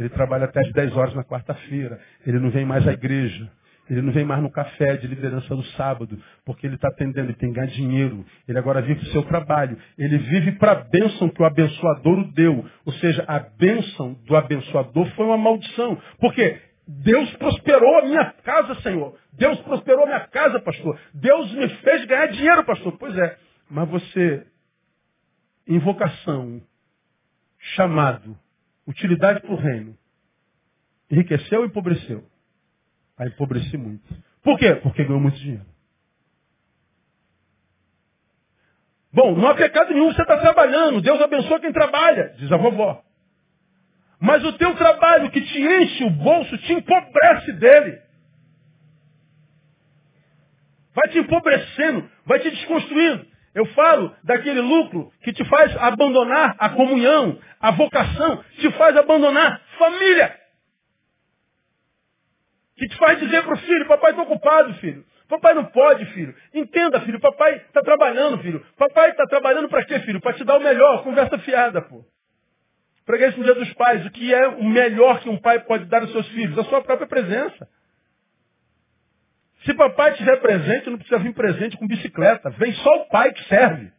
Ele 0.00 0.08
trabalha 0.08 0.46
até 0.46 0.60
as 0.60 0.72
10 0.72 0.96
horas 0.96 1.14
na 1.14 1.22
quarta-feira. 1.22 2.00
Ele 2.26 2.38
não 2.38 2.50
vem 2.50 2.64
mais 2.64 2.88
à 2.88 2.92
igreja. 2.92 3.50
Ele 3.90 4.02
não 4.02 4.12
vem 4.12 4.24
mais 4.24 4.40
no 4.40 4.50
café 4.50 4.96
de 4.96 5.08
liderança 5.08 5.52
no 5.52 5.64
sábado, 5.64 6.16
porque 6.44 6.64
ele 6.64 6.76
está 6.76 6.86
atendendo, 6.88 7.26
ele 7.26 7.34
tem 7.34 7.48
que 7.48 7.56
ganhar 7.56 7.66
dinheiro. 7.66 8.24
Ele 8.46 8.56
agora 8.56 8.80
vive 8.80 9.02
o 9.02 9.12
seu 9.12 9.22
trabalho. 9.24 9.76
Ele 9.98 10.16
vive 10.16 10.52
para 10.52 10.72
a 10.72 10.74
bênção 10.76 11.28
que 11.28 11.42
o 11.42 11.44
abençoador 11.44 12.20
o 12.20 12.32
deu. 12.32 12.64
Ou 12.84 12.92
seja, 12.94 13.24
a 13.26 13.40
bênção 13.40 14.14
do 14.26 14.36
abençoador 14.36 15.06
foi 15.16 15.26
uma 15.26 15.36
maldição. 15.36 16.00
Porque 16.20 16.56
Deus 16.86 17.32
prosperou 17.36 17.98
a 17.98 18.02
minha 18.02 18.32
casa, 18.44 18.74
Senhor. 18.76 19.18
Deus 19.32 19.60
prosperou 19.60 20.04
a 20.04 20.06
minha 20.06 20.26
casa, 20.28 20.60
pastor. 20.60 20.98
Deus 21.12 21.52
me 21.52 21.68
fez 21.68 22.04
ganhar 22.06 22.26
dinheiro, 22.28 22.64
pastor. 22.64 22.96
Pois 22.96 23.16
é. 23.18 23.36
Mas 23.68 23.88
você, 23.88 24.46
invocação, 25.66 26.62
chamado, 27.74 28.36
utilidade 28.90 29.40
para 29.40 29.52
o 29.52 29.56
reino, 29.56 29.96
enriqueceu 31.10 31.60
ou 31.60 31.66
empobreceu? 31.66 32.24
Aí 33.16 33.28
empobreci 33.28 33.76
muito. 33.76 34.02
Por 34.42 34.58
quê? 34.58 34.74
Porque 34.76 35.04
ganhou 35.04 35.20
muito 35.20 35.38
dinheiro. 35.38 35.66
Bom, 39.12 39.34
não 39.36 39.48
há 39.48 39.54
pecado 39.54 39.92
nenhum, 39.92 40.12
você 40.12 40.22
está 40.22 40.38
trabalhando. 40.38 41.00
Deus 41.00 41.20
abençoa 41.20 41.60
quem 41.60 41.72
trabalha, 41.72 42.34
diz 42.38 42.50
a 42.50 42.56
vovó. 42.56 43.02
Mas 44.20 44.44
o 44.44 44.52
teu 44.54 44.74
trabalho 44.76 45.30
que 45.30 45.40
te 45.40 45.60
enche 45.60 46.04
o 46.04 46.10
bolso 46.10 46.56
te 46.58 46.72
empobrece 46.74 47.52
dele. 47.54 48.00
Vai 50.94 51.08
te 51.08 51.18
empobrecendo, 51.18 52.08
vai 52.24 52.38
te 52.40 52.50
desconstruindo. 52.50 53.26
Eu 53.54 53.66
falo 53.66 54.14
daquele 54.22 54.60
lucro 54.60 55.12
que 55.22 55.32
te 55.32 55.44
faz 55.44 55.76
abandonar 55.76 56.54
a 56.58 56.68
comunhão, 56.70 57.38
a 57.60 57.72
vocação, 57.72 58.44
te 58.58 58.70
faz 58.72 58.96
abandonar 58.96 59.60
família. 59.76 60.38
Que 62.76 62.88
te 62.88 62.96
faz 62.96 63.18
dizer 63.18 63.42
para 63.42 63.54
o 63.54 63.58
filho, 63.58 63.86
papai 63.86 64.12
está 64.12 64.22
ocupado, 64.22 64.72
filho. 64.74 65.04
Papai 65.28 65.54
não 65.54 65.64
pode, 65.66 66.04
filho. 66.06 66.34
Entenda, 66.54 67.00
filho, 67.02 67.20
papai 67.20 67.56
está 67.56 67.80
trabalhando, 67.82 68.38
filho. 68.38 68.64
Papai 68.76 69.10
está 69.10 69.24
trabalhando 69.26 69.68
para 69.68 69.84
quê, 69.84 70.00
filho? 70.00 70.20
Para 70.20 70.32
te 70.32 70.44
dar 70.44 70.56
o 70.56 70.62
melhor, 70.62 71.04
conversa 71.04 71.38
fiada, 71.38 71.82
pô. 71.82 72.04
Preguei 73.04 73.28
isso 73.28 73.38
no 73.38 73.44
dia 73.44 73.54
dos 73.54 73.72
pais. 73.74 74.04
O 74.06 74.10
que 74.10 74.32
é 74.32 74.46
o 74.48 74.64
melhor 74.64 75.20
que 75.20 75.28
um 75.28 75.36
pai 75.36 75.60
pode 75.60 75.84
dar 75.86 76.02
aos 76.02 76.12
seus 76.12 76.28
filhos? 76.28 76.58
A 76.58 76.64
sua 76.64 76.82
própria 76.82 77.08
presença. 77.08 77.68
Se 79.64 79.74
papai 79.74 80.14
tiver 80.14 80.36
presente, 80.40 80.88
não 80.88 80.96
precisa 80.96 81.18
vir 81.18 81.34
presente 81.34 81.76
com 81.76 81.86
bicicleta. 81.86 82.50
Vem 82.50 82.72
só 82.74 83.02
o 83.02 83.08
pai 83.08 83.32
que 83.32 83.44
serve. 83.44 83.92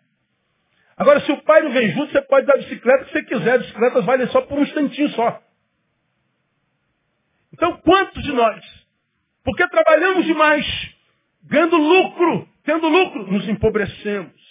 Agora, 0.97 1.19
se 1.21 1.31
o 1.31 1.41
pai 1.43 1.61
não 1.61 1.71
vem 1.71 1.91
junto, 1.91 2.11
você 2.11 2.21
pode 2.21 2.45
dar 2.45 2.55
a 2.55 2.57
bicicleta 2.57 3.05
que 3.05 3.11
você 3.11 3.23
quiser. 3.23 3.53
A 3.53 3.57
bicicleta 3.59 4.01
vale 4.01 4.27
só 4.27 4.41
por 4.41 4.57
um 4.57 4.63
instantinho 4.63 5.09
só. 5.09 5.41
Então, 7.53 7.77
quantos 7.77 8.23
de 8.23 8.31
nós, 8.31 8.63
porque 9.43 9.67
trabalhamos 9.67 10.25
demais, 10.25 10.65
ganhando 11.43 11.77
lucro, 11.77 12.47
tendo 12.63 12.87
lucro, 12.87 13.31
nos 13.31 13.47
empobrecemos. 13.47 14.41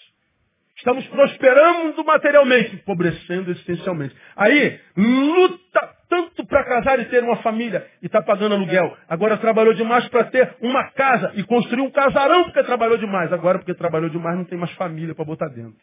Estamos 0.76 1.06
prosperando 1.08 2.04
materialmente, 2.04 2.74
empobrecendo 2.74 3.50
existencialmente. 3.50 4.16
Aí, 4.36 4.80
luta 4.96 5.99
tanto 6.10 6.44
para 6.44 6.64
casar 6.64 6.98
e 6.98 7.04
ter 7.04 7.22
uma 7.22 7.36
família 7.36 7.88
e 8.02 8.06
está 8.06 8.20
pagando 8.20 8.56
aluguel. 8.56 8.94
Agora 9.08 9.38
trabalhou 9.38 9.72
demais 9.72 10.06
para 10.08 10.24
ter 10.24 10.56
uma 10.60 10.90
casa 10.90 11.32
e 11.36 11.44
construir 11.44 11.80
um 11.80 11.90
casarão 11.90 12.44
porque 12.44 12.64
trabalhou 12.64 12.98
demais. 12.98 13.32
Agora, 13.32 13.58
porque 13.58 13.72
trabalhou 13.72 14.10
demais, 14.10 14.36
não 14.36 14.44
tem 14.44 14.58
mais 14.58 14.72
família 14.72 15.14
para 15.14 15.24
botar 15.24 15.48
dentro. 15.48 15.80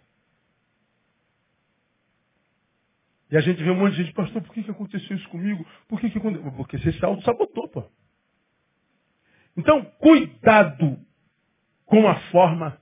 E 3.32 3.38
a 3.38 3.41
gente 3.41 3.63
vê 3.63 3.71
um 3.71 3.75
monte 3.75 3.95
de 3.95 4.03
gente, 4.03 4.13
pastor, 4.13 4.41
por 4.41 4.53
que, 4.53 4.63
que 4.63 4.71
aconteceu 4.71 5.15
isso 5.15 5.28
comigo? 5.30 5.65
Por 5.88 5.99
que, 5.99 6.09
que 6.09 6.17
aconteceu? 6.17 6.51
Porque 6.51 6.78
você 6.78 6.91
se 6.91 7.03
auto-sabotou, 7.03 7.69
pô. 7.69 7.84
Então, 9.55 9.84
cuidado 9.99 10.99
com 11.86 12.07
a 12.07 12.15
forma 12.32 12.78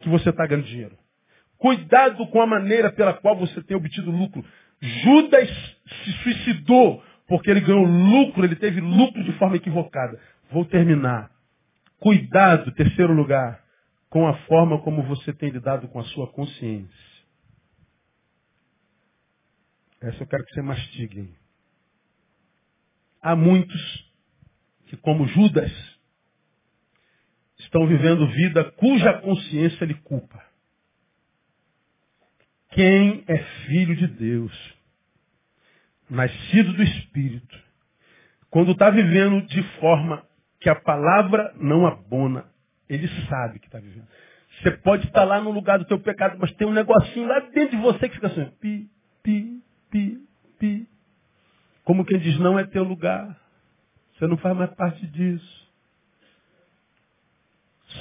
que 0.00 0.08
você 0.08 0.30
está 0.30 0.46
ganhando 0.46 0.66
dinheiro. 0.66 0.98
Cuidado 1.58 2.26
com 2.28 2.40
a 2.40 2.46
maneira 2.46 2.92
pela 2.92 3.14
qual 3.14 3.36
você 3.36 3.62
tem 3.62 3.76
obtido 3.76 4.10
lucro. 4.10 4.44
Judas 4.80 5.48
se 6.04 6.12
suicidou 6.22 7.02
porque 7.26 7.50
ele 7.50 7.60
ganhou 7.60 7.84
lucro, 7.84 8.44
ele 8.44 8.56
teve 8.56 8.80
lucro 8.80 9.22
de 9.24 9.32
forma 9.32 9.56
equivocada. 9.56 10.20
Vou 10.50 10.64
terminar. 10.64 11.30
Cuidado, 11.98 12.72
terceiro 12.72 13.12
lugar, 13.12 13.64
com 14.10 14.26
a 14.26 14.34
forma 14.44 14.80
como 14.82 15.02
você 15.02 15.32
tem 15.32 15.50
lidado 15.50 15.88
com 15.88 15.98
a 15.98 16.04
sua 16.04 16.30
consciência. 16.30 17.16
Essa 20.00 20.22
eu 20.22 20.26
quero 20.26 20.44
que 20.44 20.54
você 20.54 20.62
mastigue. 20.62 21.34
Há 23.20 23.34
muitos 23.34 24.12
que, 24.86 24.96
como 24.96 25.26
Judas, 25.26 25.72
estão 27.58 27.86
vivendo 27.86 28.28
vida 28.28 28.70
cuja 28.72 29.14
consciência 29.20 29.84
lhe 29.84 29.94
culpa. 29.94 30.40
Quem 32.76 33.24
é 33.26 33.38
filho 33.38 33.96
de 33.96 34.06
Deus, 34.06 34.52
nascido 36.10 36.74
do 36.74 36.82
Espírito, 36.82 37.58
quando 38.50 38.72
está 38.72 38.90
vivendo 38.90 39.46
de 39.46 39.62
forma 39.80 40.22
que 40.60 40.68
a 40.68 40.74
palavra 40.74 41.54
não 41.56 41.86
abona, 41.86 42.44
ele 42.86 43.08
sabe 43.30 43.60
que 43.60 43.66
está 43.66 43.78
vivendo. 43.80 44.06
Você 44.60 44.72
pode 44.72 45.06
estar 45.06 45.24
lá 45.24 45.40
no 45.40 45.52
lugar 45.52 45.78
do 45.78 45.86
teu 45.86 45.98
pecado, 45.98 46.36
mas 46.38 46.52
tem 46.52 46.66
um 46.66 46.72
negocinho 46.74 47.26
lá 47.26 47.40
dentro 47.40 47.78
de 47.78 47.82
você 47.82 48.10
que 48.10 48.16
fica 48.16 48.26
assim, 48.26 48.44
pi, 48.60 48.90
pi, 49.22 49.62
pi, 49.90 50.28
pi. 50.58 50.88
Como 51.82 52.04
quem 52.04 52.18
diz, 52.18 52.38
não 52.38 52.58
é 52.58 52.64
teu 52.66 52.84
lugar. 52.84 53.40
Você 54.12 54.26
não 54.26 54.36
faz 54.36 54.54
mais 54.54 54.70
parte 54.74 55.06
disso. 55.06 55.66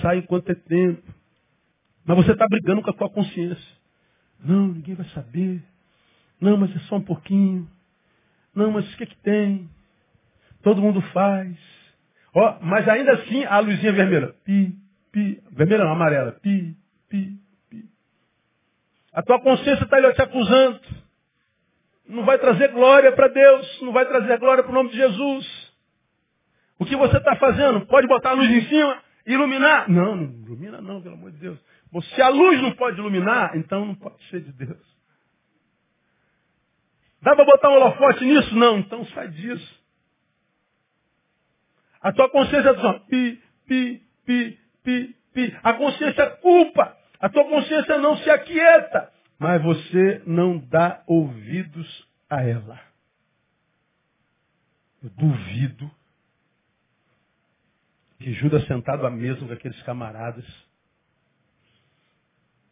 Sai 0.01 0.17
enquanto 0.17 0.49
é 0.49 0.55
tempo. 0.55 1.15
Mas 2.03 2.17
você 2.17 2.33
está 2.33 2.45
brigando 2.45 2.81
com 2.81 2.89
a 2.89 2.93
tua 2.93 3.09
consciência. 3.09 3.84
Não, 4.43 4.67
ninguém 4.67 4.95
vai 4.95 5.07
saber. 5.09 5.61
Não, 6.39 6.57
mas 6.57 6.75
é 6.75 6.79
só 6.81 6.97
um 6.97 7.01
pouquinho. 7.01 7.67
Não, 8.53 8.71
mas 8.71 8.91
o 8.91 8.97
que, 8.97 9.03
é 9.03 9.07
que 9.07 9.17
tem? 9.17 9.69
Todo 10.61 10.81
mundo 10.81 11.01
faz. 11.13 11.57
Ó, 12.33 12.57
mas 12.61 12.87
ainda 12.87 13.13
assim 13.13 13.43
a 13.45 13.59
luzinha 13.59 13.93
vermelha. 13.93 14.33
Pi, 14.43 14.75
pi. 15.11 15.41
Vermelha 15.51 15.83
não, 15.85 15.91
amarela. 15.91 16.31
Pi, 16.33 16.75
pi, 17.09 17.39
pi. 17.69 17.85
A 19.13 19.21
tua 19.21 19.39
consciência 19.41 19.83
está 19.83 20.13
te 20.13 20.21
acusando. 20.21 20.79
Não 22.07 22.23
vai 22.23 22.37
trazer 22.37 22.69
glória 22.69 23.11
para 23.13 23.27
Deus. 23.27 23.81
Não 23.81 23.91
vai 23.91 24.05
trazer 24.05 24.37
glória 24.39 24.63
para 24.63 24.71
o 24.71 24.75
nome 24.75 24.89
de 24.89 24.97
Jesus. 24.97 25.73
O 26.77 26.85
que 26.85 26.95
você 26.95 27.17
está 27.17 27.35
fazendo? 27.37 27.85
Pode 27.85 28.07
botar 28.07 28.31
a 28.31 28.33
luz 28.33 28.49
em 28.49 28.67
cima? 28.67 29.01
Iluminar? 29.25 29.89
Não, 29.89 30.15
não 30.15 30.23
ilumina 30.45 30.81
não, 30.81 31.01
pelo 31.01 31.15
amor 31.15 31.31
de 31.31 31.37
Deus. 31.37 31.59
Se 32.01 32.21
a 32.21 32.29
luz 32.29 32.61
não 32.61 32.73
pode 32.73 32.99
iluminar, 32.99 33.55
então 33.55 33.85
não 33.85 33.95
pode 33.95 34.21
ser 34.29 34.41
de 34.41 34.51
Deus. 34.51 34.95
Dá 37.21 37.35
para 37.35 37.45
botar 37.45 37.69
um 37.69 37.75
holofote 37.75 38.25
nisso? 38.25 38.55
Não, 38.55 38.79
então 38.79 39.05
sai 39.07 39.29
disso. 39.29 39.83
A 42.01 42.11
tua 42.11 42.29
consciência 42.29 42.73
diz, 42.73 42.83
ó, 42.83 42.99
pi, 42.99 43.41
pi, 43.65 44.03
pi, 44.25 44.59
pi, 44.83 45.15
pi. 45.33 45.59
A 45.63 45.73
consciência 45.73 46.29
culpa. 46.37 46.95
A 47.19 47.29
tua 47.29 47.45
consciência 47.45 47.97
não 47.97 48.17
se 48.17 48.29
aquieta. 48.29 49.11
Mas 49.39 49.61
você 49.63 50.21
não 50.27 50.59
dá 50.59 51.03
ouvidos 51.07 52.07
a 52.29 52.43
ela. 52.43 52.79
Eu 55.01 55.09
duvido 55.09 55.89
que 58.19 58.33
Judas 58.33 58.65
sentado 58.67 59.05
à 59.05 59.09
mesa 59.09 59.45
com 59.45 59.51
aqueles 59.51 59.81
camaradas 59.83 60.45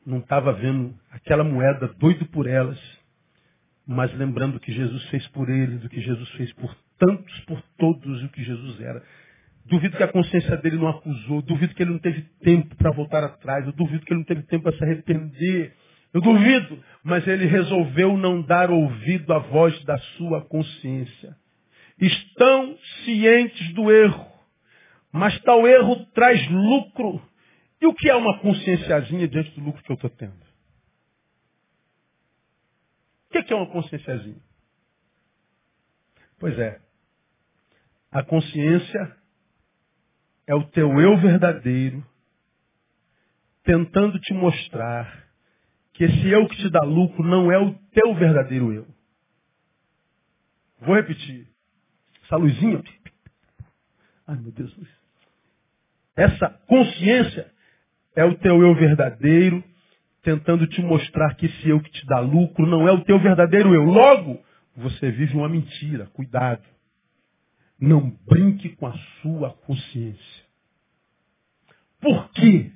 não 0.06 0.20
estava 0.20 0.54
vendo 0.54 0.93
aquela 1.12 1.43
moeda 1.43 1.88
doido 1.99 2.26
por 2.28 2.47
elas, 2.47 2.80
mas 3.86 4.14
lembrando 4.14 4.56
o 4.56 4.60
que 4.60 4.72
Jesus 4.72 5.04
fez 5.10 5.28
por 5.30 5.49
eles, 5.49 5.82
do 5.82 5.89
que 5.89 6.01
Jesus 6.01 6.30
fez 6.32 6.51
por 6.54 6.76
tantos, 6.97 7.39
por 7.41 7.62
todos, 7.78 8.22
e 8.22 8.26
o 8.26 8.30
que 8.30 8.43
Jesus 8.43 8.80
era. 8.82 9.04
Duvido 9.66 9.95
que 9.95 10.04
a 10.04 10.08
consciência 10.08 10.58
dele 10.58 10.78
não 10.78 10.89
acusou, 10.89 11.41
duvido 11.41 11.74
que 11.74 11.84
ele 11.84 11.91
não 11.91 11.99
teve 11.99 12.22
tempo 12.41 12.76
para 12.76 12.91
voltar 12.91 13.24
atrás, 13.24 13.66
eu 13.66 13.72
duvido 13.74 14.06
que 14.06 14.12
ele 14.12 14.20
não 14.20 14.26
teve 14.26 14.43
tempo 14.43 14.64
para 14.64 14.78
se 14.78 14.84
arrepender. 14.84 15.74
Eu 16.14 16.22
duvido, 16.22 16.78
mas 17.04 17.26
ele 17.28 17.45
resolveu 17.45 18.18
não 18.18 18.41
dar 18.41 18.70
ouvido 18.70 19.34
à 19.34 19.39
voz 19.39 19.84
da 19.84 19.97
sua 20.18 20.41
consciência. 20.41 21.36
Estão 21.99 22.78
cientes 23.04 23.74
do 23.74 23.91
erro, 23.91 24.28
mas 25.12 25.39
tal 25.41 25.66
erro 25.66 26.06
traz 26.14 26.45
lucro 26.49 27.22
e 27.84 27.86
o 27.86 27.93
que 27.93 28.09
é 28.09 28.15
uma 28.15 28.39
conscienciazinha 28.39 29.27
diante 29.27 29.51
do 29.59 29.65
lucro 29.65 29.84
que 29.84 29.91
eu 29.91 29.95
estou 29.95 30.09
tendo? 30.09 30.41
O 33.29 33.43
que 33.43 33.51
é 33.51 33.55
uma 33.57 33.69
conscienciazinha? 33.69 34.41
Pois 36.39 36.57
é. 36.57 36.81
A 38.09 38.23
consciência 38.23 39.17
é 40.47 40.55
o 40.55 40.63
teu 40.69 40.97
eu 41.01 41.17
verdadeiro 41.17 42.05
tentando 43.63 44.17
te 44.17 44.34
mostrar 44.34 45.27
que 45.91 46.05
esse 46.05 46.29
eu 46.29 46.47
que 46.47 46.55
te 46.55 46.69
dá 46.69 46.84
lucro 46.84 47.21
não 47.21 47.51
é 47.51 47.57
o 47.57 47.73
teu 47.91 48.15
verdadeiro 48.15 48.71
eu. 48.71 48.88
Vou 50.79 50.95
repetir. 50.95 51.49
Essa 52.23 52.38
luzinha. 52.38 52.81
Ai, 54.25 54.38
meu 54.38 54.53
Deus. 54.53 54.73
Essa 56.15 56.49
consciência 56.65 57.53
é 58.16 58.24
o 58.24 58.36
teu 58.36 58.61
eu 58.61 58.76
verdadeiro, 58.76 59.64
tentando 60.22 60.68
te 60.68 60.82
mostrar 60.82 61.36
que 61.36 61.47
esse 61.47 61.70
eu 61.70 61.80
que 61.82 61.91
te 61.91 62.05
dá 62.05 62.20
lucro 62.20 62.66
não 62.66 62.88
é 62.88 62.91
o 62.91 63.03
teu 63.03 63.20
verdadeiro 63.20 63.74
eu. 63.74 63.84
Logo, 63.84 64.41
você 64.76 65.11
vive 65.11 65.36
uma 65.36 65.49
mentira. 65.49 66.07
Cuidado. 66.07 66.64
Não 67.80 68.09
brinque 68.26 68.70
com 68.76 68.88
a 68.88 68.93
sua 69.22 69.51
consciência. 69.51 70.43
Por 71.99 72.30
quê? 72.32 72.72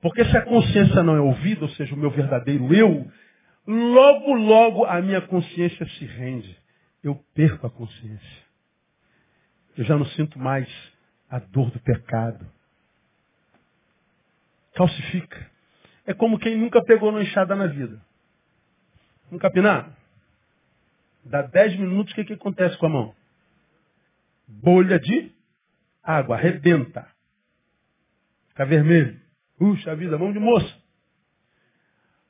Porque 0.00 0.24
se 0.24 0.36
a 0.36 0.42
consciência 0.42 1.02
não 1.02 1.16
é 1.16 1.20
ouvida, 1.20 1.62
ou 1.62 1.70
seja, 1.70 1.94
o 1.94 1.98
meu 1.98 2.10
verdadeiro 2.10 2.72
eu, 2.72 3.10
logo, 3.66 4.34
logo 4.34 4.84
a 4.84 5.00
minha 5.00 5.20
consciência 5.20 5.86
se 5.86 6.04
rende. 6.04 6.56
Eu 7.02 7.16
perco 7.34 7.66
a 7.66 7.70
consciência. 7.70 8.46
Eu 9.76 9.84
já 9.84 9.96
não 9.96 10.06
sinto 10.06 10.38
mais 10.38 10.68
a 11.28 11.38
dor 11.38 11.70
do 11.70 11.80
pecado 11.80 12.46
calcifica. 14.76 15.50
É 16.06 16.14
como 16.14 16.38
quem 16.38 16.56
nunca 16.56 16.84
pegou 16.84 17.10
uma 17.10 17.22
enxada 17.22 17.56
na 17.56 17.66
vida. 17.66 18.00
Um 19.32 19.38
capinar. 19.38 19.90
Dá 21.24 21.42
dez 21.42 21.76
minutos, 21.76 22.12
o 22.12 22.14
que, 22.14 22.24
que 22.24 22.34
acontece 22.34 22.76
com 22.78 22.86
a 22.86 22.90
mão? 22.90 23.14
Bolha 24.46 25.00
de 25.00 25.32
água, 26.02 26.36
arrebenta. 26.36 27.08
Fica 28.50 28.64
vermelho. 28.64 29.20
Puxa 29.58 29.96
vida, 29.96 30.16
mão 30.18 30.32
de 30.32 30.38
moça. 30.38 30.72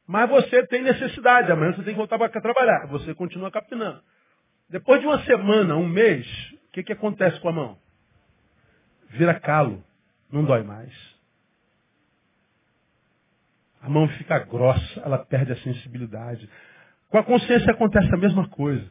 Mas 0.07 0.31
você 0.31 0.65
tem 0.69 0.83
necessidade, 0.83 1.51
amanhã 1.51 1.73
você 1.73 1.83
tem 1.83 1.93
que 1.93 1.99
voltar 1.99 2.17
para 2.17 2.41
trabalhar. 2.41 2.87
Você 2.87 3.13
continua 3.13 3.51
capinando. 3.51 4.01
Depois 4.71 5.01
de 5.01 5.07
uma 5.07 5.23
semana, 5.25 5.77
um 5.77 5.87
mês, 5.87 6.27
o 6.69 6.73
que, 6.73 6.85
que 6.85 6.93
acontece 6.93 7.39
com 7.41 7.49
a 7.49 7.53
mão? 7.53 7.79
Vira 9.11 9.39
calo, 9.39 9.85
não 10.31 10.45
dói 10.45 10.63
mais. 10.63 11.16
A 13.87 13.89
mão 13.89 14.09
fica 14.09 14.41
grossa, 14.41 15.01
ela 15.05 15.17
perde 15.17 15.53
a 15.53 15.57
sensibilidade. 15.59 16.51
Com 17.09 17.19
a 17.19 17.23
consciência 17.23 17.71
acontece 17.71 18.13
a 18.13 18.17
mesma 18.17 18.49
coisa. 18.49 18.85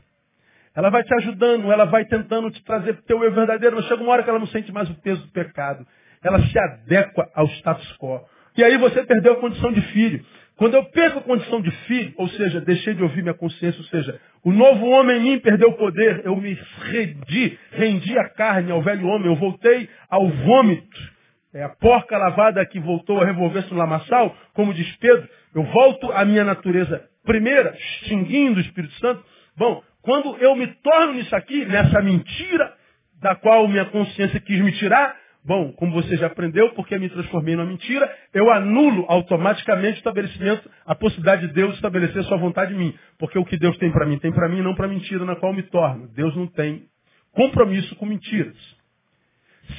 Ela 0.73 0.89
vai 0.89 1.03
te 1.03 1.13
ajudando, 1.15 1.69
ela 1.69 1.83
vai 1.83 2.05
tentando 2.05 2.49
te 2.49 2.63
trazer 2.63 3.01
teu 3.01 3.21
eu 3.21 3.33
verdadeiro, 3.33 3.75
mas 3.75 3.85
chega 3.87 4.01
uma 4.01 4.13
hora 4.13 4.23
que 4.23 4.29
ela 4.29 4.39
não 4.39 4.47
sente 4.47 4.71
mais 4.71 4.89
o 4.89 4.95
peso 5.01 5.21
do 5.21 5.31
pecado. 5.33 5.85
Ela 6.23 6.39
se 6.39 6.57
adequa 6.57 7.29
ao 7.35 7.45
status 7.45 7.97
quo. 7.97 8.21
E 8.55 8.63
aí 8.63 8.77
você 8.77 9.03
perdeu 9.03 9.33
a 9.33 9.41
condição 9.41 9.73
de 9.73 9.81
filho. 9.81 10.25
Quando 10.55 10.75
eu 10.75 10.85
perco 10.85 11.19
a 11.19 11.23
condição 11.23 11.61
de 11.61 11.71
filho, 11.71 12.13
ou 12.15 12.29
seja, 12.29 12.61
deixei 12.61 12.93
de 12.93 13.03
ouvir 13.03 13.21
minha 13.21 13.33
consciência, 13.33 13.81
ou 13.81 13.87
seja, 13.87 14.17
o 14.45 14.53
novo 14.53 14.85
homem 14.91 15.17
em 15.17 15.23
mim 15.23 15.39
perdeu 15.39 15.71
o 15.71 15.77
poder, 15.77 16.21
eu 16.23 16.37
me 16.37 16.57
rendi, 16.83 17.59
rendi 17.73 18.17
a 18.17 18.29
carne 18.29 18.71
ao 18.71 18.81
velho 18.81 19.05
homem, 19.07 19.27
eu 19.27 19.35
voltei 19.35 19.89
ao 20.09 20.25
vômito 20.29 21.14
é 21.55 21.63
a 21.63 21.69
porca 21.69 22.17
lavada 22.17 22.65
que 22.65 22.81
voltou 22.81 23.21
a 23.21 23.25
revolver-se 23.25 23.71
no 23.71 23.79
lamaçal, 23.79 24.35
como 24.53 24.73
diz 24.73 24.93
Pedro, 24.97 25.25
eu 25.55 25.63
volto 25.63 26.11
à 26.11 26.25
minha 26.25 26.43
natureza 26.43 27.09
primeira, 27.23 27.73
extinguindo 27.73 28.57
o 28.57 28.61
Espírito 28.61 28.93
Santo. 28.95 29.23
Bom, 29.55 29.81
quando 30.01 30.35
eu 30.37 30.53
me 30.53 30.67
torno 30.83 31.13
nisso 31.13 31.33
aqui, 31.33 31.63
nessa 31.63 32.01
mentira, 32.01 32.73
da 33.21 33.35
qual 33.35 33.69
minha 33.69 33.85
consciência 33.85 34.37
quis 34.41 34.59
me 34.59 34.73
tirar, 34.73 35.15
bom, 35.45 35.71
como 35.71 35.93
você 35.93 36.17
já 36.17 36.27
aprendeu, 36.27 36.73
porque 36.73 36.99
me 36.99 37.09
transformei 37.09 37.55
numa 37.55 37.69
mentira, 37.69 38.13
eu 38.33 38.51
anulo 38.51 39.05
automaticamente 39.07 39.93
o 39.93 39.99
estabelecimento, 39.99 40.69
a 40.85 40.93
possibilidade 40.93 41.47
de 41.47 41.53
Deus 41.53 41.75
estabelecer 41.75 42.21
sua 42.25 42.37
vontade 42.37 42.73
em 42.73 42.77
mim. 42.77 42.95
Porque 43.17 43.39
o 43.39 43.45
que 43.45 43.57
Deus 43.57 43.77
tem 43.77 43.89
para 43.93 44.05
mim, 44.05 44.19
tem 44.19 44.33
para 44.33 44.49
mim, 44.49 44.61
não 44.61 44.75
para 44.75 44.89
mentira 44.89 45.23
na 45.23 45.37
qual 45.37 45.53
me 45.53 45.63
torno. 45.63 46.09
Deus 46.09 46.35
não 46.35 46.47
tem 46.47 46.83
compromisso 47.31 47.95
com 47.95 48.05
mentiras. 48.05 48.74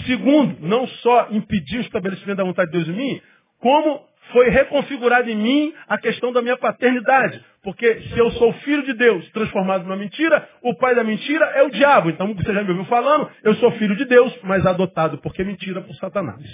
Segundo, 0.07 0.57
não 0.61 0.87
só 0.87 1.29
impedir 1.31 1.79
o 1.79 1.83
estabelecimento 1.83 2.39
da 2.39 2.45
vontade 2.45 2.71
de 2.71 2.79
Deus 2.79 2.89
em 2.89 3.01
mim, 3.01 3.23
como 3.59 4.07
foi 4.33 4.49
reconfigurada 4.49 5.31
em 5.31 5.37
mim 5.37 5.75
a 5.87 5.99
questão 5.99 6.33
da 6.33 6.43
minha 6.43 6.57
paternidade. 6.57 7.45
Porque 7.63 8.03
se 8.03 8.19
eu 8.19 8.31
sou 8.33 8.53
filho 8.55 8.85
de 8.85 8.95
Deus, 8.95 9.29
transformado 9.31 9.85
numa 9.85 9.97
mentira, 9.97 10.49
o 10.63 10.75
pai 10.77 10.95
da 10.95 11.05
mentira 11.05 11.45
é 11.47 11.63
o 11.63 11.71
diabo. 11.71 12.11
Então, 12.11 12.35
você 12.35 12.53
já 12.53 12.63
me 12.63 12.71
ouviu 12.71 12.85
falando, 12.87 13.31
eu 13.43 13.55
sou 13.57 13.73
filho 13.73 13.97
de 13.97 14.05
Deus, 14.05 14.37
mas 14.43 14.65
adotado 14.67 15.19
porque 15.19 15.45
mentira 15.45 15.81
por 15.81 15.95
Satanás. 15.97 16.45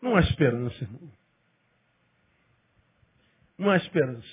Não 0.00 0.16
há 0.16 0.20
esperança, 0.20 0.84
irmão. 0.84 1.10
Não 3.58 3.70
há 3.70 3.76
esperança. 3.76 4.28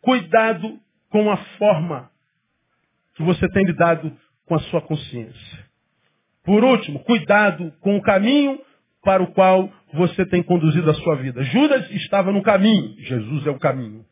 Cuidado 0.00 0.80
com 1.08 1.30
a 1.30 1.36
forma 1.58 2.10
que 3.14 3.22
você 3.22 3.48
tem 3.50 3.64
lidado 3.64 4.16
com 4.52 4.56
a 4.56 4.60
sua 4.64 4.82
consciência. 4.82 5.66
Por 6.44 6.62
último, 6.62 7.02
cuidado 7.04 7.72
com 7.80 7.96
o 7.96 8.02
caminho 8.02 8.60
para 9.02 9.22
o 9.22 9.32
qual 9.32 9.72
você 9.94 10.26
tem 10.26 10.42
conduzido 10.42 10.90
a 10.90 10.94
sua 10.94 11.16
vida. 11.16 11.42
Judas 11.44 11.90
estava 11.92 12.30
no 12.30 12.42
caminho, 12.42 12.94
Jesus 13.00 13.46
é 13.46 13.50
o 13.50 13.58
caminho. 13.58 14.04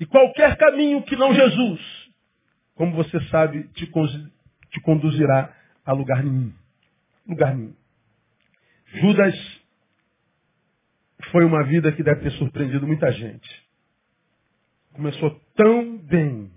E 0.00 0.06
qualquer 0.06 0.56
caminho 0.56 1.02
que 1.02 1.14
não 1.14 1.34
Jesus, 1.34 1.80
como 2.74 2.96
você 2.96 3.20
sabe, 3.24 3.68
te, 3.74 3.86
te 3.86 4.80
conduzirá 4.80 5.54
a 5.84 5.92
lugar 5.92 6.24
nenhum. 6.24 6.50
Lugar 7.28 7.54
nenhum. 7.54 7.74
Judas 8.94 9.34
foi 11.32 11.44
uma 11.44 11.64
vida 11.64 11.92
que 11.92 12.02
deve 12.02 12.22
ter 12.22 12.32
surpreendido 12.32 12.86
muita 12.86 13.12
gente. 13.12 13.62
Começou 14.94 15.38
tão 15.54 15.98
bem, 15.98 16.50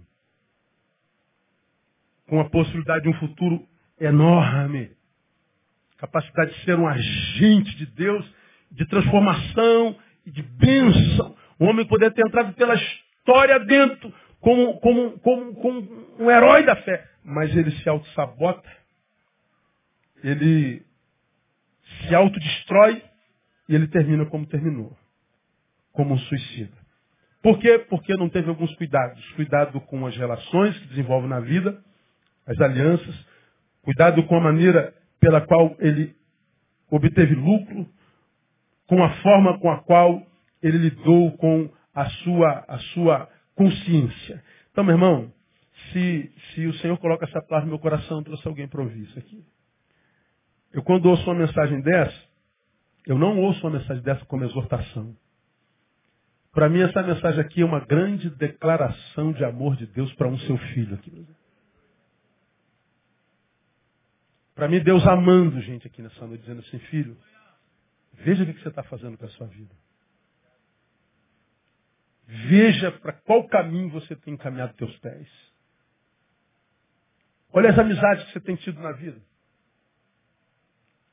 com 2.30 2.40
a 2.40 2.50
possibilidade 2.50 3.04
de 3.04 3.10
um 3.10 3.14
futuro 3.16 3.68
enorme 4.00 4.92
capacidade 5.98 6.54
de 6.54 6.64
ser 6.64 6.80
um 6.80 6.88
agente 6.88 7.76
de 7.76 7.86
Deus, 7.88 8.26
de 8.72 8.86
transformação 8.88 9.98
e 10.26 10.32
de 10.32 10.42
bênção. 10.42 11.36
Um 11.60 11.68
homem 11.68 11.86
poder 11.86 12.14
ter 12.14 12.26
entrado 12.26 12.54
pela 12.54 12.74
história 12.76 13.60
dentro 13.60 14.14
como, 14.40 14.80
como, 14.80 15.20
como, 15.20 15.56
como 15.56 16.08
um 16.18 16.32
herói 16.32 16.64
da 16.64 16.76
fé. 16.78 17.06
Mas 17.24 17.54
ele 17.56 17.72
se 17.72 17.90
auto-sabota, 17.90 18.70
ele 20.24 20.86
se 22.08 22.16
autodestrói 22.16 23.04
e 23.68 23.76
ele 23.76 23.88
termina 23.88 24.26
como 24.26 24.46
terminou. 24.46 24.98
Como 25.92 26.14
um 26.14 26.18
suicida. 26.18 26.78
Por 27.42 27.60
quê? 27.60 27.80
Porque 27.90 28.16
não 28.16 28.30
teve 28.30 28.50
alguns 28.50 28.74
cuidados. 28.76 29.22
Cuidado 29.32 29.82
com 29.82 30.06
as 30.06 30.16
relações 30.16 30.78
que 30.78 30.88
desenvolve 30.88 31.28
na 31.28 31.42
vida, 31.42 31.84
as 32.50 32.60
alianças, 32.60 33.16
cuidado 33.84 34.24
com 34.24 34.36
a 34.36 34.42
maneira 34.42 34.94
pela 35.20 35.40
qual 35.42 35.76
ele 35.80 36.16
obteve 36.90 37.36
lucro, 37.36 37.88
com 38.88 39.04
a 39.04 39.10
forma 39.22 39.60
com 39.60 39.70
a 39.70 39.78
qual 39.84 40.26
ele 40.62 40.80
lidou 40.80 41.32
com 41.38 41.70
a 41.94 42.10
sua, 42.10 42.66
a 42.68 42.80
sua 42.94 43.30
consciência. 43.56 44.44
Então, 44.72 44.84
meu 44.84 44.96
irmão, 44.96 45.32
se, 45.92 46.32
se 46.54 46.66
o 46.66 46.74
Senhor 46.76 46.98
coloca 46.98 47.26
essa 47.26 47.42
palavra 47.42 47.66
no 47.66 47.74
meu 47.74 47.80
coração, 47.80 48.24
trouxe 48.24 48.48
alguém 48.48 48.68
para 48.68 48.82
ouvir 48.82 49.04
isso 49.04 49.20
aqui. 49.20 49.46
Eu 50.74 50.82
quando 50.82 51.06
ouço 51.06 51.24
uma 51.30 51.40
mensagem 51.40 51.82
dessa, 51.82 52.20
eu 53.06 53.18
não 53.18 53.40
ouço 53.40 53.66
uma 53.66 53.78
mensagem 53.78 54.02
dessa 54.02 54.26
como 54.26 54.44
exortação. 54.44 55.16
Para 56.52 56.68
mim, 56.68 56.82
essa 56.82 57.04
mensagem 57.04 57.40
aqui 57.42 57.62
é 57.62 57.66
uma 57.66 57.80
grande 57.80 58.30
declaração 58.32 59.32
de 59.34 59.46
amor 59.46 59.76
de 59.76 59.86
Deus 59.86 60.12
para 60.16 60.28
um 60.28 60.38
seu 60.40 60.58
filho 60.58 60.96
aqui. 60.96 61.28
Para 64.60 64.68
mim, 64.68 64.82
Deus 64.82 65.08
amando 65.08 65.62
gente 65.62 65.88
aqui 65.88 66.02
nessa 66.02 66.28
noite, 66.28 66.42
dizendo 66.42 66.60
assim, 66.60 66.78
filho, 66.80 67.18
veja 68.12 68.44
o 68.44 68.46
que 68.46 68.62
você 68.62 68.68
está 68.68 68.84
fazendo 68.84 69.18
com 69.18 69.24
a 69.24 69.30
sua 69.30 69.48
vida. 69.48 69.74
Veja 72.28 72.92
para 72.92 73.14
qual 73.14 73.48
caminho 73.48 73.90
você 73.90 74.18
tem 74.18 74.34
encaminhado 74.34 74.74
teus 74.74 74.94
pés. 74.98 75.30
Olha 77.54 77.70
as 77.70 77.80
amizades 77.80 78.26
que 78.26 78.34
você 78.34 78.42
tem 78.42 78.58
tido 78.58 78.82
na 78.82 78.92
vida. 78.92 79.22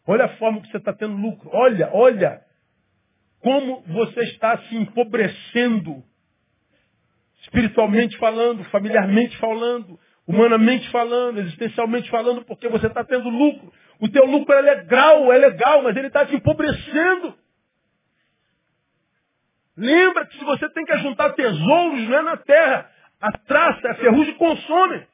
Olha 0.09 0.25
a 0.25 0.37
forma 0.39 0.61
que 0.61 0.69
você 0.69 0.79
está 0.79 0.93
tendo 0.93 1.15
lucro. 1.15 1.49
Olha, 1.53 1.89
olha 1.95 2.45
como 3.39 3.81
você 3.83 4.25
está 4.25 4.59
se 4.65 4.75
empobrecendo, 4.75 6.03
espiritualmente 7.43 8.19
falando, 8.19 8.65
familiarmente 8.71 9.39
falando, 9.39 10.01
humanamente 10.27 10.91
falando, 10.91 11.39
existencialmente 11.39 12.11
falando, 12.11 12.45
porque 12.45 12.69
você 12.69 12.89
está 12.89 13.05
tendo 13.05 13.29
lucro. 13.29 13.73
O 14.01 14.09
teu 14.09 14.27
lucro 14.27 14.53
é 14.55 14.61
legal, 14.61 15.33
é 15.33 15.39
legal, 15.39 15.83
mas 15.83 15.97
ele 15.97 16.09
está 16.09 16.27
te 16.27 16.35
empobrecendo. 16.35 17.35
Lembra 19.77 20.27
que 20.27 20.39
se 20.39 20.45
você 20.45 20.69
tem 20.71 20.85
que 20.85 20.99
juntar 20.99 21.35
tesouros, 21.35 22.09
não 22.09 22.19
é 22.19 22.23
na 22.23 22.37
terra. 22.37 22.91
A 23.21 23.33
traça, 23.33 23.91
a 23.91 23.95
ferrugem 23.95 24.35
consome. 24.35 25.07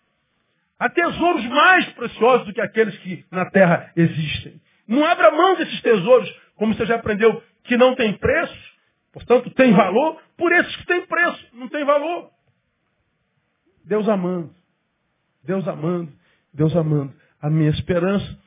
Há 0.78 0.88
tesouros 0.88 1.44
mais 1.46 1.92
preciosos 1.92 2.46
do 2.46 2.52
que 2.52 2.60
aqueles 2.60 2.96
que 2.98 3.24
na 3.30 3.48
terra 3.50 3.92
existem. 3.96 4.60
Não 4.86 5.04
abra 5.04 5.30
mão 5.30 5.56
desses 5.56 5.80
tesouros, 5.80 6.28
como 6.56 6.74
você 6.74 6.86
já 6.86 6.96
aprendeu, 6.96 7.42
que 7.64 7.76
não 7.76 7.94
tem 7.94 8.12
preço, 8.14 8.72
portanto 9.12 9.50
tem 9.50 9.72
valor, 9.72 10.20
por 10.36 10.50
esses 10.52 10.74
que 10.76 10.86
têm 10.86 11.06
preço, 11.06 11.46
não 11.52 11.68
tem 11.68 11.84
valor. 11.84 12.30
Deus 13.84 14.08
amando. 14.08 14.61
Deus 15.44 15.66
amando, 15.66 16.12
Deus 16.52 16.74
amando. 16.76 17.12
A 17.40 17.50
minha 17.50 17.70
esperança, 17.70 18.38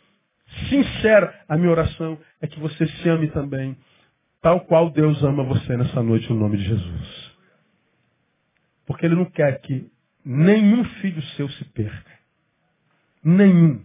sincera, 0.70 1.43
a 1.48 1.58
minha 1.58 1.72
oração 1.72 2.18
é 2.41 2.48
que 2.48 2.60
você 2.60 2.88
se 2.88 3.10
ame 3.10 3.30
também, 3.30 3.78
tal 4.41 4.62
qual 4.62 4.89
Deus 4.89 5.22
ama 5.24 5.43
você 5.43 5.76
nessa 5.76 6.02
noite, 6.02 6.30
no 6.30 6.39
nome 6.39 6.58
de 6.58 6.64
Jesus. 6.64 7.36
Porque 8.86 9.06
Ele 9.06 9.16
não 9.16 9.26
quer 9.26 9.60
que 9.62 9.89
nenhum 10.24 10.84
filho 10.84 11.22
seu 11.36 11.50
se 11.50 11.66
perca. 11.66 12.12
Nenhum. 13.24 13.84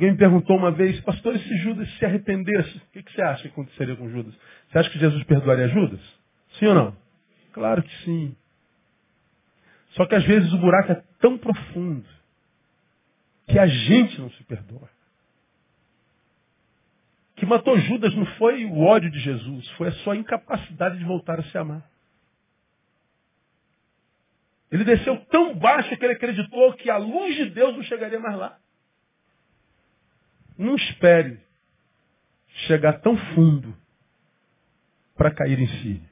Alguém 0.00 0.12
me 0.12 0.16
perguntou 0.18 0.56
uma 0.56 0.70
vez, 0.70 0.98
pastor, 1.02 1.36
e 1.36 1.38
se 1.40 1.58
Judas 1.58 1.86
se 1.98 2.04
arrependesse? 2.06 2.74
O 2.78 3.02
que, 3.02 3.12
você 3.12 3.20
acha 3.20 3.42
que 3.42 3.48
aconteceria 3.48 3.94
com 3.96 4.08
Judas? 4.08 4.34
Você 4.70 4.78
acha 4.78 4.88
que 4.88 4.98
Jesus 4.98 5.22
perdoaria 5.24 5.68
Judas? 5.68 6.00
Sim 6.58 6.68
ou 6.68 6.74
não? 6.74 6.96
Claro 7.52 7.82
que 7.82 7.94
sim. 8.04 8.34
Só 9.90 10.06
que 10.06 10.14
às 10.14 10.24
vezes 10.24 10.52
o 10.52 10.58
buraco 10.58 10.92
é 10.92 11.02
tão 11.18 11.36
profundo 11.36 12.08
que 13.46 13.58
a 13.58 13.66
gente 13.66 14.20
não 14.20 14.30
se 14.30 14.44
perdoa. 14.44 14.88
O 17.32 17.40
que 17.40 17.46
matou 17.46 17.78
Judas 17.78 18.14
não 18.14 18.26
foi 18.36 18.64
o 18.66 18.80
ódio 18.80 19.10
de 19.10 19.18
Jesus, 19.18 19.68
foi 19.70 19.88
a 19.88 19.92
sua 19.92 20.16
incapacidade 20.16 20.98
de 20.98 21.04
voltar 21.04 21.40
a 21.40 21.44
se 21.44 21.58
amar. 21.58 21.88
Ele 24.70 24.84
desceu 24.84 25.18
tão 25.26 25.54
baixo 25.56 25.96
que 25.96 26.04
ele 26.04 26.12
acreditou 26.12 26.74
que 26.74 26.88
a 26.88 26.96
luz 26.96 27.34
de 27.34 27.50
Deus 27.50 27.74
não 27.74 27.82
chegaria 27.82 28.20
mais 28.20 28.36
lá. 28.36 28.58
Não 30.56 30.76
espere 30.76 31.40
chegar 32.66 33.00
tão 33.00 33.16
fundo 33.34 33.76
para 35.16 35.34
cair 35.34 35.58
em 35.58 35.66
si. 35.66 36.02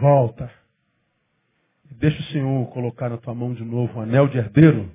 Volta. 0.00 0.63
Deixa 1.98 2.20
o 2.20 2.24
Senhor 2.24 2.66
colocar 2.70 3.08
na 3.08 3.16
tua 3.16 3.34
mão 3.34 3.54
de 3.54 3.64
novo 3.64 3.98
um 3.98 4.02
anel 4.02 4.28
de 4.28 4.38
herdeiro, 4.38 4.90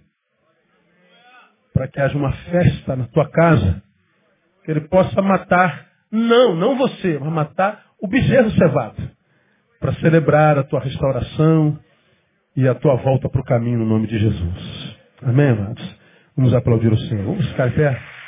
para 1.73 1.87
que 1.87 1.99
haja 1.99 2.17
uma 2.17 2.31
festa 2.31 2.95
na 2.95 3.07
tua 3.07 3.29
casa, 3.29 3.81
que 4.63 4.71
ele 4.71 4.81
possa 4.81 5.21
matar, 5.21 5.87
não, 6.11 6.55
não 6.55 6.77
você, 6.77 7.17
mas 7.19 7.31
matar 7.31 7.85
o 8.01 8.07
bezerro 8.07 8.51
cevado, 8.51 9.01
para 9.79 9.93
celebrar 9.95 10.57
a 10.57 10.63
tua 10.63 10.79
restauração 10.81 11.79
e 12.55 12.67
a 12.67 12.75
tua 12.75 12.95
volta 12.95 13.29
para 13.29 13.41
o 13.41 13.45
caminho 13.45 13.79
no 13.79 13.85
nome 13.85 14.07
de 14.07 14.17
Jesus. 14.19 14.97
Amém, 15.21 15.49
amados? 15.49 15.99
Vamos 16.35 16.53
aplaudir 16.53 16.91
o 16.91 16.97
Senhor. 16.97 17.25
Vamos 17.25 17.47
ficar 17.49 17.67
em. 17.67 18.18